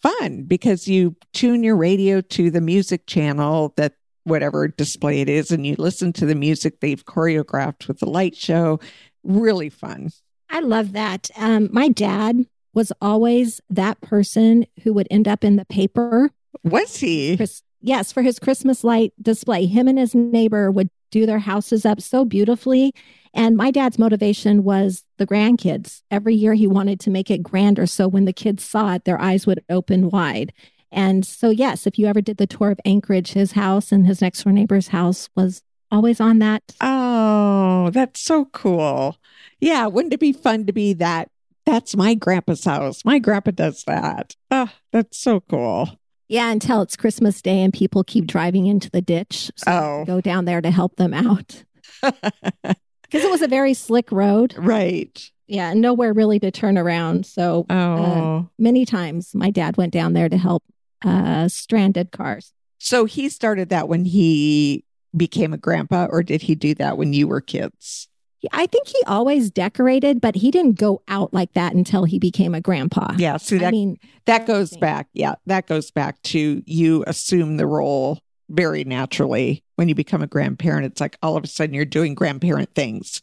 fun 0.02 0.44
because 0.44 0.86
you 0.86 1.16
tune 1.32 1.62
your 1.62 1.76
radio 1.76 2.20
to 2.20 2.50
the 2.50 2.60
music 2.60 3.06
channel 3.06 3.72
that 3.76 3.94
whatever 4.26 4.68
display 4.68 5.20
it 5.20 5.28
is 5.28 5.50
and 5.50 5.66
you 5.66 5.74
listen 5.78 6.12
to 6.12 6.26
the 6.26 6.34
music 6.34 6.80
they've 6.80 7.04
choreographed 7.04 7.88
with 7.88 7.98
the 8.00 8.08
light 8.08 8.36
show 8.36 8.78
really 9.24 9.68
fun 9.68 10.10
I 10.50 10.60
love 10.60 10.92
that. 10.92 11.30
Um, 11.36 11.68
my 11.72 11.88
dad 11.88 12.46
was 12.72 12.92
always 13.00 13.60
that 13.70 14.00
person 14.00 14.66
who 14.82 14.92
would 14.92 15.08
end 15.10 15.26
up 15.26 15.44
in 15.44 15.56
the 15.56 15.64
paper. 15.64 16.30
was 16.62 16.96
he 16.96 17.36
Chris, 17.36 17.62
yes, 17.80 18.12
for 18.12 18.22
his 18.22 18.38
Christmas 18.38 18.84
light 18.84 19.12
display. 19.20 19.66
Him 19.66 19.88
and 19.88 19.98
his 19.98 20.14
neighbor 20.14 20.70
would 20.70 20.90
do 21.10 21.26
their 21.26 21.38
houses 21.38 21.86
up 21.86 22.00
so 22.00 22.24
beautifully. 22.24 22.92
And 23.32 23.56
my 23.56 23.70
dad's 23.70 23.98
motivation 23.98 24.64
was 24.64 25.04
the 25.18 25.26
grandkids. 25.26 26.02
Every 26.10 26.34
year 26.34 26.54
he 26.54 26.66
wanted 26.66 27.00
to 27.00 27.10
make 27.10 27.30
it 27.30 27.42
grander. 27.42 27.86
So 27.86 28.08
when 28.08 28.24
the 28.24 28.32
kids 28.32 28.64
saw 28.64 28.94
it, 28.94 29.04
their 29.04 29.20
eyes 29.20 29.46
would 29.46 29.62
open 29.68 30.10
wide. 30.10 30.52
And 30.96 31.24
so, 31.24 31.50
yes, 31.50 31.86
if 31.86 31.96
you 31.98 32.06
ever 32.06 32.20
did 32.20 32.38
the 32.38 32.46
tour 32.48 32.70
of 32.72 32.80
Anchorage, 32.84 33.32
his 33.34 33.52
house 33.52 33.92
and 33.92 34.06
his 34.06 34.20
next 34.20 34.42
door 34.42 34.52
neighbor's 34.52 34.88
house 34.88 35.28
was 35.36 35.62
always 35.92 36.20
on 36.20 36.40
that. 36.40 36.62
oh 36.80 37.90
that's 37.90 38.20
so 38.20 38.46
cool 38.46 39.16
yeah 39.60 39.86
wouldn't 39.86 40.12
it 40.12 40.18
be 40.18 40.32
fun 40.32 40.66
to 40.66 40.72
be 40.72 40.92
that 40.92 41.28
that's 41.64 41.94
my 41.94 42.12
grandpa's 42.14 42.64
house 42.64 43.04
my 43.04 43.20
grandpa 43.20 43.52
does 43.52 43.84
that 43.84 44.34
oh 44.50 44.68
that's 44.90 45.16
so 45.16 45.38
cool 45.40 45.88
Yeah, 46.28 46.50
until 46.50 46.82
it's 46.82 46.96
Christmas 46.96 47.40
Day 47.40 47.62
and 47.62 47.72
people 47.72 48.02
keep 48.02 48.26
driving 48.26 48.66
into 48.66 48.90
the 48.90 49.00
ditch. 49.00 49.52
So 49.56 49.70
Oh. 49.70 50.04
go 50.04 50.20
down 50.20 50.44
there 50.44 50.60
to 50.60 50.72
help 50.72 50.96
them 50.96 51.14
out. 51.14 51.62
Because 52.02 53.22
it 53.24 53.30
was 53.30 53.42
a 53.42 53.48
very 53.48 53.72
slick 53.74 54.10
road. 54.10 54.54
right 54.58 55.30
Yeah, 55.46 55.72
nowhere 55.74 56.12
really 56.12 56.40
to 56.40 56.50
turn 56.50 56.76
around. 56.76 57.24
So 57.26 57.64
uh, 57.70 57.74
oh 57.74 58.50
many 58.58 58.84
times 58.84 59.34
my 59.36 59.50
dad 59.50 59.76
went 59.76 59.92
down 59.92 60.12
there 60.14 60.28
to 60.28 60.36
help 60.36 60.64
uh, 61.04 61.48
stranded 61.48 62.12
cars. 62.12 62.52
So 62.78 63.04
he 63.04 63.28
started 63.28 63.68
that 63.70 63.88
when 63.88 64.04
he 64.04 64.84
became 65.16 65.52
a 65.52 65.58
grandpa, 65.58 66.06
or 66.10 66.22
did 66.22 66.42
he 66.42 66.54
do 66.54 66.74
that 66.74 66.98
when 66.98 67.12
you 67.12 67.26
were 67.26 67.40
kids? 67.40 68.08
I 68.52 68.66
think 68.66 68.86
he 68.86 69.02
always 69.06 69.50
decorated, 69.50 70.20
but 70.20 70.34
he 70.36 70.50
didn't 70.50 70.78
go 70.78 71.02
out 71.08 71.32
like 71.32 71.52
that 71.54 71.74
until 71.74 72.04
he 72.04 72.18
became 72.18 72.54
a 72.54 72.60
grandpa. 72.60 73.14
Yeah. 73.16 73.38
See 73.38 73.64
I 73.64 73.70
mean, 73.70 73.98
that 74.26 74.46
goes 74.46 74.76
back. 74.76 75.08
Yeah, 75.14 75.36
that 75.46 75.66
goes 75.66 75.90
back 75.90 76.20
to 76.24 76.62
you 76.66 77.04
assume 77.06 77.56
the 77.56 77.66
role 77.66 78.20
very 78.48 78.84
naturally 78.84 79.64
when 79.76 79.88
you 79.88 79.94
become 79.94 80.22
a 80.22 80.26
grandparent. 80.26 80.86
It's 80.86 81.00
like 81.00 81.16
all 81.22 81.36
of 81.36 81.44
a 81.44 81.48
sudden 81.48 81.74
you're 81.74 81.84
doing 81.84 82.14
grandparent 82.14 82.74
things, 82.74 83.20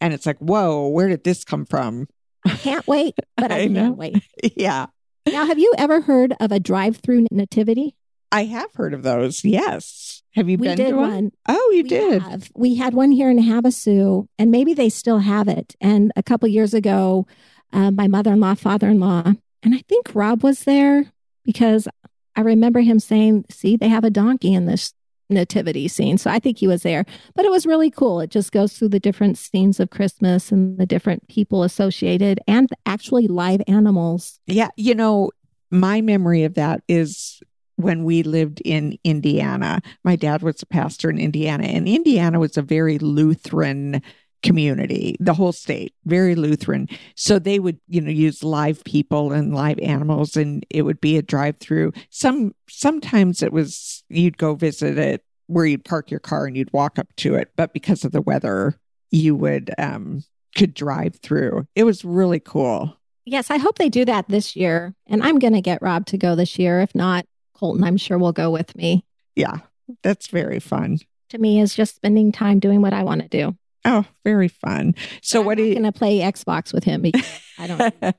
and 0.00 0.12
it's 0.12 0.26
like, 0.26 0.38
whoa, 0.38 0.88
where 0.88 1.08
did 1.08 1.24
this 1.24 1.44
come 1.44 1.64
from? 1.64 2.08
I 2.44 2.56
can't 2.56 2.86
wait, 2.86 3.14
but 3.36 3.50
I, 3.52 3.60
I 3.62 3.68
can't 3.68 3.96
wait. 3.96 4.22
yeah, 4.56 4.86
Now, 5.32 5.46
have 5.46 5.58
you 5.58 5.72
ever 5.78 6.00
heard 6.00 6.34
of 6.40 6.52
a 6.52 6.60
drive-through 6.60 7.26
nativity? 7.30 7.94
I 8.30 8.44
have 8.44 8.72
heard 8.74 8.92
of 8.94 9.02
those. 9.02 9.44
Yes. 9.44 10.22
Have 10.34 10.48
you 10.48 10.58
we 10.58 10.68
been 10.68 10.76
did 10.76 10.90
to 10.90 10.96
one? 10.96 11.10
one. 11.10 11.32
Oh, 11.48 11.70
you 11.72 11.82
We 11.82 11.88
did. 11.88 12.22
have. 12.22 12.50
We 12.54 12.74
had 12.76 12.94
one 12.94 13.10
here 13.10 13.30
in 13.30 13.38
Havasu, 13.38 14.26
and 14.38 14.50
maybe 14.50 14.74
they 14.74 14.88
still 14.90 15.18
have 15.20 15.48
it. 15.48 15.74
And 15.80 16.12
a 16.16 16.22
couple 16.22 16.46
years 16.48 16.74
ago, 16.74 17.26
uh, 17.72 17.90
my 17.90 18.06
mother 18.06 18.32
in 18.34 18.40
law, 18.40 18.54
father 18.54 18.88
in 18.88 19.00
law, 19.00 19.32
and 19.62 19.74
I 19.74 19.82
think 19.88 20.10
Rob 20.14 20.42
was 20.42 20.64
there 20.64 21.10
because 21.44 21.88
I 22.36 22.42
remember 22.42 22.80
him 22.80 23.00
saying, 23.00 23.46
See, 23.50 23.76
they 23.76 23.88
have 23.88 24.04
a 24.04 24.10
donkey 24.10 24.52
in 24.54 24.66
this 24.66 24.92
nativity 25.30 25.88
scene. 25.88 26.18
So 26.18 26.30
I 26.30 26.38
think 26.38 26.58
he 26.58 26.66
was 26.66 26.82
there. 26.82 27.04
But 27.34 27.44
it 27.44 27.50
was 27.50 27.66
really 27.66 27.90
cool. 27.90 28.20
It 28.20 28.30
just 28.30 28.52
goes 28.52 28.72
through 28.72 28.88
the 28.88 29.00
different 29.00 29.38
scenes 29.38 29.80
of 29.80 29.90
Christmas 29.90 30.50
and 30.50 30.78
the 30.78 30.86
different 30.86 31.28
people 31.28 31.62
associated 31.62 32.40
and 32.46 32.68
actually 32.86 33.28
live 33.28 33.62
animals. 33.66 34.40
Yeah, 34.46 34.68
you 34.76 34.94
know, 34.94 35.30
my 35.70 36.00
memory 36.00 36.44
of 36.44 36.54
that 36.54 36.82
is 36.88 37.42
when 37.76 38.04
we 38.04 38.22
lived 38.22 38.60
in 38.64 38.98
Indiana. 39.04 39.80
My 40.02 40.16
dad 40.16 40.42
was 40.42 40.62
a 40.62 40.66
pastor 40.66 41.10
in 41.10 41.18
Indiana, 41.18 41.64
and 41.64 41.86
Indiana 41.86 42.40
was 42.40 42.56
a 42.56 42.62
very 42.62 42.98
Lutheran 42.98 44.02
community, 44.42 45.16
the 45.20 45.34
whole 45.34 45.52
state, 45.52 45.94
very 46.04 46.34
Lutheran. 46.34 46.88
So 47.16 47.38
they 47.38 47.58
would, 47.58 47.78
you 47.88 48.00
know, 48.00 48.10
use 48.10 48.44
live 48.44 48.84
people 48.84 49.32
and 49.32 49.54
live 49.54 49.78
animals 49.80 50.36
and 50.36 50.64
it 50.70 50.82
would 50.82 51.00
be 51.00 51.16
a 51.16 51.22
drive-through. 51.22 51.92
Some 52.10 52.54
sometimes 52.68 53.42
it 53.42 53.52
was 53.52 54.04
you'd 54.08 54.38
go 54.38 54.54
visit 54.54 54.98
it 54.98 55.24
where 55.46 55.64
you'd 55.64 55.84
park 55.84 56.10
your 56.10 56.20
car 56.20 56.46
and 56.46 56.56
you'd 56.56 56.72
walk 56.72 56.98
up 56.98 57.08
to 57.16 57.34
it, 57.34 57.50
but 57.56 57.72
because 57.72 58.04
of 58.04 58.12
the 58.12 58.20
weather, 58.20 58.78
you 59.10 59.34
would 59.34 59.72
um 59.78 60.22
could 60.56 60.74
drive 60.74 61.16
through. 61.16 61.66
It 61.74 61.84
was 61.84 62.04
really 62.04 62.40
cool. 62.40 62.96
Yes, 63.24 63.50
I 63.50 63.58
hope 63.58 63.76
they 63.76 63.90
do 63.90 64.04
that 64.06 64.28
this 64.28 64.56
year. 64.56 64.94
And 65.06 65.22
I'm 65.22 65.38
going 65.38 65.52
to 65.52 65.60
get 65.60 65.82
Rob 65.82 66.06
to 66.06 66.16
go 66.16 66.34
this 66.34 66.58
year. 66.58 66.80
If 66.80 66.94
not, 66.94 67.26
Colton, 67.54 67.84
I'm 67.84 67.98
sure 67.98 68.16
will 68.16 68.32
go 68.32 68.50
with 68.50 68.74
me. 68.74 69.04
Yeah, 69.36 69.58
that's 70.02 70.28
very 70.28 70.60
fun. 70.60 70.98
To 71.30 71.38
me, 71.38 71.60
is 71.60 71.74
just 71.74 71.96
spending 71.96 72.32
time 72.32 72.58
doing 72.58 72.80
what 72.80 72.94
I 72.94 73.02
want 73.02 73.20
to 73.20 73.28
do. 73.28 73.54
Oh, 73.84 74.04
very 74.24 74.48
fun. 74.48 74.94
So, 75.22 75.40
I'm 75.40 75.46
what 75.46 75.58
are 75.58 75.64
you? 75.64 75.74
going 75.74 75.84
to 75.84 75.92
play 75.92 76.18
Xbox 76.18 76.72
with 76.72 76.84
him 76.84 77.02
because 77.02 77.40
I 77.58 77.66
don't 77.66 77.78
like 77.78 78.00
that. 78.00 78.16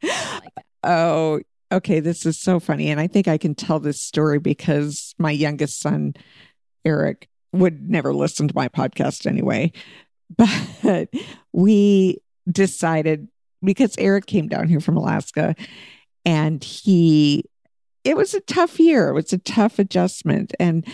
oh, 0.84 1.42
okay. 1.72 2.00
This 2.00 2.26
is 2.26 2.40
so 2.40 2.60
funny. 2.60 2.90
And 2.90 3.00
I 3.00 3.08
think 3.08 3.28
I 3.28 3.38
can 3.38 3.56
tell 3.56 3.80
this 3.80 4.02
story 4.02 4.40
because 4.40 5.14
my 5.18 5.32
youngest 5.32 5.80
son, 5.80 6.14
Eric, 6.86 7.28
would 7.52 7.90
never 7.90 8.14
listen 8.14 8.48
to 8.48 8.56
my 8.56 8.70
podcast 8.70 9.26
anyway. 9.26 9.72
But 10.36 11.10
we 11.54 12.20
decided 12.50 13.28
because 13.64 13.96
Eric 13.98 14.26
came 14.26 14.48
down 14.48 14.68
here 14.68 14.80
from 14.80 14.98
Alaska 14.98 15.56
and 16.26 16.64
he, 16.64 17.44
it 18.04 18.16
was 18.16 18.34
a 18.34 18.42
tough 18.42 18.80
year. 18.80 19.10
It 19.10 19.14
was 19.14 19.34
a 19.34 19.40
tough 19.40 19.80
adjustment. 19.80 20.54
And 20.60 20.86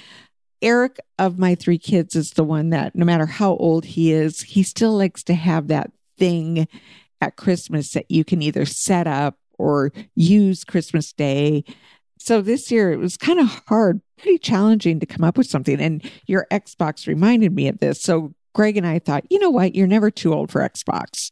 Eric 0.65 0.99
of 1.19 1.37
my 1.37 1.53
three 1.53 1.77
kids 1.77 2.15
is 2.15 2.31
the 2.31 2.43
one 2.43 2.71
that 2.71 2.95
no 2.95 3.05
matter 3.05 3.27
how 3.27 3.55
old 3.57 3.85
he 3.85 4.11
is, 4.11 4.41
he 4.41 4.63
still 4.63 4.97
likes 4.97 5.23
to 5.25 5.35
have 5.35 5.67
that 5.67 5.91
thing 6.17 6.67
at 7.21 7.35
Christmas 7.35 7.91
that 7.91 8.09
you 8.09 8.25
can 8.25 8.41
either 8.41 8.65
set 8.65 9.05
up 9.05 9.37
or 9.59 9.93
use 10.15 10.63
Christmas 10.63 11.13
Day. 11.13 11.63
So 12.17 12.41
this 12.41 12.71
year 12.71 12.91
it 12.91 12.97
was 12.97 13.15
kind 13.15 13.39
of 13.39 13.47
hard, 13.67 14.01
pretty 14.17 14.39
challenging 14.39 14.99
to 14.99 15.05
come 15.05 15.23
up 15.23 15.37
with 15.37 15.47
something. 15.47 15.79
And 15.79 16.03
your 16.25 16.47
Xbox 16.51 17.05
reminded 17.05 17.53
me 17.53 17.67
of 17.67 17.77
this. 17.77 18.01
So 18.01 18.33
Greg 18.55 18.75
and 18.75 18.87
I 18.87 18.97
thought, 18.97 19.25
you 19.29 19.37
know 19.37 19.51
what? 19.51 19.75
You're 19.75 19.85
never 19.85 20.09
too 20.09 20.33
old 20.33 20.51
for 20.51 20.67
Xbox. 20.67 21.31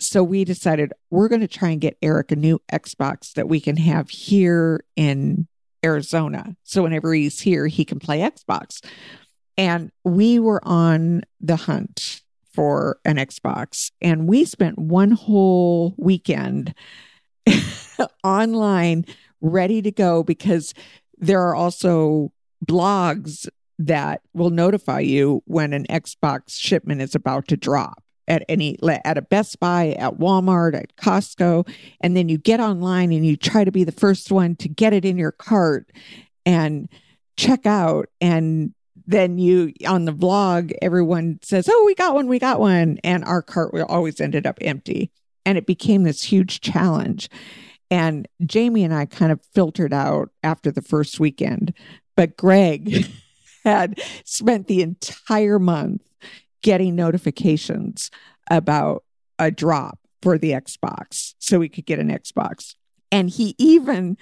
So 0.00 0.24
we 0.24 0.44
decided 0.44 0.92
we're 1.10 1.28
going 1.28 1.40
to 1.40 1.48
try 1.48 1.70
and 1.70 1.80
get 1.80 1.98
Eric 2.02 2.32
a 2.32 2.36
new 2.36 2.60
Xbox 2.72 3.32
that 3.34 3.48
we 3.48 3.60
can 3.60 3.76
have 3.76 4.10
here 4.10 4.84
in 4.96 5.46
Arizona. 5.86 6.56
So 6.64 6.82
whenever 6.82 7.14
he's 7.14 7.40
here, 7.40 7.66
he 7.68 7.84
can 7.84 8.00
play 8.00 8.18
Xbox. 8.18 8.84
And 9.56 9.90
we 10.04 10.38
were 10.38 10.60
on 10.66 11.22
the 11.40 11.56
hunt 11.56 12.22
for 12.52 12.98
an 13.04 13.16
Xbox. 13.16 13.92
And 14.02 14.28
we 14.28 14.44
spent 14.44 14.78
one 14.78 15.12
whole 15.12 15.94
weekend 15.96 16.74
online 18.24 19.06
ready 19.40 19.80
to 19.82 19.92
go 19.92 20.24
because 20.24 20.74
there 21.18 21.40
are 21.40 21.54
also 21.54 22.32
blogs 22.66 23.48
that 23.78 24.22
will 24.34 24.50
notify 24.50 25.00
you 25.00 25.42
when 25.46 25.72
an 25.72 25.86
Xbox 25.88 26.58
shipment 26.58 27.00
is 27.00 27.14
about 27.14 27.46
to 27.48 27.56
drop 27.56 28.02
at 28.28 28.44
any 28.48 28.78
at 29.04 29.18
a 29.18 29.22
Best 29.22 29.60
Buy, 29.60 29.90
at 29.92 30.14
Walmart, 30.18 30.74
at 30.74 30.96
Costco, 30.96 31.68
and 32.00 32.16
then 32.16 32.28
you 32.28 32.38
get 32.38 32.60
online 32.60 33.12
and 33.12 33.24
you 33.24 33.36
try 33.36 33.64
to 33.64 33.72
be 33.72 33.84
the 33.84 33.92
first 33.92 34.32
one 34.32 34.56
to 34.56 34.68
get 34.68 34.92
it 34.92 35.04
in 35.04 35.16
your 35.16 35.32
cart 35.32 35.90
and 36.44 36.88
check 37.36 37.66
out 37.66 38.08
and 38.20 38.72
then 39.06 39.38
you 39.38 39.72
on 39.86 40.04
the 40.04 40.12
vlog 40.12 40.72
everyone 40.80 41.38
says 41.42 41.68
oh 41.70 41.84
we 41.84 41.94
got 41.94 42.14
one 42.14 42.26
we 42.26 42.38
got 42.38 42.58
one 42.58 42.98
and 43.04 43.24
our 43.24 43.42
cart 43.42 43.74
always 43.88 44.20
ended 44.20 44.46
up 44.46 44.58
empty. 44.60 45.10
And 45.44 45.56
it 45.56 45.66
became 45.66 46.02
this 46.02 46.22
huge 46.22 46.60
challenge. 46.60 47.28
And 47.90 48.26
jamie 48.44 48.84
and 48.84 48.94
i 48.94 49.06
kind 49.06 49.30
of 49.30 49.40
filtered 49.54 49.92
out 49.92 50.30
after 50.42 50.72
the 50.72 50.82
first 50.82 51.20
weekend 51.20 51.72
but 52.16 52.36
greg 52.36 53.06
had 53.64 54.00
spent 54.24 54.66
the 54.66 54.82
entire 54.82 55.58
month 55.58 56.05
getting 56.66 56.96
notifications 56.96 58.10
about 58.50 59.04
a 59.38 59.52
drop 59.52 60.00
for 60.20 60.36
the 60.36 60.50
xbox 60.50 61.34
so 61.38 61.60
we 61.60 61.68
could 61.68 61.86
get 61.86 62.00
an 62.00 62.10
xbox 62.10 62.74
and 63.12 63.30
he 63.30 63.54
even 63.56 64.18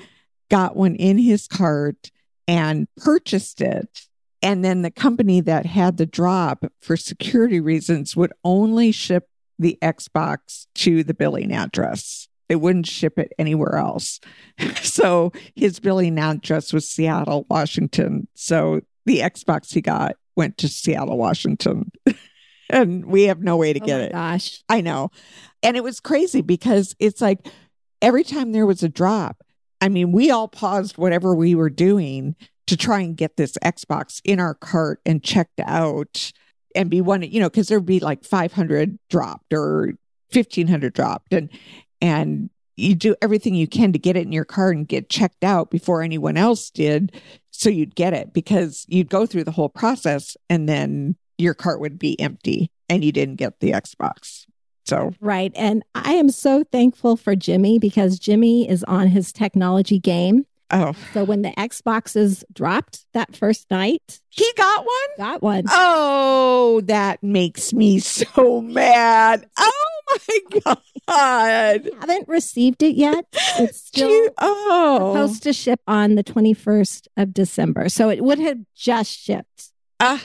got 0.50 0.76
one 0.76 0.94
in 0.94 1.16
his 1.16 1.48
cart 1.48 2.10
and 2.46 2.86
purchased 2.98 3.62
it 3.62 4.08
and 4.42 4.62
then 4.62 4.82
the 4.82 4.90
company 4.90 5.40
that 5.40 5.64
had 5.64 5.96
the 5.96 6.04
drop 6.04 6.66
for 6.82 6.98
security 6.98 7.60
reasons 7.60 8.14
would 8.14 8.34
only 8.44 8.92
ship 8.92 9.30
the 9.58 9.78
Xbox 9.80 10.66
to 10.74 11.02
the 11.02 11.14
billing 11.14 11.50
address. 11.50 12.28
They 12.50 12.56
wouldn't 12.56 12.86
ship 12.86 13.18
it 13.18 13.32
anywhere 13.38 13.76
else. 13.76 14.20
so 14.82 15.32
his 15.56 15.80
billing 15.80 16.18
address 16.18 16.74
was 16.74 16.86
Seattle, 16.86 17.46
Washington. 17.48 18.28
So 18.34 18.82
the 19.06 19.20
Xbox 19.20 19.72
he 19.72 19.80
got 19.80 20.16
went 20.36 20.58
to 20.58 20.68
Seattle, 20.68 21.16
Washington. 21.16 21.90
and 22.74 23.06
we 23.06 23.24
have 23.24 23.40
no 23.42 23.56
way 23.56 23.72
to 23.72 23.80
oh 23.80 23.86
get 23.86 24.00
it. 24.00 24.12
Gosh. 24.12 24.62
I 24.68 24.80
know. 24.80 25.10
And 25.62 25.76
it 25.76 25.84
was 25.84 26.00
crazy 26.00 26.42
because 26.42 26.94
it's 26.98 27.20
like 27.20 27.46
every 28.02 28.24
time 28.24 28.52
there 28.52 28.66
was 28.66 28.82
a 28.82 28.88
drop, 28.88 29.42
I 29.80 29.88
mean, 29.88 30.12
we 30.12 30.30
all 30.30 30.48
paused 30.48 30.98
whatever 30.98 31.34
we 31.34 31.54
were 31.54 31.70
doing 31.70 32.34
to 32.66 32.76
try 32.76 33.00
and 33.00 33.16
get 33.16 33.36
this 33.36 33.52
Xbox 33.64 34.20
in 34.24 34.40
our 34.40 34.54
cart 34.54 35.00
and 35.06 35.22
checked 35.22 35.60
out 35.60 36.32
and 36.74 36.90
be 36.90 37.00
one, 37.00 37.22
you 37.22 37.40
know, 37.40 37.48
because 37.48 37.68
there'd 37.68 37.86
be 37.86 38.00
like 38.00 38.24
500 38.24 38.98
dropped 39.08 39.52
or 39.52 39.92
1500 40.32 40.92
dropped. 40.92 41.32
And, 41.32 41.50
and 42.00 42.50
you 42.76 42.96
do 42.96 43.14
everything 43.22 43.54
you 43.54 43.68
can 43.68 43.92
to 43.92 43.98
get 43.98 44.16
it 44.16 44.26
in 44.26 44.32
your 44.32 44.44
cart 44.44 44.76
and 44.76 44.88
get 44.88 45.08
checked 45.08 45.44
out 45.44 45.70
before 45.70 46.02
anyone 46.02 46.36
else 46.36 46.70
did. 46.70 47.12
So 47.52 47.68
you'd 47.70 47.94
get 47.94 48.14
it 48.14 48.32
because 48.32 48.84
you'd 48.88 49.10
go 49.10 49.26
through 49.26 49.44
the 49.44 49.52
whole 49.52 49.68
process 49.68 50.36
and 50.50 50.68
then 50.68 51.14
your 51.38 51.54
cart 51.54 51.80
would 51.80 51.98
be 51.98 52.18
empty 52.20 52.70
and 52.88 53.04
you 53.04 53.12
didn't 53.12 53.36
get 53.36 53.60
the 53.60 53.72
Xbox. 53.72 54.46
So, 54.84 55.12
right. 55.20 55.52
And 55.54 55.82
I 55.94 56.12
am 56.14 56.30
so 56.30 56.64
thankful 56.70 57.16
for 57.16 57.34
Jimmy 57.34 57.78
because 57.78 58.18
Jimmy 58.18 58.68
is 58.68 58.84
on 58.84 59.08
his 59.08 59.32
technology 59.32 59.98
game. 59.98 60.46
Oh. 60.70 60.92
So 61.12 61.24
when 61.24 61.42
the 61.42 61.50
Xboxes 61.50 62.42
dropped 62.52 63.06
that 63.12 63.36
first 63.36 63.70
night, 63.70 64.20
he 64.28 64.50
got 64.56 64.84
one? 64.84 65.08
Got 65.18 65.42
one. 65.42 65.64
Oh, 65.70 66.80
that 66.86 67.22
makes 67.22 67.72
me 67.72 67.98
so 67.98 68.60
mad. 68.60 69.46
Oh 69.56 70.00
my 70.10 70.60
God. 70.64 70.78
I 71.06 71.80
haven't 72.00 72.28
received 72.28 72.82
it 72.82 72.96
yet. 72.96 73.26
It's 73.58 73.80
still 73.86 74.08
you, 74.08 74.30
oh. 74.38 75.12
supposed 75.12 75.42
to 75.44 75.52
ship 75.52 75.80
on 75.86 76.14
the 76.14 76.24
21st 76.24 77.08
of 77.16 77.34
December. 77.34 77.88
So 77.88 78.10
it 78.10 78.22
would 78.22 78.38
have 78.38 78.58
just 78.74 79.12
shipped. 79.12 79.70
Ah. 80.00 80.16
Uh, 80.16 80.18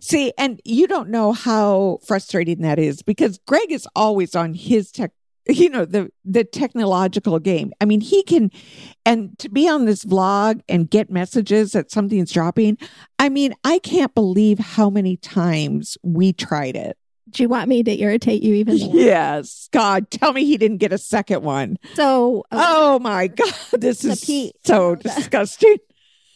see, 0.00 0.32
and 0.38 0.60
you 0.64 0.86
don't 0.86 1.08
know 1.08 1.32
how 1.32 1.98
frustrating 2.06 2.62
that 2.62 2.78
is 2.78 3.02
because 3.02 3.38
Greg 3.46 3.70
is 3.70 3.86
always 3.94 4.34
on 4.34 4.54
his 4.54 4.90
tech 4.90 5.12
you 5.48 5.68
know 5.68 5.84
the 5.84 6.08
the 6.24 6.44
technological 6.44 7.40
game 7.40 7.72
i 7.80 7.84
mean 7.84 8.00
he 8.00 8.22
can 8.22 8.48
and 9.04 9.36
to 9.40 9.48
be 9.48 9.68
on 9.68 9.86
this 9.86 10.04
vlog 10.04 10.60
and 10.68 10.88
get 10.88 11.10
messages 11.10 11.72
that 11.72 11.90
something's 11.90 12.30
dropping 12.30 12.78
i 13.18 13.28
mean 13.28 13.52
i 13.64 13.80
can't 13.80 14.14
believe 14.14 14.60
how 14.60 14.88
many 14.88 15.16
times 15.16 15.98
we 16.04 16.32
tried 16.32 16.76
it 16.76 16.96
do 17.32 17.42
you 17.42 17.48
want 17.48 17.68
me 17.68 17.82
to 17.82 17.98
irritate 17.98 18.42
you 18.42 18.54
even 18.54 18.78
more? 18.78 18.94
Yes. 18.94 19.68
God, 19.72 20.10
tell 20.10 20.32
me 20.32 20.44
he 20.44 20.58
didn't 20.58 20.78
get 20.78 20.92
a 20.92 20.98
second 20.98 21.42
one. 21.42 21.78
So, 21.94 22.44
okay. 22.52 22.62
oh 22.62 22.98
my 22.98 23.28
God, 23.28 23.54
this 23.72 24.04
is 24.04 24.22
P- 24.22 24.52
so 24.64 24.94
disgusting. 24.96 25.78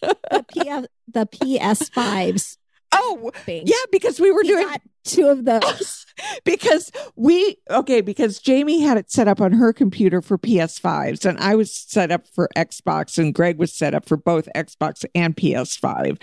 The, 0.00 0.44
P- 0.48 0.86
the 1.12 1.26
PS5s 1.26 2.56
Oh, 2.92 3.30
yeah, 3.46 3.74
because 3.90 4.20
we 4.20 4.30
were 4.30 4.42
he 4.42 4.48
doing 4.48 4.68
two 5.04 5.28
of 5.28 5.44
those. 5.44 6.06
because 6.44 6.90
we 7.16 7.56
okay, 7.70 8.00
because 8.00 8.38
Jamie 8.38 8.80
had 8.80 8.96
it 8.96 9.10
set 9.10 9.28
up 9.28 9.40
on 9.40 9.52
her 9.52 9.72
computer 9.72 10.20
for 10.22 10.38
PS5s, 10.38 11.24
and 11.24 11.38
I 11.38 11.54
was 11.54 11.72
set 11.72 12.10
up 12.10 12.26
for 12.26 12.48
Xbox, 12.56 13.18
and 13.18 13.34
Greg 13.34 13.58
was 13.58 13.72
set 13.72 13.94
up 13.94 14.06
for 14.06 14.16
both 14.16 14.48
Xbox 14.54 15.04
and 15.14 15.36
PS5. 15.36 16.22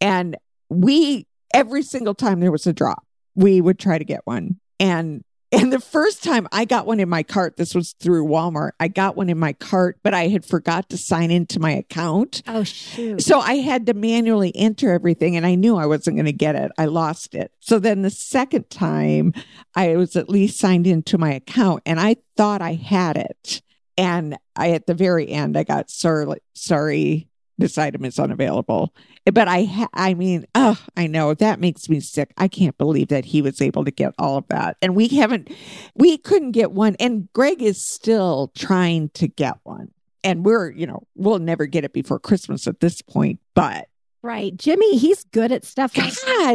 And 0.00 0.36
we 0.68 1.26
every 1.52 1.82
single 1.82 2.14
time 2.14 2.40
there 2.40 2.52
was 2.52 2.66
a 2.66 2.72
drop, 2.72 3.04
we 3.34 3.60
would 3.60 3.78
try 3.78 3.98
to 3.98 4.04
get 4.04 4.22
one. 4.24 4.58
And 4.78 5.24
and 5.52 5.72
the 5.72 5.80
first 5.80 6.22
time 6.22 6.46
I 6.52 6.64
got 6.64 6.86
one 6.86 7.00
in 7.00 7.08
my 7.08 7.22
cart, 7.22 7.56
this 7.56 7.74
was 7.74 7.92
through 7.92 8.26
Walmart. 8.26 8.72
I 8.78 8.88
got 8.88 9.16
one 9.16 9.28
in 9.28 9.38
my 9.38 9.52
cart, 9.52 9.98
but 10.02 10.14
I 10.14 10.28
had 10.28 10.44
forgot 10.44 10.88
to 10.90 10.96
sign 10.96 11.30
into 11.30 11.58
my 11.58 11.72
account. 11.72 12.42
Oh, 12.46 12.62
shoot. 12.62 13.22
So 13.22 13.40
I 13.40 13.54
had 13.54 13.86
to 13.86 13.94
manually 13.94 14.54
enter 14.54 14.92
everything 14.92 15.36
and 15.36 15.44
I 15.44 15.56
knew 15.56 15.76
I 15.76 15.86
wasn't 15.86 16.16
going 16.16 16.26
to 16.26 16.32
get 16.32 16.54
it. 16.54 16.70
I 16.78 16.86
lost 16.86 17.34
it. 17.34 17.52
So 17.60 17.78
then 17.78 18.02
the 18.02 18.10
second 18.10 18.70
time 18.70 19.32
I 19.74 19.96
was 19.96 20.16
at 20.16 20.28
least 20.28 20.58
signed 20.58 20.86
into 20.86 21.18
my 21.18 21.32
account 21.32 21.82
and 21.84 21.98
I 21.98 22.16
thought 22.36 22.62
I 22.62 22.74
had 22.74 23.16
it. 23.16 23.62
And 23.98 24.38
I, 24.56 24.70
at 24.70 24.86
the 24.86 24.94
very 24.94 25.28
end, 25.28 25.58
I 25.58 25.64
got 25.64 25.90
sorry, 25.90 26.38
sorry, 26.54 27.28
this 27.58 27.76
item 27.76 28.04
is 28.04 28.18
unavailable. 28.18 28.94
But 29.26 29.48
I, 29.48 29.64
ha- 29.64 29.88
I 29.92 30.14
mean, 30.14 30.46
oh, 30.54 30.78
I 30.96 31.06
know 31.06 31.34
that 31.34 31.60
makes 31.60 31.88
me 31.88 32.00
sick. 32.00 32.32
I 32.38 32.48
can't 32.48 32.76
believe 32.78 33.08
that 33.08 33.26
he 33.26 33.42
was 33.42 33.60
able 33.60 33.84
to 33.84 33.90
get 33.90 34.14
all 34.18 34.38
of 34.38 34.48
that, 34.48 34.76
and 34.80 34.96
we 34.96 35.08
haven't, 35.08 35.50
we 35.94 36.16
couldn't 36.16 36.52
get 36.52 36.72
one. 36.72 36.96
And 36.98 37.30
Greg 37.32 37.62
is 37.62 37.84
still 37.84 38.50
trying 38.56 39.10
to 39.10 39.28
get 39.28 39.58
one, 39.62 39.90
and 40.24 40.44
we're, 40.44 40.70
you 40.70 40.86
know, 40.86 41.06
we'll 41.14 41.38
never 41.38 41.66
get 41.66 41.84
it 41.84 41.92
before 41.92 42.18
Christmas 42.18 42.66
at 42.66 42.80
this 42.80 43.02
point. 43.02 43.40
But 43.54 43.88
right, 44.22 44.56
Jimmy, 44.56 44.96
he's 44.96 45.24
good 45.24 45.52
at 45.52 45.64
stuff. 45.64 45.94
God, 45.94 46.10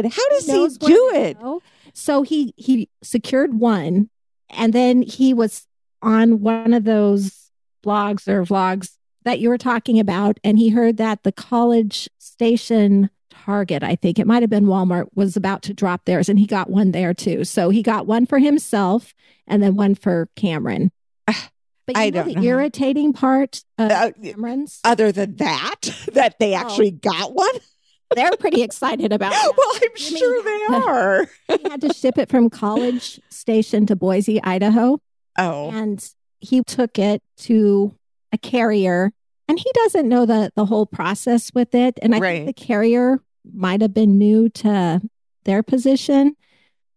how 0.06 0.28
does 0.30 0.46
he, 0.46 0.68
he 0.68 0.68
do 0.86 1.10
it? 1.14 1.38
So 1.94 2.22
he 2.22 2.52
he 2.56 2.90
secured 3.02 3.58
one, 3.58 4.10
and 4.50 4.72
then 4.72 5.02
he 5.02 5.32
was 5.32 5.66
on 6.02 6.40
one 6.40 6.74
of 6.74 6.84
those 6.84 7.50
blogs 7.84 8.28
or 8.28 8.42
vlogs 8.44 8.96
that 9.22 9.40
you 9.40 9.48
were 9.48 9.58
talking 9.58 9.98
about, 9.98 10.38
and 10.44 10.58
he 10.58 10.68
heard 10.68 10.98
that 10.98 11.22
the 11.22 11.32
College 11.32 12.08
Station 12.36 13.08
Target, 13.30 13.82
I 13.82 13.96
think 13.96 14.18
it 14.18 14.26
might 14.26 14.42
have 14.42 14.50
been 14.50 14.66
Walmart, 14.66 15.06
was 15.14 15.36
about 15.36 15.62
to 15.62 15.74
drop 15.74 16.04
theirs, 16.04 16.28
and 16.28 16.38
he 16.38 16.46
got 16.46 16.68
one 16.68 16.90
there 16.90 17.14
too. 17.14 17.44
So 17.44 17.70
he 17.70 17.82
got 17.82 18.06
one 18.06 18.26
for 18.26 18.38
himself 18.38 19.14
and 19.46 19.62
then 19.62 19.74
one 19.74 19.94
for 19.94 20.28
Cameron. 20.36 20.92
But 21.86 21.96
I 21.96 22.10
know 22.10 22.24
don't 22.24 22.26
the 22.26 22.34
know. 22.34 22.42
irritating 22.42 23.12
part 23.12 23.62
of 23.78 23.92
uh, 23.92 24.10
Cameron's, 24.20 24.80
other 24.82 25.12
than 25.12 25.36
that, 25.36 25.82
that 26.14 26.36
they 26.40 26.52
oh. 26.52 26.58
actually 26.58 26.98
oh. 27.06 27.10
got 27.10 27.32
one. 27.32 27.54
They're 28.12 28.36
pretty 28.40 28.62
excited 28.62 29.12
about 29.12 29.32
it. 29.32 29.54
Well, 29.56 29.70
I'm 29.76 29.90
I 29.94 29.98
sure 29.98 30.42
they 30.42 30.74
are. 30.74 31.26
he 31.46 31.70
had 31.70 31.80
to 31.82 31.94
ship 31.94 32.18
it 32.18 32.28
from 32.28 32.50
College 32.50 33.20
Station 33.30 33.86
to 33.86 33.94
Boise, 33.94 34.42
Idaho. 34.42 34.98
Oh. 35.38 35.70
And 35.70 36.04
he 36.40 36.64
took 36.64 36.98
it 36.98 37.22
to 37.36 37.94
a 38.32 38.38
carrier 38.38 39.12
and 39.48 39.58
he 39.58 39.70
doesn't 39.74 40.08
know 40.08 40.26
the 40.26 40.50
the 40.56 40.66
whole 40.66 40.86
process 40.86 41.52
with 41.54 41.74
it 41.74 41.98
and 42.02 42.14
i 42.14 42.18
right. 42.18 42.44
think 42.44 42.56
the 42.56 42.64
carrier 42.64 43.20
might 43.54 43.80
have 43.80 43.94
been 43.94 44.18
new 44.18 44.48
to 44.48 45.00
their 45.44 45.62
position. 45.62 46.36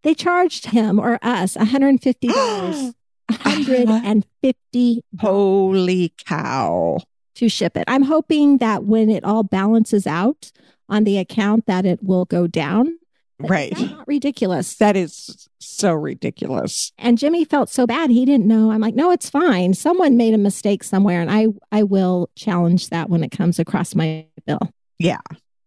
They 0.04 0.14
charged 0.14 0.68
him 0.68 1.00
or 1.00 1.20
us 1.22 1.56
$150. 1.56 2.94
150 3.30 5.04
Holy 5.20 6.14
cow. 6.26 7.00
to 7.36 7.50
ship 7.50 7.78
it. 7.78 7.84
I'm 7.88 8.04
hoping 8.04 8.58
that 8.58 8.84
when 8.84 9.10
it 9.10 9.24
all 9.24 9.44
balances 9.44 10.08
out 10.08 10.52
on 10.88 11.04
the 11.04 11.18
account 11.18 11.68
that 11.68 11.86
it 11.86 12.04
will 12.04 12.26
go 12.26 12.48
down. 12.48 12.98
Right. 13.40 13.74
That's 13.76 13.92
not 13.92 14.08
ridiculous. 14.08 14.76
That 14.76 14.98
is 14.98 15.48
so 15.60 15.94
ridiculous. 15.94 16.92
and 16.98 17.18
Jimmy 17.18 17.46
felt 17.46 17.70
so 17.70 17.88
bad 17.88 18.10
he 18.10 18.26
didn't 18.26 18.48
know. 18.48 18.72
I'm 18.72 18.82
like, 18.82 18.96
no, 18.96 19.12
it's 19.12 19.30
fine. 19.30 19.74
Someone 19.74 20.18
made 20.18 20.34
a 20.34 20.38
mistake 20.38 20.84
somewhere, 20.84 21.22
and 21.22 21.32
I 21.32 21.48
I 21.72 21.84
will 21.84 22.30
challenge 22.36 22.90
that 22.90 23.10
when 23.10 23.24
it 23.24 23.30
comes 23.30 23.60
across 23.60 23.96
my 23.96 24.26
bill. 24.46 24.60
Yeah. 24.98 25.22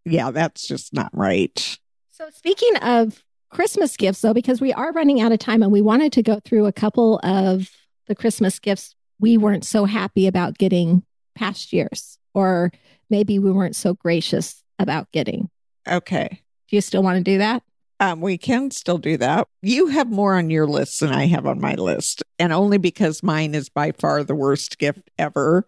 Yeah, 0.05 0.31
that's 0.33 0.67
just 0.67 0.93
not 0.93 1.11
right. 1.13 1.79
So 2.11 2.29
speaking 2.35 2.77
of 2.83 3.23
Christmas 3.51 3.97
gifts, 3.97 4.21
though, 4.21 4.35
because 4.35 4.61
we 4.61 4.73
are 4.73 4.93
running 4.93 5.21
out 5.21 5.33
of 5.33 5.39
time, 5.39 5.63
and 5.63 5.73
we 5.73 5.81
wanted 5.81 6.13
to 6.15 6.23
go 6.23 6.41
through 6.45 6.67
a 6.67 6.73
couple 6.73 7.21
of 7.23 7.71
the 8.07 8.15
Christmas 8.15 8.59
gifts 8.59 8.95
we 9.19 9.39
weren't 9.39 9.65
so 9.65 9.85
happy 9.85 10.27
about 10.27 10.59
getting 10.59 11.05
past 11.35 11.73
years, 11.73 12.19
or 12.35 12.73
maybe 13.09 13.39
we 13.39 13.51
weren't 13.53 13.77
so 13.77 13.95
gracious 13.95 14.63
about 14.79 15.11
getting. 15.13 15.49
Okay. 15.89 16.42
Do 16.73 16.77
you 16.77 16.81
still 16.81 17.03
want 17.03 17.19
to 17.19 17.23
do 17.23 17.37
that? 17.37 17.63
Um, 18.01 18.23
we 18.23 18.39
can 18.39 18.71
still 18.71 18.97
do 18.97 19.19
that. 19.19 19.47
You 19.61 19.89
have 19.89 20.11
more 20.11 20.37
on 20.37 20.49
your 20.49 20.67
list 20.67 21.01
than 21.01 21.11
I 21.11 21.27
have 21.27 21.47
on 21.47 21.61
my 21.61 21.75
list, 21.75 22.23
and 22.39 22.51
only 22.51 22.79
because 22.79 23.23
mine 23.23 23.55
is 23.55 23.69
by 23.69 23.93
far 23.93 24.25
the 24.25 24.35
worst 24.35 24.79
gift 24.79 25.11
ever. 25.19 25.67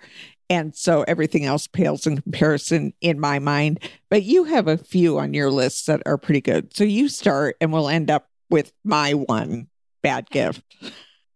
And 0.48 0.74
so 0.74 1.02
everything 1.02 1.44
else 1.44 1.66
pales 1.66 2.06
in 2.06 2.22
comparison 2.22 2.94
in 3.02 3.20
my 3.20 3.38
mind. 3.38 3.80
But 4.08 4.22
you 4.22 4.44
have 4.44 4.66
a 4.66 4.78
few 4.78 5.18
on 5.18 5.34
your 5.34 5.50
list 5.50 5.86
that 5.88 6.00
are 6.06 6.16
pretty 6.16 6.40
good. 6.40 6.74
So 6.74 6.84
you 6.84 7.10
start, 7.10 7.56
and 7.60 7.70
we'll 7.70 7.90
end 7.90 8.10
up 8.10 8.30
with 8.48 8.72
my 8.82 9.12
one 9.12 9.68
bad 10.02 10.30
gift. 10.30 10.62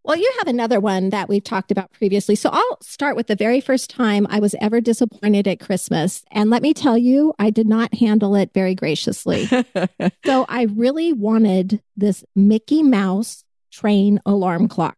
Well, 0.08 0.16
you 0.16 0.32
have 0.38 0.48
another 0.48 0.80
one 0.80 1.10
that 1.10 1.28
we've 1.28 1.44
talked 1.44 1.70
about 1.70 1.92
previously. 1.92 2.34
So 2.34 2.48
I'll 2.50 2.78
start 2.80 3.14
with 3.14 3.26
the 3.26 3.36
very 3.36 3.60
first 3.60 3.90
time 3.90 4.26
I 4.30 4.40
was 4.40 4.54
ever 4.58 4.80
disappointed 4.80 5.46
at 5.46 5.60
Christmas. 5.60 6.24
And 6.30 6.48
let 6.48 6.62
me 6.62 6.72
tell 6.72 6.96
you, 6.96 7.34
I 7.38 7.50
did 7.50 7.68
not 7.68 7.92
handle 7.92 8.34
it 8.34 8.54
very 8.54 8.74
graciously. 8.74 9.44
so 10.24 10.46
I 10.48 10.62
really 10.62 11.12
wanted 11.12 11.82
this 11.94 12.24
Mickey 12.34 12.82
Mouse 12.82 13.44
train 13.70 14.18
alarm 14.24 14.66
clock. 14.66 14.96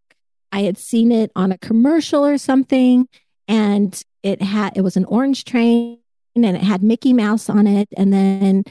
I 0.53 0.61
had 0.61 0.79
seen 0.79 1.11
it 1.11 1.33
on 1.35 1.51
a 1.51 1.59
commercial 1.59 2.25
or 2.25 2.39
something, 2.39 3.09
and 3.49 4.01
it 4.23 4.41
had 4.41 4.77
it 4.77 4.83
was 4.83 4.97
an 4.97 5.07
orange 5.07 5.45
train 5.45 5.99
and 6.37 6.45
it 6.45 6.63
had 6.63 6.85
Mickey 6.85 7.13
Mouse 7.13 7.51
on 7.51 7.67
it. 7.67 7.89
And 7.97 8.13
then 8.13 8.63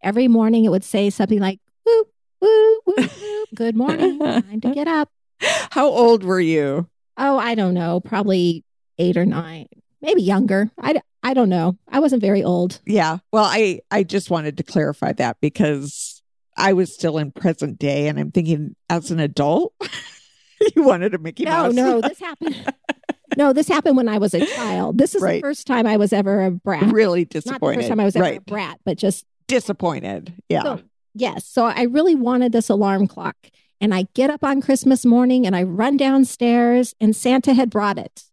every 0.00 0.28
morning 0.28 0.64
it 0.64 0.70
would 0.70 0.84
say 0.84 1.10
something 1.10 1.40
like, 1.40 1.58
woo, 1.84 2.04
woo, 2.40 2.80
woo, 2.86 2.94
woo, 3.20 3.44
good 3.52 3.74
morning, 3.74 4.18
time 4.20 4.60
to 4.60 4.72
get 4.72 4.86
up. 4.86 5.10
How 5.70 5.86
old 5.88 6.24
were 6.24 6.40
you? 6.40 6.88
Oh, 7.16 7.38
I 7.38 7.54
don't 7.54 7.74
know, 7.74 8.00
probably 8.00 8.64
eight 8.98 9.16
or 9.16 9.26
nine, 9.26 9.66
maybe 10.00 10.22
younger. 10.22 10.70
I, 10.80 11.00
I 11.22 11.34
don't 11.34 11.48
know. 11.48 11.76
I 11.88 12.00
wasn't 12.00 12.20
very 12.22 12.42
old. 12.44 12.80
Yeah. 12.86 13.18
Well, 13.32 13.44
I 13.44 13.80
I 13.90 14.02
just 14.04 14.30
wanted 14.30 14.56
to 14.58 14.62
clarify 14.62 15.12
that 15.14 15.36
because 15.40 16.22
I 16.56 16.72
was 16.72 16.92
still 16.94 17.18
in 17.18 17.30
present 17.32 17.78
day, 17.78 18.08
and 18.08 18.18
I'm 18.18 18.30
thinking 18.30 18.74
as 18.90 19.10
an 19.10 19.20
adult, 19.20 19.74
you 20.76 20.82
wanted 20.82 21.14
a 21.14 21.18
Mickey 21.18 21.44
No, 21.44 21.50
Mouse. 21.50 21.74
no, 21.74 22.00
this 22.02 22.20
happened. 22.20 22.72
no, 23.36 23.52
this 23.52 23.68
happened 23.68 23.96
when 23.96 24.08
I 24.08 24.18
was 24.18 24.34
a 24.34 24.44
child. 24.46 24.98
This 24.98 25.14
is 25.14 25.22
Right. 25.22 25.34
the 25.36 25.40
first 25.48 25.66
time 25.66 25.86
I 25.86 25.96
was 25.96 26.12
ever 26.12 26.44
a 26.44 26.50
brat. 26.50 26.92
really 26.92 27.20
Not 27.20 27.30
the 27.30 27.40
disappointed. 27.40 27.76
first 27.80 27.88
time 27.88 28.00
I 28.00 28.04
was 28.04 28.16
ever 28.16 28.26
a 28.36 28.40
brat, 28.40 28.78
but 28.84 28.96
just 28.98 29.24
Disappointed. 29.48 30.34
Yeah. 30.48 30.62
So, 30.62 30.80
yes. 31.14 31.46
So 31.46 31.64
I 31.64 31.82
really 31.84 32.14
wanted 32.14 32.52
this 32.52 32.68
alarm 32.68 33.06
clock. 33.06 33.34
And 33.80 33.94
I 33.94 34.06
get 34.14 34.28
up 34.30 34.42
on 34.42 34.60
Christmas 34.60 35.04
morning 35.06 35.46
and 35.46 35.54
I 35.54 35.62
run 35.62 35.96
downstairs, 35.96 36.94
and 37.00 37.14
Santa 37.14 37.54
had 37.54 37.70
brought 37.70 37.96
it 37.98 38.24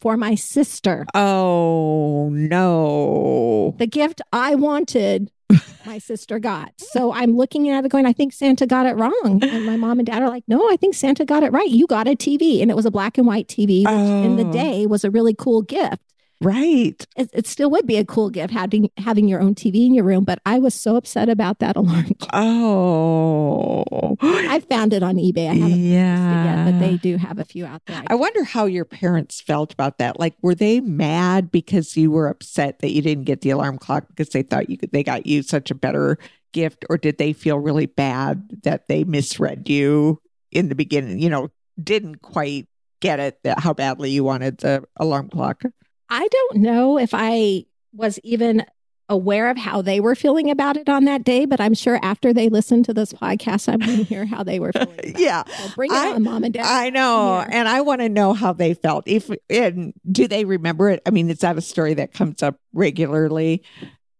for 0.00 0.16
my 0.16 0.34
sister. 0.34 1.04
oh 1.14 2.28
no. 2.32 3.74
The 3.78 3.86
gift 3.86 4.20
I 4.32 4.54
wanted, 4.54 5.30
my 5.86 5.98
sister 5.98 6.38
got. 6.38 6.72
So 6.78 7.12
I'm 7.12 7.36
looking 7.36 7.68
at 7.70 7.84
it 7.84 7.90
going, 7.90 8.06
I 8.06 8.12
think 8.12 8.32
Santa 8.32 8.66
got 8.66 8.86
it 8.86 8.96
wrong. 8.96 9.40
And 9.42 9.66
my 9.66 9.76
mom 9.76 9.98
and 9.98 10.06
dad 10.06 10.22
are 10.22 10.28
like, 10.28 10.44
no, 10.46 10.70
I 10.70 10.76
think 10.76 10.94
Santa 10.94 11.24
got 11.24 11.42
it 11.42 11.52
right. 11.52 11.68
You 11.68 11.86
got 11.86 12.06
a 12.06 12.12
TV. 12.14 12.62
And 12.62 12.70
it 12.70 12.74
was 12.76 12.86
a 12.86 12.90
black 12.90 13.18
and 13.18 13.26
white 13.26 13.48
TV, 13.48 13.80
which 13.84 14.24
in 14.26 14.36
the 14.36 14.44
Oh. 14.46 14.52
day 14.52 14.86
was 14.86 15.04
a 15.04 15.10
really 15.10 15.34
cool 15.34 15.62
gift. 15.62 16.02
Right. 16.40 17.06
It, 17.16 17.30
it 17.32 17.46
still 17.46 17.70
would 17.70 17.86
be 17.86 17.96
a 17.96 18.04
cool 18.04 18.28
gift 18.30 18.52
having 18.52 18.90
having 18.98 19.28
your 19.28 19.40
own 19.40 19.54
TV 19.54 19.86
in 19.86 19.94
your 19.94 20.04
room, 20.04 20.24
but 20.24 20.40
I 20.44 20.58
was 20.58 20.74
so 20.74 20.96
upset 20.96 21.28
about 21.28 21.58
that 21.60 21.76
alarm 21.76 22.14
clock. 22.18 22.30
Oh. 22.32 24.16
I 24.20 24.60
found 24.60 24.92
it 24.92 25.02
on 25.02 25.16
eBay. 25.16 25.50
I 25.50 25.54
haven't 25.54 25.84
yeah. 25.84 26.44
yet, 26.64 26.72
but 26.72 26.78
they 26.80 26.96
do 26.96 27.16
have 27.16 27.38
a 27.38 27.44
few 27.44 27.66
out 27.66 27.82
there. 27.86 28.02
I 28.06 28.14
wonder 28.14 28.44
how 28.44 28.66
your 28.66 28.84
parents 28.84 29.40
felt 29.40 29.72
about 29.72 29.98
that. 29.98 30.18
Like, 30.18 30.34
were 30.42 30.54
they 30.54 30.80
mad 30.80 31.50
because 31.50 31.96
you 31.96 32.10
were 32.10 32.28
upset 32.28 32.80
that 32.80 32.90
you 32.90 33.02
didn't 33.02 33.24
get 33.24 33.40
the 33.40 33.50
alarm 33.50 33.78
clock 33.78 34.06
because 34.08 34.30
they 34.30 34.42
thought 34.42 34.70
you 34.70 34.76
could, 34.76 34.92
they 34.92 35.02
got 35.02 35.26
you 35.26 35.42
such 35.42 35.70
a 35.70 35.74
better 35.74 36.18
gift, 36.52 36.84
or 36.88 36.98
did 36.98 37.18
they 37.18 37.32
feel 37.32 37.58
really 37.58 37.86
bad 37.86 38.48
that 38.62 38.88
they 38.88 39.04
misread 39.04 39.68
you 39.68 40.20
in 40.50 40.68
the 40.68 40.74
beginning? 40.74 41.18
You 41.18 41.30
know, 41.30 41.50
didn't 41.82 42.22
quite 42.22 42.68
get 43.00 43.20
it 43.20 43.38
that 43.42 43.60
how 43.60 43.74
badly 43.74 44.10
you 44.10 44.24
wanted 44.24 44.58
the 44.58 44.84
alarm 44.96 45.28
clock. 45.28 45.62
I 46.10 46.28
don't 46.28 46.56
know 46.56 46.98
if 46.98 47.10
I 47.12 47.64
was 47.92 48.18
even 48.24 48.64
aware 49.10 49.50
of 49.50 49.58
how 49.58 49.82
they 49.82 50.00
were 50.00 50.14
feeling 50.14 50.50
about 50.50 50.78
it 50.78 50.88
on 50.88 51.04
that 51.04 51.24
day, 51.24 51.44
but 51.44 51.60
I'm 51.60 51.74
sure 51.74 51.98
after 52.02 52.32
they 52.32 52.48
listen 52.48 52.82
to 52.84 52.94
this 52.94 53.12
podcast, 53.12 53.70
I'm 53.70 53.78
going 53.80 53.98
to 53.98 54.02
hear 54.04 54.24
how 54.24 54.42
they 54.42 54.58
were 54.58 54.72
feeling. 54.72 55.14
Yeah. 55.18 55.44
So 55.44 55.74
bring 55.74 55.90
it 55.90 55.94
I- 55.96 56.14
on, 56.14 56.22
mom 56.22 56.42
and 56.44 56.54
dad. 56.54 56.64
I 56.64 56.88
know, 56.90 57.44
and 57.48 57.68
I 57.68 57.82
want 57.82 58.00
to 58.00 58.08
know 58.08 58.32
how 58.32 58.52
they 58.54 58.72
felt. 58.74 59.04
If 59.06 59.30
and 59.50 59.92
do 60.10 60.26
they 60.26 60.44
remember 60.46 60.88
it? 60.90 61.02
I 61.06 61.10
mean, 61.10 61.28
is 61.28 61.40
that 61.40 61.58
a 61.58 61.60
story 61.60 61.94
that 61.94 62.12
comes 62.14 62.42
up 62.42 62.56
regularly? 62.72 63.62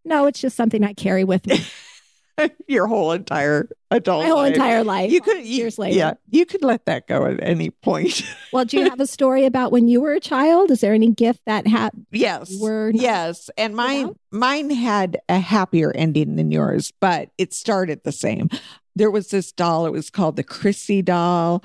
no, 0.04 0.26
it's 0.26 0.40
just 0.40 0.54
something 0.56 0.84
I 0.84 0.92
carry 0.92 1.24
with 1.24 1.46
me 1.46 1.64
Your 2.68 2.86
whole 2.86 3.12
entire 3.12 3.68
adult 3.90 4.24
my 4.24 4.28
whole 4.28 4.38
life. 4.38 4.54
entire 4.54 4.84
life. 4.84 5.10
You 5.12 5.20
could 5.20 5.38
you- 5.38 5.56
years 5.56 5.78
later. 5.78 5.96
Yeah, 5.96 6.14
you 6.30 6.46
could 6.46 6.62
let 6.64 6.86
that 6.86 7.06
go 7.06 7.26
at 7.26 7.42
any 7.42 7.70
point. 7.70 8.22
Well, 8.52 8.64
do 8.64 8.78
you 8.78 8.88
have 8.88 9.00
a 9.00 9.06
story 9.08 9.46
about 9.46 9.72
when 9.72 9.88
you 9.88 10.00
were 10.00 10.12
a 10.12 10.20
child? 10.20 10.70
Is 10.70 10.80
there 10.80 10.94
any 10.94 11.10
gift 11.10 11.40
that 11.44 11.66
had 11.66 11.90
yes, 12.12 12.56
were 12.60 12.92
yes, 12.94 13.50
and 13.58 13.74
mine 13.74 14.02
without? 14.02 14.16
mine 14.30 14.70
had 14.70 15.18
a 15.28 15.40
happier 15.40 15.90
ending 15.92 16.36
than 16.36 16.52
yours, 16.52 16.92
but 17.00 17.30
it 17.36 17.52
started 17.52 18.02
the 18.04 18.12
same. 18.12 18.48
There 18.94 19.10
was 19.10 19.28
this 19.28 19.50
doll. 19.50 19.86
It 19.86 19.92
was 19.92 20.08
called 20.08 20.36
the 20.36 20.44
Crissy 20.44 21.04
doll, 21.04 21.64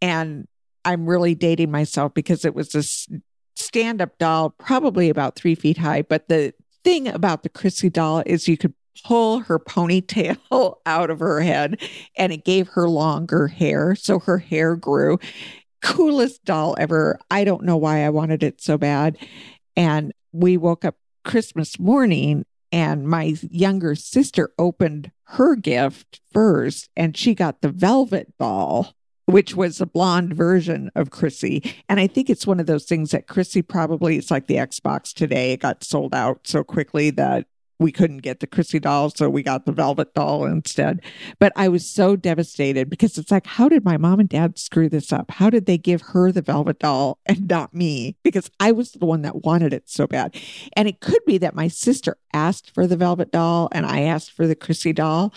and 0.00 0.48
I'm 0.86 1.04
really 1.04 1.34
dating 1.34 1.70
myself 1.70 2.14
because 2.14 2.46
it 2.46 2.54
was 2.54 2.70
this 2.70 3.06
stand 3.54 4.00
up 4.00 4.16
doll, 4.16 4.48
probably 4.50 5.10
about 5.10 5.36
three 5.36 5.54
feet 5.54 5.76
high. 5.76 6.00
But 6.00 6.28
the 6.28 6.54
thing 6.84 7.06
about 7.06 7.42
the 7.42 7.50
Crissy 7.50 7.92
doll 7.92 8.22
is 8.24 8.48
you 8.48 8.56
could 8.56 8.72
pull 9.04 9.40
her 9.40 9.58
ponytail 9.58 10.76
out 10.86 11.10
of 11.10 11.20
her 11.20 11.40
head 11.40 11.80
and 12.16 12.32
it 12.32 12.44
gave 12.44 12.68
her 12.68 12.88
longer 12.88 13.48
hair. 13.48 13.94
So 13.94 14.18
her 14.20 14.38
hair 14.38 14.76
grew. 14.76 15.18
Coolest 15.82 16.44
doll 16.44 16.76
ever. 16.78 17.18
I 17.30 17.44
don't 17.44 17.64
know 17.64 17.76
why 17.76 18.04
I 18.04 18.10
wanted 18.10 18.42
it 18.42 18.60
so 18.60 18.76
bad. 18.76 19.16
And 19.76 20.12
we 20.32 20.56
woke 20.56 20.84
up 20.84 20.96
Christmas 21.24 21.78
morning 21.78 22.44
and 22.72 23.06
my 23.06 23.34
younger 23.50 23.94
sister 23.94 24.52
opened 24.58 25.10
her 25.24 25.56
gift 25.56 26.20
first 26.32 26.88
and 26.96 27.16
she 27.16 27.34
got 27.34 27.60
the 27.60 27.70
velvet 27.70 28.32
doll 28.38 28.94
which 29.30 29.54
was 29.54 29.80
a 29.80 29.86
blonde 29.86 30.34
version 30.34 30.90
of 30.94 31.10
Crissy. 31.10 31.74
And 31.88 32.00
I 32.00 32.06
think 32.06 32.28
it's 32.28 32.46
one 32.46 32.60
of 32.60 32.66
those 32.66 32.84
things 32.84 33.12
that 33.12 33.26
Crissy 33.26 33.66
probably, 33.66 34.16
it's 34.16 34.30
like 34.30 34.46
the 34.46 34.56
Xbox 34.56 35.12
today. 35.12 35.52
It 35.52 35.60
got 35.60 35.84
sold 35.84 36.14
out 36.14 36.40
so 36.44 36.64
quickly 36.64 37.10
that 37.10 37.46
we 37.80 37.90
couldn't 37.90 38.18
get 38.18 38.40
the 38.40 38.46
Crissy 38.46 38.80
doll. 38.80 39.10
So 39.10 39.28
we 39.28 39.42
got 39.42 39.64
the 39.64 39.72
velvet 39.72 40.14
doll 40.14 40.44
instead. 40.44 41.00
But 41.40 41.52
I 41.56 41.68
was 41.68 41.88
so 41.88 42.14
devastated 42.14 42.90
because 42.90 43.18
it's 43.18 43.30
like, 43.30 43.46
how 43.46 43.68
did 43.68 43.84
my 43.84 43.96
mom 43.96 44.20
and 44.20 44.28
dad 44.28 44.58
screw 44.58 44.88
this 44.88 45.12
up? 45.12 45.30
How 45.30 45.50
did 45.50 45.66
they 45.66 45.78
give 45.78 46.02
her 46.02 46.30
the 46.30 46.42
velvet 46.42 46.78
doll 46.78 47.18
and 47.26 47.48
not 47.48 47.74
me? 47.74 48.16
Because 48.22 48.50
I 48.60 48.70
was 48.70 48.92
the 48.92 49.06
one 49.06 49.22
that 49.22 49.44
wanted 49.44 49.72
it 49.72 49.88
so 49.88 50.06
bad. 50.06 50.36
And 50.74 50.86
it 50.86 51.00
could 51.00 51.24
be 51.26 51.38
that 51.38 51.54
my 51.54 51.68
sister 51.68 52.18
asked 52.34 52.72
for 52.72 52.86
the 52.86 52.98
velvet 52.98 53.32
doll 53.32 53.70
and 53.72 53.86
I 53.86 54.02
asked 54.02 54.32
for 54.32 54.46
the 54.46 54.56
Crissy 54.56 54.94
doll. 54.94 55.32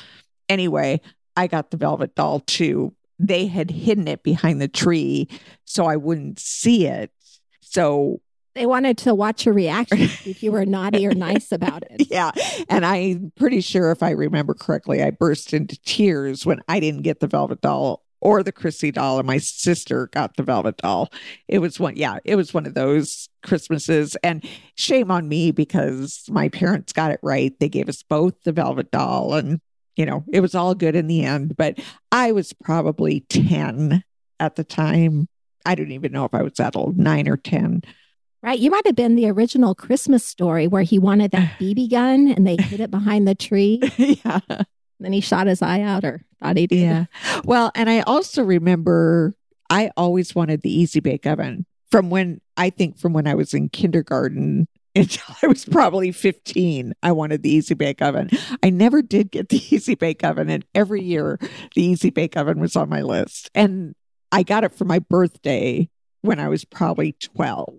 Anyway, 0.49 0.99
I 1.37 1.47
got 1.47 1.71
the 1.71 1.77
velvet 1.77 2.13
doll 2.13 2.41
too. 2.41 2.93
They 3.17 3.47
had 3.47 3.71
hidden 3.71 4.09
it 4.09 4.21
behind 4.21 4.59
the 4.59 4.67
tree 4.67 5.29
so 5.63 5.85
I 5.85 5.95
wouldn't 5.95 6.39
see 6.39 6.87
it. 6.87 7.11
So 7.61 8.19
they 8.55 8.65
wanted 8.65 8.97
to 8.99 9.15
watch 9.15 9.45
your 9.45 9.55
reaction 9.55 9.99
if 10.25 10.43
you 10.43 10.51
were 10.51 10.65
naughty 10.65 11.05
or 11.07 11.13
nice 11.13 11.51
about 11.51 11.83
it? 11.89 12.07
yeah. 12.09 12.31
And 12.69 12.85
I'm 12.85 13.31
pretty 13.35 13.61
sure 13.61 13.91
if 13.91 14.03
I 14.03 14.11
remember 14.11 14.53
correctly, 14.53 15.01
I 15.03 15.11
burst 15.11 15.53
into 15.53 15.79
tears 15.81 16.45
when 16.45 16.61
I 16.67 16.79
didn't 16.79 17.01
get 17.01 17.19
the 17.19 17.27
velvet 17.27 17.61
doll 17.61 18.03
or 18.23 18.41
the 18.41 18.53
Crissy 18.53 18.91
doll, 18.91 19.19
and 19.19 19.27
my 19.27 19.37
sister 19.37 20.07
got 20.07 20.37
the 20.37 20.43
velvet 20.43 20.77
doll. 20.77 21.11
It 21.49 21.59
was 21.59 21.77
one, 21.77 21.97
yeah, 21.97 22.19
it 22.23 22.37
was 22.37 22.53
one 22.53 22.65
of 22.65 22.73
those 22.73 23.27
Christmases. 23.43 24.15
And 24.23 24.45
shame 24.75 25.11
on 25.11 25.27
me 25.27 25.51
because 25.51 26.23
my 26.29 26.47
parents 26.47 26.93
got 26.93 27.11
it 27.11 27.19
right. 27.21 27.53
They 27.59 27.67
gave 27.67 27.89
us 27.89 28.01
both 28.01 28.41
the 28.43 28.53
velvet 28.53 28.91
doll, 28.91 29.33
and 29.33 29.59
you 29.97 30.05
know, 30.05 30.23
it 30.31 30.39
was 30.39 30.55
all 30.55 30.73
good 30.73 30.95
in 30.95 31.07
the 31.07 31.25
end. 31.25 31.57
But 31.57 31.79
I 32.13 32.31
was 32.31 32.53
probably 32.53 33.25
10 33.27 34.03
at 34.39 34.55
the 34.55 34.63
time. 34.63 35.27
I 35.65 35.75
don't 35.75 35.91
even 35.91 36.13
know 36.13 36.23
if 36.23 36.33
I 36.33 36.43
was 36.43 36.53
that 36.53 36.77
old, 36.77 36.97
nine 36.97 37.27
or 37.27 37.37
10. 37.37 37.83
Right. 38.43 38.59
You 38.59 38.69
might 38.69 38.85
have 38.85 38.95
been 38.95 39.15
the 39.15 39.29
original 39.29 39.73
Christmas 39.73 40.25
story 40.25 40.67
where 40.67 40.83
he 40.83 40.99
wanted 40.99 41.31
that 41.31 41.57
BB 41.59 41.89
gun 41.89 42.27
and 42.27 42.45
they 42.45 42.57
hid 42.57 42.81
it 42.81 42.91
behind 42.91 43.25
the 43.25 43.35
tree. 43.35 43.79
yeah. 43.97 44.39
Then 44.99 45.13
he 45.13 45.21
shot 45.21 45.47
his 45.47 45.61
eye 45.61 45.81
out 45.81 46.03
or 46.03 46.21
thought 46.41 46.57
he 46.57 46.67
did. 46.67 46.81
Yeah. 46.81 47.05
Well, 47.45 47.71
and 47.73 47.89
I 47.89 48.01
also 48.01 48.43
remember 48.43 49.33
I 49.69 49.91
always 49.95 50.35
wanted 50.35 50.61
the 50.61 50.71
Easy 50.71 50.99
Bake 50.99 51.25
Oven 51.25 51.65
from 51.89 52.09
when 52.09 52.41
I 52.57 52.69
think 52.69 52.97
from 52.97 53.13
when 53.13 53.27
I 53.27 53.33
was 53.33 53.53
in 53.53 53.69
kindergarten 53.69 54.67
until 54.95 55.35
I 55.41 55.47
was 55.47 55.63
probably 55.63 56.11
15. 56.11 56.93
I 57.01 57.11
wanted 57.13 57.43
the 57.43 57.49
Easy 57.49 57.75
Bake 57.75 58.01
Oven. 58.01 58.29
I 58.61 58.69
never 58.69 59.01
did 59.01 59.31
get 59.31 59.49
the 59.49 59.57
Easy 59.75 59.95
Bake 59.95 60.23
Oven. 60.23 60.49
And 60.49 60.65
every 60.75 61.01
year 61.01 61.39
the 61.75 61.83
Easy 61.83 62.09
Bake 62.09 62.35
Oven 62.35 62.59
was 62.59 62.75
on 62.75 62.89
my 62.89 63.03
list. 63.03 63.49
And 63.55 63.95
I 64.33 64.43
got 64.43 64.65
it 64.65 64.73
for 64.73 64.83
my 64.83 64.99
birthday 64.99 65.89
when 66.24 66.39
I 66.39 66.47
was 66.47 66.65
probably 66.65 67.13
12. 67.13 67.69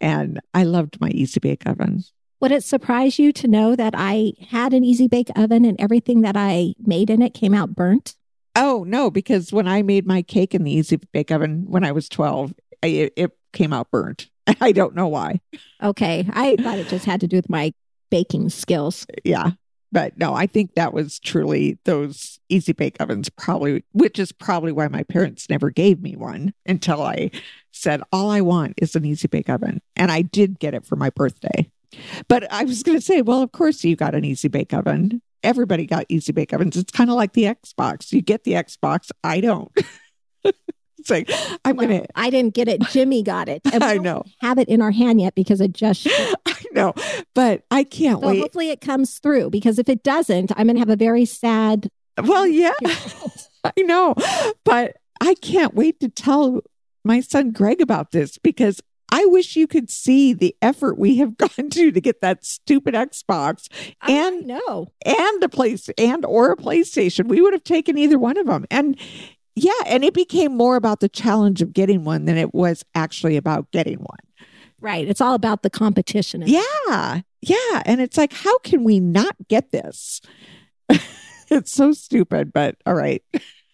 And 0.00 0.38
I 0.54 0.62
loved 0.62 1.00
my 1.00 1.08
Easy 1.08 1.40
Bake 1.40 1.66
Oven. 1.66 2.04
Would 2.40 2.52
it 2.52 2.62
surprise 2.62 3.18
you 3.18 3.32
to 3.32 3.48
know 3.48 3.74
that 3.74 3.94
I 3.96 4.34
had 4.48 4.72
an 4.72 4.84
easy 4.84 5.08
bake 5.08 5.30
oven 5.34 5.64
and 5.64 5.80
everything 5.80 6.20
that 6.20 6.36
I 6.36 6.74
made 6.78 7.10
in 7.10 7.20
it 7.20 7.34
came 7.34 7.52
out 7.52 7.74
burnt? 7.74 8.14
Oh, 8.54 8.84
no, 8.86 9.10
because 9.10 9.52
when 9.52 9.66
I 9.66 9.82
made 9.82 10.06
my 10.06 10.22
cake 10.22 10.54
in 10.54 10.62
the 10.62 10.70
easy 10.70 11.00
bake 11.12 11.32
oven 11.32 11.64
when 11.66 11.82
I 11.84 11.90
was 11.90 12.08
12, 12.08 12.54
it, 12.82 13.12
it 13.16 13.32
came 13.52 13.72
out 13.72 13.90
burnt. 13.90 14.28
I 14.60 14.70
don't 14.70 14.94
know 14.94 15.08
why. 15.08 15.40
Okay. 15.82 16.28
I 16.32 16.56
thought 16.56 16.78
it 16.78 16.88
just 16.88 17.04
had 17.04 17.20
to 17.22 17.26
do 17.26 17.36
with 17.36 17.50
my 17.50 17.72
baking 18.10 18.50
skills. 18.50 19.04
Yeah. 19.24 19.52
But 19.90 20.18
no, 20.18 20.34
I 20.34 20.46
think 20.46 20.74
that 20.74 20.92
was 20.92 21.18
truly 21.18 21.78
those 21.84 22.38
easy 22.48 22.72
bake 22.72 22.96
ovens, 23.00 23.30
probably, 23.30 23.84
which 23.92 24.18
is 24.18 24.32
probably 24.32 24.72
why 24.72 24.88
my 24.88 25.02
parents 25.02 25.48
never 25.48 25.70
gave 25.70 26.02
me 26.02 26.14
one 26.14 26.52
until 26.66 27.02
I 27.02 27.30
said, 27.72 28.02
All 28.12 28.30
I 28.30 28.40
want 28.42 28.74
is 28.76 28.94
an 28.94 29.04
easy 29.04 29.28
bake 29.28 29.48
oven. 29.48 29.80
And 29.96 30.12
I 30.12 30.22
did 30.22 30.58
get 30.58 30.74
it 30.74 30.84
for 30.84 30.96
my 30.96 31.10
birthday. 31.10 31.70
But 32.28 32.50
I 32.52 32.64
was 32.64 32.82
going 32.82 32.98
to 32.98 33.04
say, 33.04 33.22
well, 33.22 33.42
of 33.42 33.52
course 33.52 33.84
you 33.84 33.96
got 33.96 34.14
an 34.14 34.24
easy 34.24 34.48
bake 34.48 34.74
oven. 34.74 35.22
Everybody 35.42 35.86
got 35.86 36.06
easy 36.08 36.32
bake 36.32 36.52
ovens. 36.52 36.76
It's 36.76 36.92
kind 36.92 37.10
of 37.10 37.16
like 37.16 37.32
the 37.32 37.44
Xbox. 37.44 38.12
You 38.12 38.20
get 38.20 38.44
the 38.44 38.52
Xbox. 38.52 39.10
I 39.22 39.40
don't. 39.40 39.70
it's 41.10 41.30
like 41.30 41.58
I'm 41.64 41.76
Well, 41.76 41.86
gonna. 41.88 42.06
I 42.14 42.30
didn't 42.30 42.54
get 42.54 42.68
it. 42.68 42.80
Jimmy 42.90 43.22
got 43.22 43.48
it. 43.48 43.62
I 43.72 43.78
don't 43.78 44.02
know. 44.02 44.24
Have 44.40 44.58
it 44.58 44.68
in 44.68 44.82
our 44.82 44.90
hand 44.90 45.20
yet 45.20 45.34
because 45.34 45.60
it 45.60 45.72
just. 45.72 46.06
I 46.46 46.64
know, 46.72 46.94
but 47.34 47.62
I 47.70 47.84
can't 47.84 48.20
So 48.20 48.28
wait. 48.28 48.40
hopefully 48.40 48.70
it 48.70 48.80
comes 48.80 49.18
through 49.18 49.50
because 49.50 49.78
if 49.78 49.88
it 49.88 50.02
doesn't, 50.02 50.52
I'm 50.56 50.66
going 50.66 50.76
to 50.76 50.80
have 50.80 50.90
a 50.90 50.96
very 50.96 51.24
sad. 51.24 51.88
Well, 52.22 52.46
yeah, 52.46 52.72
I 53.64 53.72
know, 53.78 54.14
but 54.64 54.96
I 55.20 55.34
can't 55.34 55.74
wait 55.74 56.00
to 56.00 56.08
tell 56.08 56.60
my 57.04 57.20
son 57.20 57.52
Greg 57.52 57.80
about 57.80 58.10
this 58.10 58.38
because 58.38 58.80
I 59.10 59.24
wish 59.24 59.56
you 59.56 59.66
could 59.66 59.88
see 59.88 60.34
the 60.34 60.54
effort 60.60 60.98
we 60.98 61.16
have 61.18 61.36
gone 61.38 61.70
to 61.70 61.90
to 61.92 62.00
get 62.00 62.20
that 62.20 62.44
stupid 62.44 62.94
Xbox 62.94 63.68
oh, 64.02 64.12
and 64.12 64.46
no, 64.46 64.88
and 65.06 65.42
a 65.42 65.48
place 65.48 65.88
and 65.96 66.24
or 66.26 66.52
a 66.52 66.56
PlayStation. 66.56 67.28
We 67.28 67.40
would 67.40 67.52
have 67.54 67.64
taken 67.64 67.96
either 67.96 68.18
one 68.18 68.36
of 68.36 68.46
them. 68.46 68.66
And 68.70 68.98
yeah, 69.58 69.72
and 69.86 70.04
it 70.04 70.14
became 70.14 70.56
more 70.56 70.76
about 70.76 71.00
the 71.00 71.08
challenge 71.08 71.62
of 71.62 71.72
getting 71.72 72.04
one 72.04 72.24
than 72.24 72.36
it 72.36 72.54
was 72.54 72.84
actually 72.94 73.36
about 73.36 73.70
getting 73.70 73.98
one. 73.98 74.18
right. 74.80 75.08
It's 75.08 75.20
all 75.20 75.34
about 75.34 75.62
the 75.62 75.70
competition. 75.70 76.42
Yeah. 76.46 77.20
Yeah. 77.40 77.82
And 77.86 78.00
it's 78.00 78.16
like, 78.16 78.32
how 78.32 78.58
can 78.58 78.84
we 78.84 79.00
not 79.00 79.36
get 79.48 79.70
this? 79.70 80.20
it's 81.50 81.72
so 81.72 81.92
stupid, 81.92 82.52
but 82.52 82.76
all 82.86 82.94
right. 82.94 83.22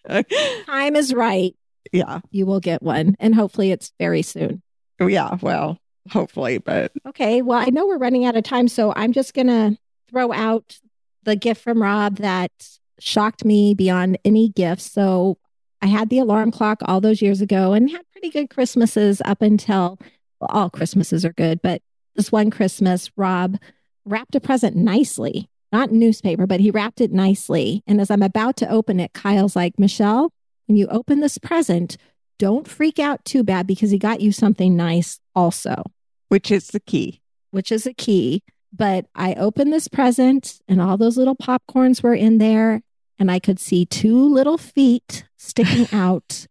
Time 0.65 0.95
is 0.95 1.13
right. 1.13 1.55
yeah. 1.91 2.19
You 2.31 2.45
will 2.45 2.59
get 2.59 2.83
one, 2.83 3.15
and 3.19 3.33
hopefully 3.33 3.71
it's 3.71 3.91
very 3.99 4.21
soon. 4.21 4.61
Oh, 4.99 5.07
yeah. 5.07 5.37
Well, 5.41 5.79
hopefully, 6.11 6.57
but 6.59 6.91
Okay. 7.07 7.41
Well, 7.41 7.57
I 7.59 7.65
know 7.71 7.87
we're 7.87 7.97
running 7.97 8.25
out 8.25 8.35
of 8.35 8.43
time, 8.43 8.67
so 8.67 8.93
I'm 8.95 9.11
just 9.13 9.33
going 9.33 9.47
to 9.47 9.77
throw 10.09 10.31
out 10.31 10.79
the 11.23 11.35
gift 11.35 11.61
from 11.63 11.81
Rob 11.81 12.17
that 12.17 12.51
shocked 12.99 13.43
me 13.43 13.73
beyond 13.73 14.17
any 14.23 14.49
gift. 14.49 14.81
So 14.81 15.37
I 15.81 15.87
had 15.87 16.09
the 16.09 16.19
alarm 16.19 16.51
clock 16.51 16.79
all 16.85 17.01
those 17.01 17.21
years 17.21 17.41
ago 17.41 17.73
and 17.73 17.89
had 17.89 18.09
pretty 18.11 18.29
good 18.29 18.49
Christmases 18.49 19.21
up 19.25 19.41
until 19.41 19.99
well, 20.39 20.49
all 20.49 20.69
Christmases 20.69 21.23
are 21.25 21.33
good, 21.33 21.61
but 21.61 21.81
this 22.15 22.31
one 22.31 22.49
Christmas, 22.49 23.11
Rob 23.15 23.57
wrapped 24.05 24.35
a 24.35 24.39
present 24.39 24.75
nicely, 24.75 25.49
not 25.71 25.91
newspaper, 25.91 26.47
but 26.47 26.59
he 26.59 26.71
wrapped 26.71 27.01
it 27.01 27.11
nicely. 27.11 27.83
And 27.87 27.99
as 27.99 28.09
I'm 28.09 28.23
about 28.23 28.55
to 28.57 28.69
open 28.69 28.99
it, 28.99 29.13
Kyle's 29.13 29.55
like, 29.55 29.77
Michelle, 29.77 30.31
when 30.67 30.77
you 30.77 30.87
open 30.87 31.19
this 31.19 31.37
present, 31.37 31.97
don't 32.39 32.67
freak 32.67 32.99
out 32.99 33.23
too 33.25 33.43
bad 33.43 33.67
because 33.67 33.91
he 33.91 33.97
got 33.97 34.21
you 34.21 34.31
something 34.31 34.75
nice 34.75 35.19
also 35.35 35.83
which 36.29 36.51
is 36.51 36.67
the 36.67 36.79
key. 36.79 37.21
which 37.51 37.71
is 37.71 37.85
a 37.85 37.93
key. 37.93 38.43
But 38.73 39.05
I 39.15 39.35
opened 39.35 39.71
this 39.71 39.87
present 39.87 40.59
and 40.67 40.81
all 40.81 40.97
those 40.97 41.17
little 41.17 41.35
popcorns 41.35 42.03
were 42.03 42.13
in 42.13 42.39
there, 42.39 42.81
and 43.19 43.31
I 43.31 43.39
could 43.39 43.59
see 43.59 43.85
two 43.85 44.17
little 44.27 44.57
feet 44.57 45.25
sticking 45.37 45.87
out. 45.97 46.47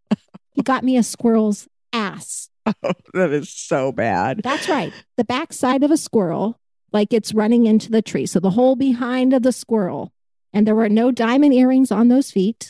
he 0.52 0.62
got 0.62 0.84
me 0.84 0.96
a 0.96 1.02
squirrel's 1.02 1.68
ass. 1.92 2.50
Oh, 2.82 2.92
that 3.12 3.30
is 3.30 3.50
so 3.50 3.92
bad. 3.92 4.40
That's 4.42 4.70
right. 4.70 4.90
The 5.18 5.24
backside 5.24 5.84
of 5.84 5.90
a 5.90 5.98
squirrel, 5.98 6.58
like 6.94 7.12
it's 7.12 7.34
running 7.34 7.66
into 7.66 7.90
the 7.90 8.00
tree. 8.00 8.24
So 8.24 8.40
the 8.40 8.52
whole 8.52 8.74
behind 8.74 9.34
of 9.34 9.42
the 9.42 9.52
squirrel. 9.52 10.14
And 10.50 10.66
there 10.66 10.74
were 10.74 10.88
no 10.88 11.10
diamond 11.10 11.52
earrings 11.52 11.92
on 11.92 12.08
those 12.08 12.30
feet. 12.30 12.66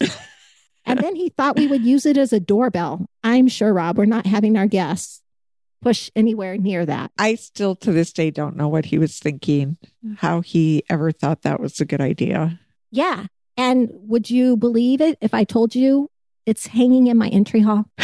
and 0.85 0.99
then 0.99 1.15
he 1.15 1.29
thought 1.29 1.55
we 1.55 1.69
would 1.69 1.85
use 1.85 2.07
it 2.07 2.17
as 2.17 2.33
a 2.33 2.41
doorbell. 2.41 3.07
I'm 3.23 3.47
sure, 3.47 3.73
Rob, 3.73 3.97
we're 3.97 4.05
not 4.07 4.27
having 4.27 4.57
our 4.57 4.67
guests 4.67 5.23
push 5.85 6.11
anywhere 6.17 6.57
near 6.57 6.85
that. 6.87 7.13
I 7.19 7.35
still 7.37 7.77
to 7.77 7.93
this 7.93 8.13
day 8.13 8.31
don't 8.31 8.57
know 8.57 8.69
what 8.69 8.87
he 8.87 8.99
was 8.99 9.19
thinking, 9.19 9.77
mm. 10.05 10.19
how 10.19 10.41
he 10.41 10.83
ever 10.89 11.13
thought 11.13 11.43
that 11.43 11.61
was 11.61 11.79
a 11.79 11.85
good 11.85 12.01
idea. 12.01 12.59
Yeah. 12.91 13.27
And 13.57 13.89
would 13.93 14.31
you 14.31 14.57
believe 14.57 15.01
it 15.01 15.19
if 15.21 15.33
I 15.35 15.45
told 15.45 15.75
you 15.75 16.11
it's 16.47 16.67
hanging 16.67 17.07
in 17.07 17.17
my 17.17 17.29
entry 17.29 17.61
hall? 17.61 17.85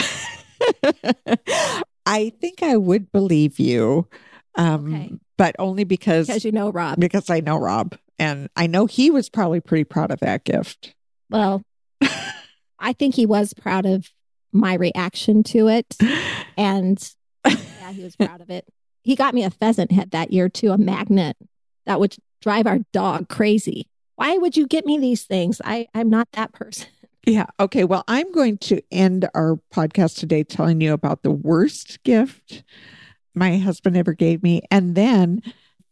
I 2.06 2.32
think 2.40 2.62
I 2.62 2.76
would 2.76 3.12
believe 3.12 3.58
you, 3.58 4.08
um, 4.56 4.94
Okay. 4.94 5.12
but 5.36 5.56
only 5.58 5.84
because 5.84 6.26
Because 6.26 6.44
you 6.44 6.52
know, 6.52 6.70
Rob. 6.70 6.98
because 6.98 7.30
I 7.30 7.40
know 7.40 7.56
Rob, 7.58 7.96
and 8.18 8.48
I 8.56 8.66
know 8.66 8.86
he 8.86 9.10
was 9.10 9.28
probably 9.28 9.60
pretty 9.60 9.84
proud 9.84 10.10
of 10.10 10.20
that 10.20 10.44
gift. 10.44 10.94
Well, 11.28 11.62
I 12.78 12.92
think 12.94 13.14
he 13.14 13.26
was 13.26 13.52
proud 13.54 13.86
of 13.86 14.08
my 14.52 14.74
reaction 14.74 15.42
to 15.44 15.68
it. 15.68 15.96
And 16.56 16.98
yeah, 17.46 17.92
he 17.92 18.02
was 18.02 18.16
proud 18.16 18.40
of 18.40 18.50
it. 18.50 18.66
He 19.02 19.14
got 19.14 19.34
me 19.34 19.44
a 19.44 19.50
pheasant 19.50 19.92
head 19.92 20.10
that 20.10 20.32
year 20.32 20.48
too, 20.48 20.72
a 20.72 20.78
magnet 20.78 21.36
that 21.86 22.00
would 22.00 22.16
drive 22.42 22.66
our 22.66 22.80
dog 22.92 23.28
crazy. 23.28 23.88
Why 24.20 24.36
would 24.36 24.54
you 24.54 24.66
get 24.66 24.84
me 24.84 24.98
these 24.98 25.24
things? 25.24 25.62
I, 25.64 25.88
I'm 25.94 26.10
not 26.10 26.28
that 26.32 26.52
person. 26.52 26.88
Yeah. 27.26 27.46
Okay. 27.60 27.84
Well, 27.84 28.02
I'm 28.08 28.32
going 28.32 28.56
to 28.58 28.80
end 28.90 29.28
our 29.34 29.60
podcast 29.74 30.18
today 30.18 30.42
telling 30.42 30.80
you 30.80 30.94
about 30.94 31.22
the 31.22 31.30
worst 31.30 32.02
gift 32.02 32.64
my 33.34 33.58
husband 33.58 33.94
ever 33.94 34.14
gave 34.14 34.42
me, 34.42 34.62
and 34.70 34.94
then 34.94 35.42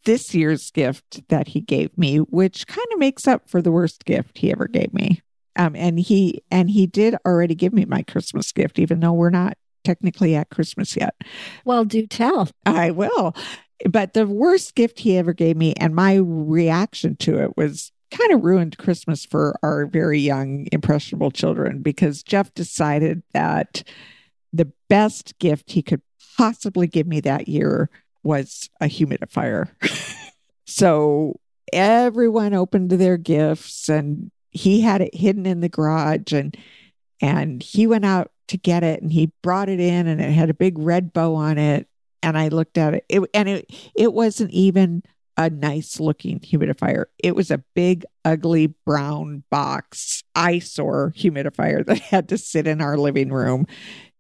this 0.07 0.35
year's 0.35 0.71
gift 0.71 1.29
that 1.29 1.49
he 1.49 1.61
gave 1.61 1.97
me, 1.99 2.17
which 2.17 2.67
kind 2.67 2.87
of 2.95 2.99
makes 2.99 3.29
up 3.29 3.47
for 3.47 3.61
the 3.61 3.71
worst 3.71 4.07
gift 4.07 4.39
he 4.39 4.51
ever 4.51 4.67
gave 4.67 4.95
me. 4.95 5.21
Um, 5.57 5.77
and 5.77 6.01
he 6.01 6.43
and 6.51 6.71
he 6.71 6.87
did 6.87 7.15
already 7.27 7.55
give 7.55 7.75
me 7.75 7.85
my 7.85 8.03
Christmas 8.05 8.51
gift, 8.51 8.79
even 8.79 9.01
though 9.01 9.13
we're 9.13 9.29
not 9.29 9.59
technically 9.85 10.35
at 10.35 10.49
Christmas 10.49 10.97
yet. 10.97 11.15
Well, 11.67 11.85
do 11.85 12.07
tell. 12.07 12.49
I 12.65 12.91
will. 12.91 13.37
But 13.87 14.15
the 14.15 14.27
worst 14.27 14.75
gift 14.75 15.01
he 15.01 15.19
ever 15.19 15.35
gave 15.35 15.59
me, 15.59 15.75
and 15.75 15.95
my 15.95 16.15
reaction 16.15 17.17
to 17.17 17.39
it 17.43 17.55
was 17.59 17.93
kind 18.11 18.33
of 18.33 18.45
ruined 18.45 18.79
Christmas 18.79 19.25
for 19.25 19.59
our 19.63 19.87
very 19.87 20.19
young, 20.19 20.67
impressionable 20.73 21.31
children 21.31 21.83
because 21.83 22.23
Jeff 22.23 22.53
decided 22.55 23.23
that 23.33 23.83
the 24.53 24.71
best 24.89 25.39
gift 25.39 25.73
he 25.73 25.83
could 25.83 26.03
possibly 26.37 26.87
give 26.87 27.07
me 27.07 27.21
that 27.21 27.49
year 27.49 27.91
was 28.23 28.71
a 28.81 28.87
humidifier. 28.87 29.69
so 30.67 31.39
everyone 31.73 32.55
opened 32.55 32.91
their 32.91 33.17
gifts 33.17 33.89
and 33.89 34.31
he 34.51 34.81
had 34.81 35.01
it 35.01 35.15
hidden 35.15 35.47
in 35.47 35.61
the 35.61 35.69
garage 35.69 36.33
and 36.33 36.57
and 37.21 37.63
he 37.63 37.87
went 37.87 38.05
out 38.05 38.31
to 38.47 38.57
get 38.57 38.83
it 38.83 39.03
and 39.03 39.13
he 39.13 39.33
brought 39.43 39.69
it 39.69 39.81
in 39.81 40.07
and 40.07 40.21
it 40.21 40.31
had 40.31 40.49
a 40.49 40.55
big 40.55 40.79
red 40.79 41.13
bow 41.13 41.35
on 41.35 41.59
it 41.59 41.87
and 42.23 42.39
I 42.39 42.49
looked 42.49 42.79
at 42.79 42.95
it, 42.95 43.05
it 43.09 43.23
and 43.35 43.49
it 43.49 43.71
it 43.95 44.13
wasn't 44.13 44.51
even 44.53 45.03
a 45.39 45.49
nice 45.49 46.01
looking 46.01 46.41
humidifier. 46.41 47.05
It 47.23 47.37
was 47.37 47.51
a 47.51 47.63
big, 47.75 48.05
ugly 48.25 48.75
brown 48.85 49.45
box 49.51 50.25
eyesore 50.35 51.15
humidifier 51.17 51.87
that 51.87 51.99
had 52.13 52.29
to 52.31 52.37
sit 52.37 52.67
in 52.67 52.83
our 52.83 52.99
living 52.99 53.31
room 53.33 53.67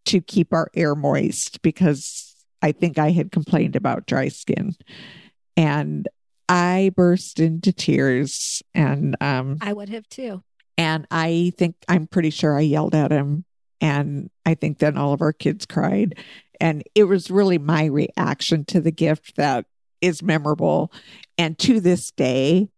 to 0.06 0.20
keep 0.20 0.54
our 0.54 0.70
air 0.74 0.94
moist 0.94 1.60
because 1.60 2.36
I 2.62 2.72
think 2.72 2.98
I 2.98 3.10
had 3.10 3.32
complained 3.32 3.76
about 3.76 4.06
dry 4.06 4.28
skin. 4.28 4.74
And 5.56 6.08
I 6.48 6.92
burst 6.96 7.40
into 7.40 7.72
tears 7.72 8.62
and 8.72 9.16
um 9.20 9.58
I 9.60 9.72
would 9.72 9.88
have 9.90 10.08
too. 10.08 10.42
and 10.78 11.06
I 11.10 11.52
think 11.58 11.74
I'm 11.88 12.06
pretty 12.06 12.30
sure 12.30 12.56
I 12.56 12.60
yelled 12.62 12.94
at 12.94 13.10
him 13.10 13.44
and 13.80 14.30
I 14.46 14.54
think 14.54 14.78
then 14.78 14.96
all 14.96 15.12
of 15.12 15.20
our 15.20 15.32
kids 15.34 15.66
cried 15.66 16.14
and 16.60 16.82
it 16.94 17.04
was 17.04 17.30
really 17.30 17.58
my 17.58 17.84
reaction 17.84 18.64
to 18.66 18.80
the 18.80 18.90
gift 18.92 19.36
that 19.36 19.66
is 20.00 20.22
memorable 20.22 20.92
and 21.36 21.58
to 21.58 21.80
this 21.80 22.10
day 22.12 22.68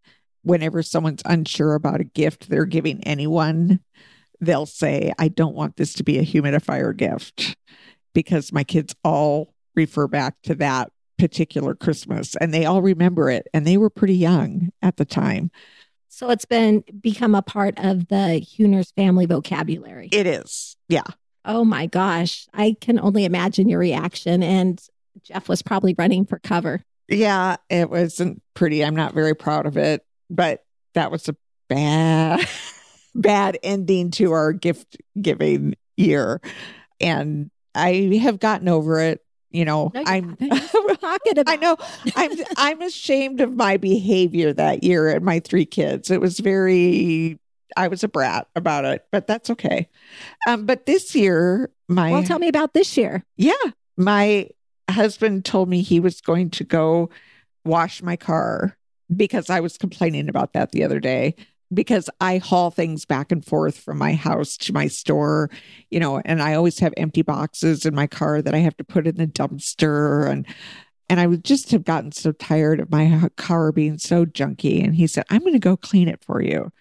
whenever 0.43 0.81
someone's 0.81 1.21
unsure 1.25 1.75
about 1.75 2.01
a 2.01 2.05
gift 2.05 2.49
they're 2.49 2.65
giving 2.65 3.03
anyone 3.03 3.79
they'll 4.39 4.65
say 4.65 5.13
I 5.19 5.27
don't 5.27 5.55
want 5.55 5.77
this 5.77 5.93
to 5.93 6.03
be 6.03 6.17
a 6.17 6.25
humidifier 6.25 6.95
gift 6.95 7.55
because 8.13 8.51
my 8.51 8.63
kids 8.63 8.95
all 9.03 9.53
refer 9.75 10.07
back 10.07 10.35
to 10.43 10.55
that 10.55 10.91
particular 11.17 11.75
Christmas 11.75 12.35
and 12.35 12.53
they 12.53 12.65
all 12.65 12.81
remember 12.81 13.29
it 13.29 13.47
and 13.53 13.65
they 13.65 13.77
were 13.77 13.91
pretty 13.91 14.15
young 14.15 14.69
at 14.81 14.97
the 14.97 15.05
time. 15.05 15.51
So 16.09 16.29
it's 16.31 16.45
been 16.45 16.83
become 16.99 17.35
a 17.35 17.41
part 17.41 17.75
of 17.77 18.07
the 18.07 18.43
Huners 18.57 18.91
family 18.95 19.27
vocabulary. 19.27 20.09
It 20.11 20.25
is. 20.27 20.75
Yeah. 20.89 21.03
oh 21.45 21.63
my 21.63 21.85
gosh. 21.85 22.47
I 22.53 22.75
can 22.81 22.99
only 22.99 23.23
imagine 23.23 23.69
your 23.69 23.79
reaction. 23.79 24.43
And 24.43 24.81
Jeff 25.23 25.47
was 25.47 25.61
probably 25.61 25.95
running 25.97 26.25
for 26.25 26.39
cover. 26.39 26.83
Yeah, 27.11 27.57
it 27.69 27.89
wasn't 27.89 28.41
pretty. 28.53 28.83
I'm 28.83 28.95
not 28.95 29.13
very 29.13 29.35
proud 29.35 29.65
of 29.65 29.77
it, 29.77 30.05
but 30.29 30.63
that 30.93 31.11
was 31.11 31.27
a 31.29 31.35
bad 31.67 32.47
bad 33.15 33.59
ending 33.63 34.11
to 34.11 34.31
our 34.31 34.53
gift 34.53 34.97
giving 35.21 35.75
year. 35.97 36.41
And 36.99 37.51
I 37.75 38.19
have 38.23 38.39
gotten 38.39 38.67
over 38.67 38.99
it. 38.99 39.23
You 39.49 39.65
know, 39.65 39.91
No, 39.93 40.03
I'm 40.05 40.37
talking 41.01 41.37
about 41.37 41.49
I 41.49 41.57
know 41.57 41.75
I'm 42.15 42.31
I'm 42.55 42.81
ashamed 42.81 43.41
of 43.41 43.53
my 43.53 43.75
behavior 43.75 44.53
that 44.53 44.81
year 44.81 45.09
and 45.09 45.25
my 45.25 45.41
three 45.41 45.65
kids. 45.65 46.09
It 46.09 46.21
was 46.21 46.39
very 46.39 47.37
I 47.75 47.89
was 47.89 48.01
a 48.03 48.07
brat 48.07 48.47
about 48.55 48.85
it, 48.85 49.05
but 49.11 49.27
that's 49.27 49.49
okay. 49.49 49.89
Um, 50.47 50.65
but 50.65 50.85
this 50.85 51.13
year, 51.15 51.69
my 51.89 52.11
Well, 52.11 52.23
tell 52.23 52.39
me 52.39 52.47
about 52.47 52.73
this 52.73 52.95
year. 52.95 53.25
yeah, 53.35 53.53
my 53.97 54.47
husband 54.91 55.45
told 55.45 55.69
me 55.69 55.81
he 55.81 55.99
was 55.99 56.21
going 56.21 56.49
to 56.51 56.63
go 56.63 57.09
wash 57.65 58.01
my 58.01 58.15
car 58.15 58.77
because 59.15 59.49
I 59.49 59.59
was 59.59 59.77
complaining 59.77 60.29
about 60.29 60.53
that 60.53 60.71
the 60.71 60.83
other 60.83 60.99
day 60.99 61.35
because 61.73 62.09
I 62.19 62.37
haul 62.37 62.69
things 62.71 63.05
back 63.05 63.31
and 63.31 63.45
forth 63.45 63.77
from 63.77 63.97
my 63.97 64.13
house 64.13 64.57
to 64.57 64.73
my 64.73 64.87
store, 64.87 65.49
you 65.89 65.99
know, 65.99 66.21
and 66.25 66.41
I 66.41 66.53
always 66.53 66.79
have 66.79 66.93
empty 66.97 67.21
boxes 67.21 67.85
in 67.85 67.95
my 67.95 68.07
car 68.07 68.41
that 68.41 68.53
I 68.53 68.59
have 68.59 68.75
to 68.77 68.83
put 68.83 69.07
in 69.07 69.15
the 69.15 69.27
dumpster 69.27 70.29
and 70.29 70.45
and 71.09 71.19
I 71.19 71.27
would 71.27 71.43
just 71.43 71.71
have 71.71 71.83
gotten 71.83 72.13
so 72.13 72.31
tired 72.31 72.79
of 72.79 72.89
my 72.89 73.29
car 73.35 73.73
being 73.73 73.97
so 73.97 74.25
junky 74.25 74.81
and 74.83 74.95
he 74.95 75.07
said, 75.07 75.25
"I'm 75.29 75.41
going 75.41 75.53
to 75.53 75.59
go 75.59 75.75
clean 75.75 76.07
it 76.07 76.23
for 76.23 76.41
you." 76.41 76.71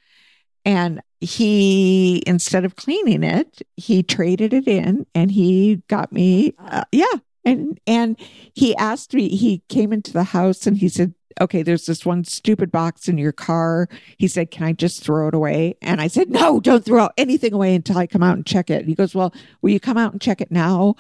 And 0.65 1.01
he 1.21 2.23
instead 2.27 2.65
of 2.65 2.77
cleaning 2.77 3.25
it, 3.25 3.63
he 3.77 4.03
traded 4.03 4.53
it 4.53 4.69
in 4.69 5.07
and 5.15 5.33
he 5.33 5.83
got 5.89 6.13
me 6.13 6.55
uh, 6.59 6.85
yeah, 6.93 7.07
and 7.45 7.81
and 7.87 8.17
he 8.55 8.77
asked 8.77 9.15
me 9.15 9.29
he 9.29 9.63
came 9.69 9.93
into 9.93 10.13
the 10.13 10.25
house 10.25 10.67
and 10.67 10.79
he 10.79 10.89
said 10.89 11.15
okay 11.41 11.63
there's 11.63 11.87
this 11.87 12.05
one 12.05 12.25
stupid 12.25 12.71
box 12.71 13.09
in 13.09 13.19
your 13.19 13.33
car. 13.33 13.89
He 14.19 14.29
said 14.29 14.51
can 14.51 14.65
i 14.65 14.73
just 14.73 15.03
throw 15.03 15.29
it 15.29 15.35
away? 15.35 15.77
And 15.83 16.01
i 16.01 16.07
said 16.07 16.31
no 16.31 16.61
don't 16.61 16.85
throw 16.85 17.09
anything 17.17 17.53
away 17.53 17.75
until 17.75 17.99
i 17.99 18.07
come 18.07 18.23
out 18.23 18.37
and 18.37 18.47
check 18.47 18.71
it. 18.71 18.87
He 18.87 18.95
goes 18.95 19.15
well 19.15 19.33
will 19.63 19.71
you 19.71 19.81
come 19.81 19.97
out 19.97 20.13
and 20.13 20.21
check 20.21 20.41
it 20.41 20.51
now? 20.51 20.97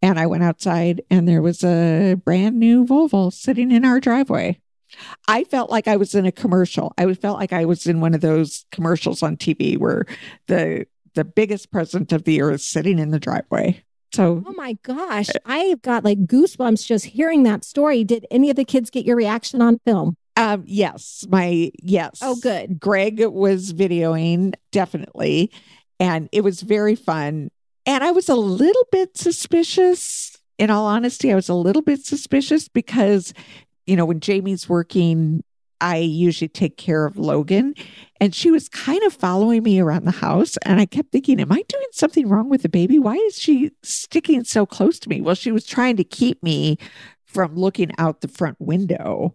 And 0.00 0.18
i 0.18 0.26
went 0.26 0.42
outside 0.42 1.02
and 1.10 1.28
there 1.28 1.42
was 1.42 1.62
a 1.62 2.14
brand 2.14 2.58
new 2.58 2.84
volvo 2.84 3.32
sitting 3.32 3.70
in 3.70 3.84
our 3.84 4.00
driveway. 4.00 4.60
I 5.28 5.44
felt 5.44 5.70
like 5.70 5.88
i 5.88 5.96
was 5.96 6.14
in 6.14 6.26
a 6.26 6.32
commercial. 6.32 6.92
I 6.96 7.12
felt 7.14 7.38
like 7.38 7.52
i 7.52 7.64
was 7.64 7.86
in 7.86 8.00
one 8.00 8.14
of 8.14 8.20
those 8.20 8.64
commercials 8.70 9.22
on 9.22 9.36
tv 9.36 9.78
where 9.78 10.06
the 10.46 10.86
the 11.14 11.24
biggest 11.24 11.70
present 11.70 12.10
of 12.12 12.24
the 12.24 12.32
year 12.32 12.50
is 12.50 12.66
sitting 12.66 12.98
in 12.98 13.10
the 13.10 13.20
driveway 13.20 13.84
so 14.14 14.42
Oh 14.46 14.52
my 14.52 14.74
gosh. 14.82 15.28
I've 15.44 15.82
got 15.82 16.04
like 16.04 16.26
goosebumps 16.26 16.86
just 16.86 17.06
hearing 17.06 17.42
that 17.44 17.64
story. 17.64 18.04
Did 18.04 18.26
any 18.30 18.50
of 18.50 18.56
the 18.56 18.64
kids 18.64 18.90
get 18.90 19.04
your 19.04 19.16
reaction 19.16 19.62
on 19.62 19.78
film? 19.84 20.16
Um, 20.36 20.64
yes, 20.66 21.26
my 21.28 21.70
yes. 21.82 22.20
Oh, 22.22 22.36
good. 22.36 22.80
Greg 22.80 23.24
was 23.26 23.72
videoing 23.72 24.54
definitely, 24.70 25.50
and 26.00 26.28
it 26.32 26.42
was 26.42 26.62
very 26.62 26.94
fun. 26.94 27.50
And 27.84 28.02
I 28.02 28.12
was 28.12 28.28
a 28.28 28.36
little 28.36 28.86
bit 28.90 29.16
suspicious. 29.16 30.36
In 30.58 30.70
all 30.70 30.86
honesty, 30.86 31.32
I 31.32 31.34
was 31.34 31.48
a 31.48 31.54
little 31.54 31.82
bit 31.82 32.04
suspicious 32.04 32.68
because, 32.68 33.34
you 33.86 33.96
know, 33.96 34.04
when 34.04 34.20
Jamie's 34.20 34.68
working, 34.68 35.42
I 35.82 35.96
usually 35.96 36.48
take 36.48 36.76
care 36.76 37.04
of 37.04 37.18
Logan, 37.18 37.74
and 38.20 38.32
she 38.34 38.52
was 38.52 38.68
kind 38.68 39.02
of 39.02 39.12
following 39.12 39.64
me 39.64 39.80
around 39.80 40.04
the 40.04 40.12
house. 40.12 40.56
And 40.58 40.80
I 40.80 40.86
kept 40.86 41.10
thinking, 41.10 41.40
Am 41.40 41.50
I 41.50 41.62
doing 41.68 41.86
something 41.90 42.28
wrong 42.28 42.48
with 42.48 42.62
the 42.62 42.68
baby? 42.68 42.98
Why 42.98 43.16
is 43.16 43.36
she 43.36 43.72
sticking 43.82 44.44
so 44.44 44.64
close 44.64 44.98
to 45.00 45.08
me? 45.08 45.20
Well, 45.20 45.34
she 45.34 45.50
was 45.50 45.66
trying 45.66 45.96
to 45.96 46.04
keep 46.04 46.42
me 46.42 46.78
from 47.26 47.56
looking 47.56 47.90
out 47.98 48.20
the 48.20 48.28
front 48.28 48.60
window 48.60 49.34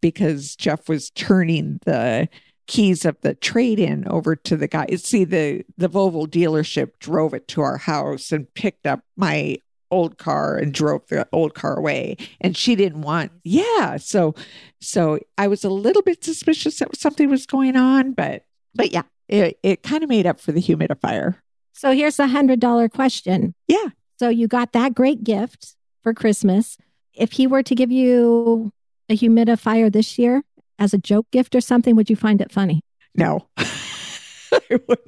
because 0.00 0.54
Jeff 0.54 0.88
was 0.88 1.10
turning 1.10 1.80
the 1.84 2.28
keys 2.68 3.04
of 3.04 3.20
the 3.22 3.34
trade 3.34 3.80
in 3.80 4.06
over 4.06 4.36
to 4.36 4.56
the 4.56 4.68
guy. 4.68 4.86
See, 4.96 5.24
the 5.24 5.64
the 5.76 5.88
Volvo 5.88 6.26
dealership 6.26 6.92
drove 7.00 7.34
it 7.34 7.48
to 7.48 7.60
our 7.62 7.78
house 7.78 8.30
and 8.30 8.52
picked 8.54 8.86
up 8.86 9.00
my 9.16 9.56
old 9.90 10.18
car 10.18 10.56
and 10.56 10.72
drove 10.74 11.06
the 11.08 11.26
old 11.32 11.54
car 11.54 11.76
away 11.78 12.16
and 12.40 12.56
she 12.56 12.74
didn't 12.76 13.02
want 13.02 13.32
yeah 13.44 13.96
so 13.96 14.34
so 14.80 15.18
i 15.38 15.46
was 15.48 15.64
a 15.64 15.70
little 15.70 16.02
bit 16.02 16.22
suspicious 16.22 16.78
that 16.78 16.94
something 16.96 17.30
was 17.30 17.46
going 17.46 17.76
on 17.76 18.12
but 18.12 18.44
but 18.74 18.92
yeah 18.92 19.02
it, 19.28 19.58
it 19.62 19.82
kind 19.82 20.02
of 20.02 20.08
made 20.08 20.26
up 20.26 20.40
for 20.40 20.52
the 20.52 20.60
humidifier 20.62 21.36
So 21.74 21.92
here's 21.92 22.18
a 22.18 22.26
hundred 22.26 22.60
dollar 22.60 22.88
question. 22.88 23.54
Yeah. 23.68 23.88
So 24.18 24.28
you 24.30 24.48
got 24.48 24.72
that 24.72 24.94
great 24.94 25.22
gift 25.22 25.76
for 26.02 26.12
Christmas. 26.12 26.76
If 27.14 27.32
he 27.32 27.46
were 27.46 27.62
to 27.62 27.74
give 27.74 27.92
you 27.92 28.72
a 29.08 29.16
humidifier 29.16 29.92
this 29.92 30.18
year 30.18 30.42
as 30.78 30.92
a 30.92 30.98
joke 30.98 31.26
gift 31.30 31.54
or 31.54 31.60
something, 31.60 31.94
would 31.94 32.10
you 32.10 32.16
find 32.16 32.40
it 32.40 32.50
funny? 32.50 32.80
no. 33.14 33.46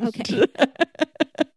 Okay. 0.01 0.45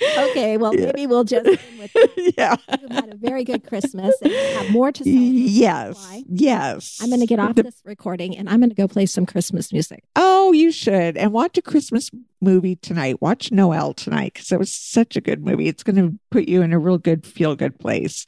Okay, 0.00 0.56
well 0.56 0.74
Yeah. 0.74 0.86
maybe 0.86 1.06
we'll 1.06 1.24
just 1.24 1.46
end 1.46 1.58
with 1.78 1.92
that. 1.94 2.32
yeah 2.36 2.56
You've 2.80 2.90
had 2.90 3.12
a 3.12 3.16
very 3.16 3.44
good 3.44 3.66
Christmas 3.66 4.14
and 4.22 4.32
you 4.32 4.38
have 4.38 4.70
more 4.70 4.92
to 4.92 5.02
celebrate. 5.04 5.22
yes 5.22 6.22
yes 6.28 6.98
I'm 7.02 7.08
going 7.08 7.20
to 7.20 7.26
get 7.26 7.38
off 7.38 7.54
The- 7.54 7.64
this 7.64 7.80
recording 7.84 8.36
and 8.36 8.48
I'm 8.48 8.60
going 8.60 8.70
to 8.70 8.76
go 8.76 8.88
play 8.88 9.06
some 9.06 9.26
Christmas 9.26 9.72
music. 9.72 10.04
Oh, 10.16 10.52
you 10.52 10.70
should. 10.70 11.16
And 11.16 11.32
watch 11.32 11.56
a 11.58 11.62
Christmas 11.62 12.10
movie 12.40 12.76
tonight. 12.76 13.20
Watch 13.22 13.50
Noelle 13.52 13.94
tonight 13.94 14.34
because 14.34 14.52
it 14.52 14.58
was 14.58 14.72
such 14.72 15.16
a 15.16 15.20
good 15.20 15.44
movie. 15.44 15.68
It's 15.68 15.82
going 15.82 15.96
to 15.96 16.18
put 16.30 16.48
you 16.48 16.62
in 16.62 16.72
a 16.72 16.78
real 16.78 16.98
good, 16.98 17.26
feel 17.26 17.56
good 17.56 17.78
place. 17.78 18.26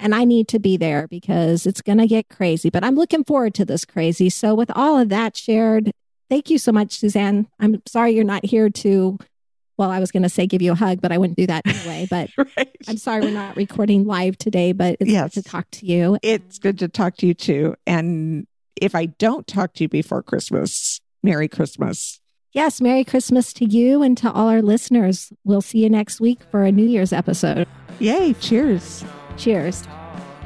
And 0.00 0.14
I 0.14 0.24
need 0.24 0.46
to 0.48 0.58
be 0.60 0.76
there 0.76 1.08
because 1.08 1.66
it's 1.66 1.80
going 1.80 1.98
to 1.98 2.06
get 2.06 2.28
crazy. 2.28 2.70
But 2.70 2.84
I'm 2.84 2.94
looking 2.94 3.24
forward 3.24 3.54
to 3.54 3.64
this 3.64 3.84
crazy. 3.84 4.30
So, 4.30 4.54
with 4.54 4.70
all 4.76 4.96
of 4.96 5.08
that 5.08 5.36
shared, 5.36 5.90
thank 6.30 6.50
you 6.50 6.58
so 6.58 6.70
much, 6.70 6.92
Suzanne. 6.92 7.48
I'm 7.58 7.82
sorry 7.84 8.12
you're 8.12 8.22
not 8.24 8.44
here 8.46 8.70
to, 8.70 9.18
well, 9.78 9.90
I 9.90 10.00
was 10.00 10.10
going 10.10 10.24
to 10.24 10.28
say 10.28 10.46
give 10.46 10.60
you 10.60 10.72
a 10.72 10.74
hug, 10.74 11.00
but 11.00 11.12
I 11.12 11.18
wouldn't 11.18 11.38
do 11.38 11.46
that 11.46 11.66
anyway. 11.66 12.06
But 12.10 12.30
Right. 12.56 12.68
I'm 12.88 12.96
sorry 12.98 13.22
we're 13.22 13.30
not 13.30 13.56
recording 13.56 14.04
live 14.04 14.36
today, 14.36 14.72
but 14.72 14.96
it's 15.00 15.10
Yes. 15.10 15.34
good 15.34 15.44
to 15.44 15.50
talk 15.50 15.70
to 15.72 15.86
you. 15.86 16.18
It's 16.22 16.58
good 16.58 16.78
to 16.80 16.88
talk 16.88 17.16
to 17.18 17.26
you 17.26 17.34
too. 17.34 17.74
And 17.86 18.46
if 18.80 18.94
I 18.94 19.06
don't 19.06 19.46
talk 19.46 19.74
to 19.74 19.84
you 19.84 19.88
before 19.88 20.22
Christmas, 20.22 21.00
Merry 21.22 21.48
Christmas. 21.48 22.20
Yes, 22.52 22.80
Merry 22.80 23.04
Christmas 23.04 23.52
to 23.54 23.64
you 23.64 24.02
and 24.02 24.16
to 24.18 24.30
all 24.32 24.48
our 24.48 24.62
listeners. 24.62 25.32
We'll 25.44 25.60
see 25.60 25.78
you 25.82 25.90
next 25.90 26.20
week 26.20 26.40
for 26.50 26.64
a 26.64 26.72
New 26.72 26.86
Year's 26.86 27.12
episode. 27.12 27.66
Yay. 27.98 28.34
Cheers. 28.34 29.04
Cheers. 29.36 29.84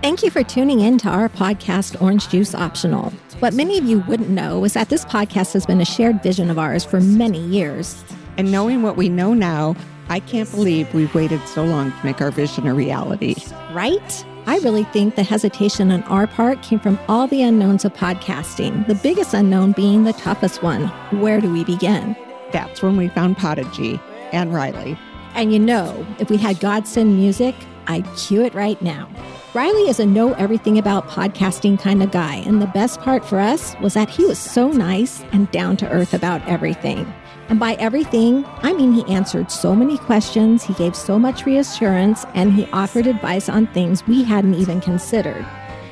Thank 0.02 0.22
you 0.24 0.30
for 0.30 0.42
tuning 0.42 0.80
in 0.80 0.98
to 0.98 1.08
our 1.08 1.28
podcast, 1.28 2.00
Orange 2.02 2.28
Juice 2.28 2.54
Optional. 2.54 3.10
What 3.38 3.54
many 3.54 3.78
of 3.78 3.84
you 3.84 4.00
wouldn't 4.00 4.30
know 4.30 4.64
is 4.64 4.72
that 4.74 4.88
this 4.88 5.04
podcast 5.04 5.52
has 5.52 5.64
been 5.64 5.80
a 5.80 5.84
shared 5.84 6.22
vision 6.22 6.50
of 6.50 6.58
ours 6.58 6.84
for 6.84 7.00
many 7.00 7.38
years. 7.40 8.02
And 8.36 8.50
knowing 8.50 8.82
what 8.82 8.96
we 8.96 9.08
know 9.08 9.34
now, 9.34 9.76
I 10.08 10.20
can't 10.20 10.50
believe 10.50 10.92
we've 10.94 11.14
waited 11.14 11.40
so 11.48 11.64
long 11.64 11.90
to 11.90 12.04
make 12.04 12.20
our 12.20 12.30
vision 12.30 12.66
a 12.66 12.74
reality. 12.74 13.36
Right? 13.72 14.24
I 14.46 14.58
really 14.58 14.84
think 14.84 15.14
the 15.14 15.22
hesitation 15.22 15.92
on 15.92 16.02
our 16.04 16.26
part 16.26 16.62
came 16.62 16.80
from 16.80 16.98
all 17.08 17.28
the 17.28 17.42
unknowns 17.42 17.84
of 17.84 17.94
podcasting, 17.94 18.86
the 18.88 18.96
biggest 18.96 19.34
unknown 19.34 19.72
being 19.72 20.02
the 20.02 20.12
toughest 20.14 20.62
one. 20.62 20.88
Where 21.20 21.40
do 21.40 21.52
we 21.52 21.62
begin? 21.62 22.16
That's 22.50 22.82
when 22.82 22.96
we 22.96 23.08
found 23.08 23.36
Podigy 23.36 24.00
and 24.32 24.52
Riley. 24.52 24.98
And 25.34 25.52
you 25.52 25.58
know, 25.58 26.04
if 26.18 26.28
we 26.28 26.36
had 26.36 26.58
Godsend 26.58 27.16
music, 27.16 27.54
I'd 27.86 28.06
cue 28.16 28.42
it 28.42 28.54
right 28.54 28.80
now. 28.82 29.08
Riley 29.54 29.82
is 29.82 30.00
a 30.00 30.06
know 30.06 30.32
everything 30.34 30.78
about 30.78 31.08
podcasting 31.08 31.78
kind 31.78 32.02
of 32.02 32.10
guy, 32.10 32.36
and 32.36 32.60
the 32.60 32.66
best 32.66 33.00
part 33.00 33.24
for 33.24 33.38
us 33.38 33.76
was 33.80 33.94
that 33.94 34.08
he 34.08 34.24
was 34.24 34.38
so 34.38 34.68
nice 34.68 35.22
and 35.32 35.50
down 35.50 35.76
to 35.78 35.90
earth 35.90 36.14
about 36.14 36.46
everything. 36.48 37.12
And 37.48 37.60
by 37.60 37.74
everything, 37.74 38.44
I 38.62 38.72
mean 38.72 38.92
he 38.92 39.04
answered 39.12 39.50
so 39.50 39.74
many 39.74 39.98
questions, 39.98 40.62
he 40.62 40.74
gave 40.74 40.96
so 40.96 41.18
much 41.18 41.44
reassurance, 41.44 42.24
and 42.34 42.52
he 42.52 42.66
offered 42.72 43.06
advice 43.06 43.48
on 43.48 43.66
things 43.68 44.06
we 44.06 44.22
hadn't 44.22 44.54
even 44.54 44.80
considered. 44.80 45.44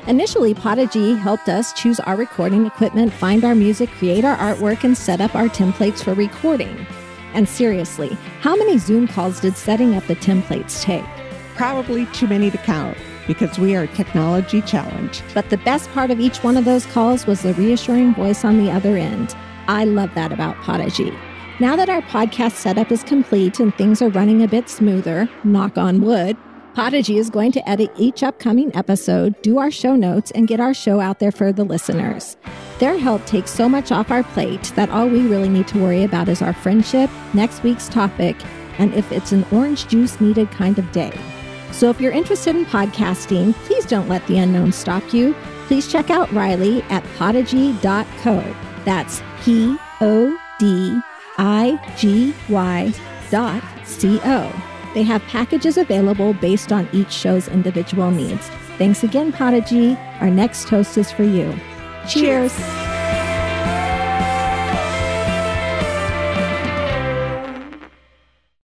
Initially, 0.07 0.55
Podigy 0.55 1.13
helped 1.13 1.47
us 1.47 1.73
choose 1.73 1.99
our 1.99 2.15
recording 2.15 2.65
equipment, 2.65 3.13
find 3.13 3.43
our 3.43 3.53
music, 3.53 3.89
create 3.91 4.25
our 4.25 4.35
artwork, 4.37 4.83
and 4.83 4.97
set 4.97 5.21
up 5.21 5.35
our 5.35 5.47
templates 5.47 6.03
for 6.03 6.15
recording. 6.15 6.87
And 7.33 7.47
seriously, 7.47 8.17
how 8.39 8.55
many 8.55 8.79
Zoom 8.79 9.07
calls 9.07 9.39
did 9.39 9.55
setting 9.55 9.93
up 9.95 10.05
the 10.07 10.15
templates 10.15 10.81
take? 10.81 11.05
Probably 11.55 12.07
too 12.07 12.27
many 12.27 12.49
to 12.49 12.57
count 12.57 12.97
because 13.27 13.59
we 13.59 13.75
are 13.75 13.85
technology 13.87 14.61
challenged. 14.63 15.23
But 15.33 15.49
the 15.49 15.57
best 15.57 15.89
part 15.91 16.09
of 16.09 16.19
each 16.19 16.43
one 16.43 16.57
of 16.57 16.65
those 16.65 16.87
calls 16.87 17.27
was 17.27 17.43
the 17.43 17.53
reassuring 17.53 18.15
voice 18.15 18.43
on 18.43 18.57
the 18.57 18.71
other 18.71 18.97
end. 18.97 19.35
I 19.67 19.85
love 19.85 20.13
that 20.15 20.33
about 20.33 20.57
Podigy. 20.57 21.13
Now 21.61 21.75
that 21.75 21.89
our 21.89 22.01
podcast 22.01 22.53
setup 22.53 22.91
is 22.91 23.03
complete 23.03 23.59
and 23.59 23.71
things 23.75 24.01
are 24.01 24.09
running 24.09 24.41
a 24.41 24.47
bit 24.47 24.67
smoother, 24.67 25.29
knock 25.43 25.77
on 25.77 26.01
wood, 26.01 26.35
Podigy 26.73 27.19
is 27.19 27.29
going 27.29 27.51
to 27.51 27.69
edit 27.69 27.91
each 27.97 28.23
upcoming 28.23 28.75
episode, 28.75 29.39
do 29.43 29.59
our 29.59 29.69
show 29.69 29.95
notes, 29.95 30.31
and 30.31 30.47
get 30.47 30.59
our 30.59 30.73
show 30.73 30.99
out 30.99 31.19
there 31.19 31.31
for 31.31 31.53
the 31.53 31.63
listeners. 31.63 32.35
Their 32.79 32.97
help 32.97 33.23
takes 33.27 33.51
so 33.51 33.69
much 33.69 33.91
off 33.91 34.09
our 34.09 34.23
plate 34.23 34.73
that 34.75 34.89
all 34.89 35.07
we 35.07 35.27
really 35.27 35.49
need 35.49 35.67
to 35.67 35.79
worry 35.79 36.03
about 36.03 36.29
is 36.29 36.41
our 36.41 36.53
friendship, 36.53 37.11
next 37.35 37.61
week's 37.61 37.87
topic, 37.89 38.35
and 38.79 38.91
if 38.95 39.11
it's 39.11 39.31
an 39.31 39.45
orange 39.51 39.87
juice 39.87 40.19
needed 40.19 40.49
kind 40.49 40.79
of 40.79 40.91
day. 40.91 41.13
So 41.71 41.91
if 41.91 42.01
you're 42.01 42.11
interested 42.11 42.55
in 42.55 42.65
podcasting, 42.65 43.53
please 43.65 43.85
don't 43.85 44.09
let 44.09 44.25
the 44.25 44.39
unknown 44.39 44.71
stop 44.71 45.13
you. 45.13 45.35
Please 45.67 45.91
check 45.91 46.09
out 46.09 46.31
Riley 46.31 46.81
at 46.83 47.03
podigy.co. 47.17 48.55
That's 48.83 49.21
P 49.43 49.77
O 49.99 50.39
D 50.57 50.99
I 51.43 51.79
G 51.97 52.35
Y 52.49 52.93
dot 53.31 53.63
C 53.83 54.19
O. 54.23 54.63
They 54.93 55.01
have 55.01 55.23
packages 55.23 55.77
available 55.77 56.33
based 56.33 56.71
on 56.71 56.87
each 56.93 57.11
show's 57.11 57.47
individual 57.47 58.11
needs. 58.11 58.47
Thanks 58.77 59.03
again, 59.03 59.31
Podigy. 59.31 59.97
Our 60.19 60.29
next 60.29 60.67
toast 60.67 60.97
is 60.97 61.11
for 61.11 61.23
you. 61.23 61.51
Cheers. 62.07 62.55
Cheers. 62.55 62.90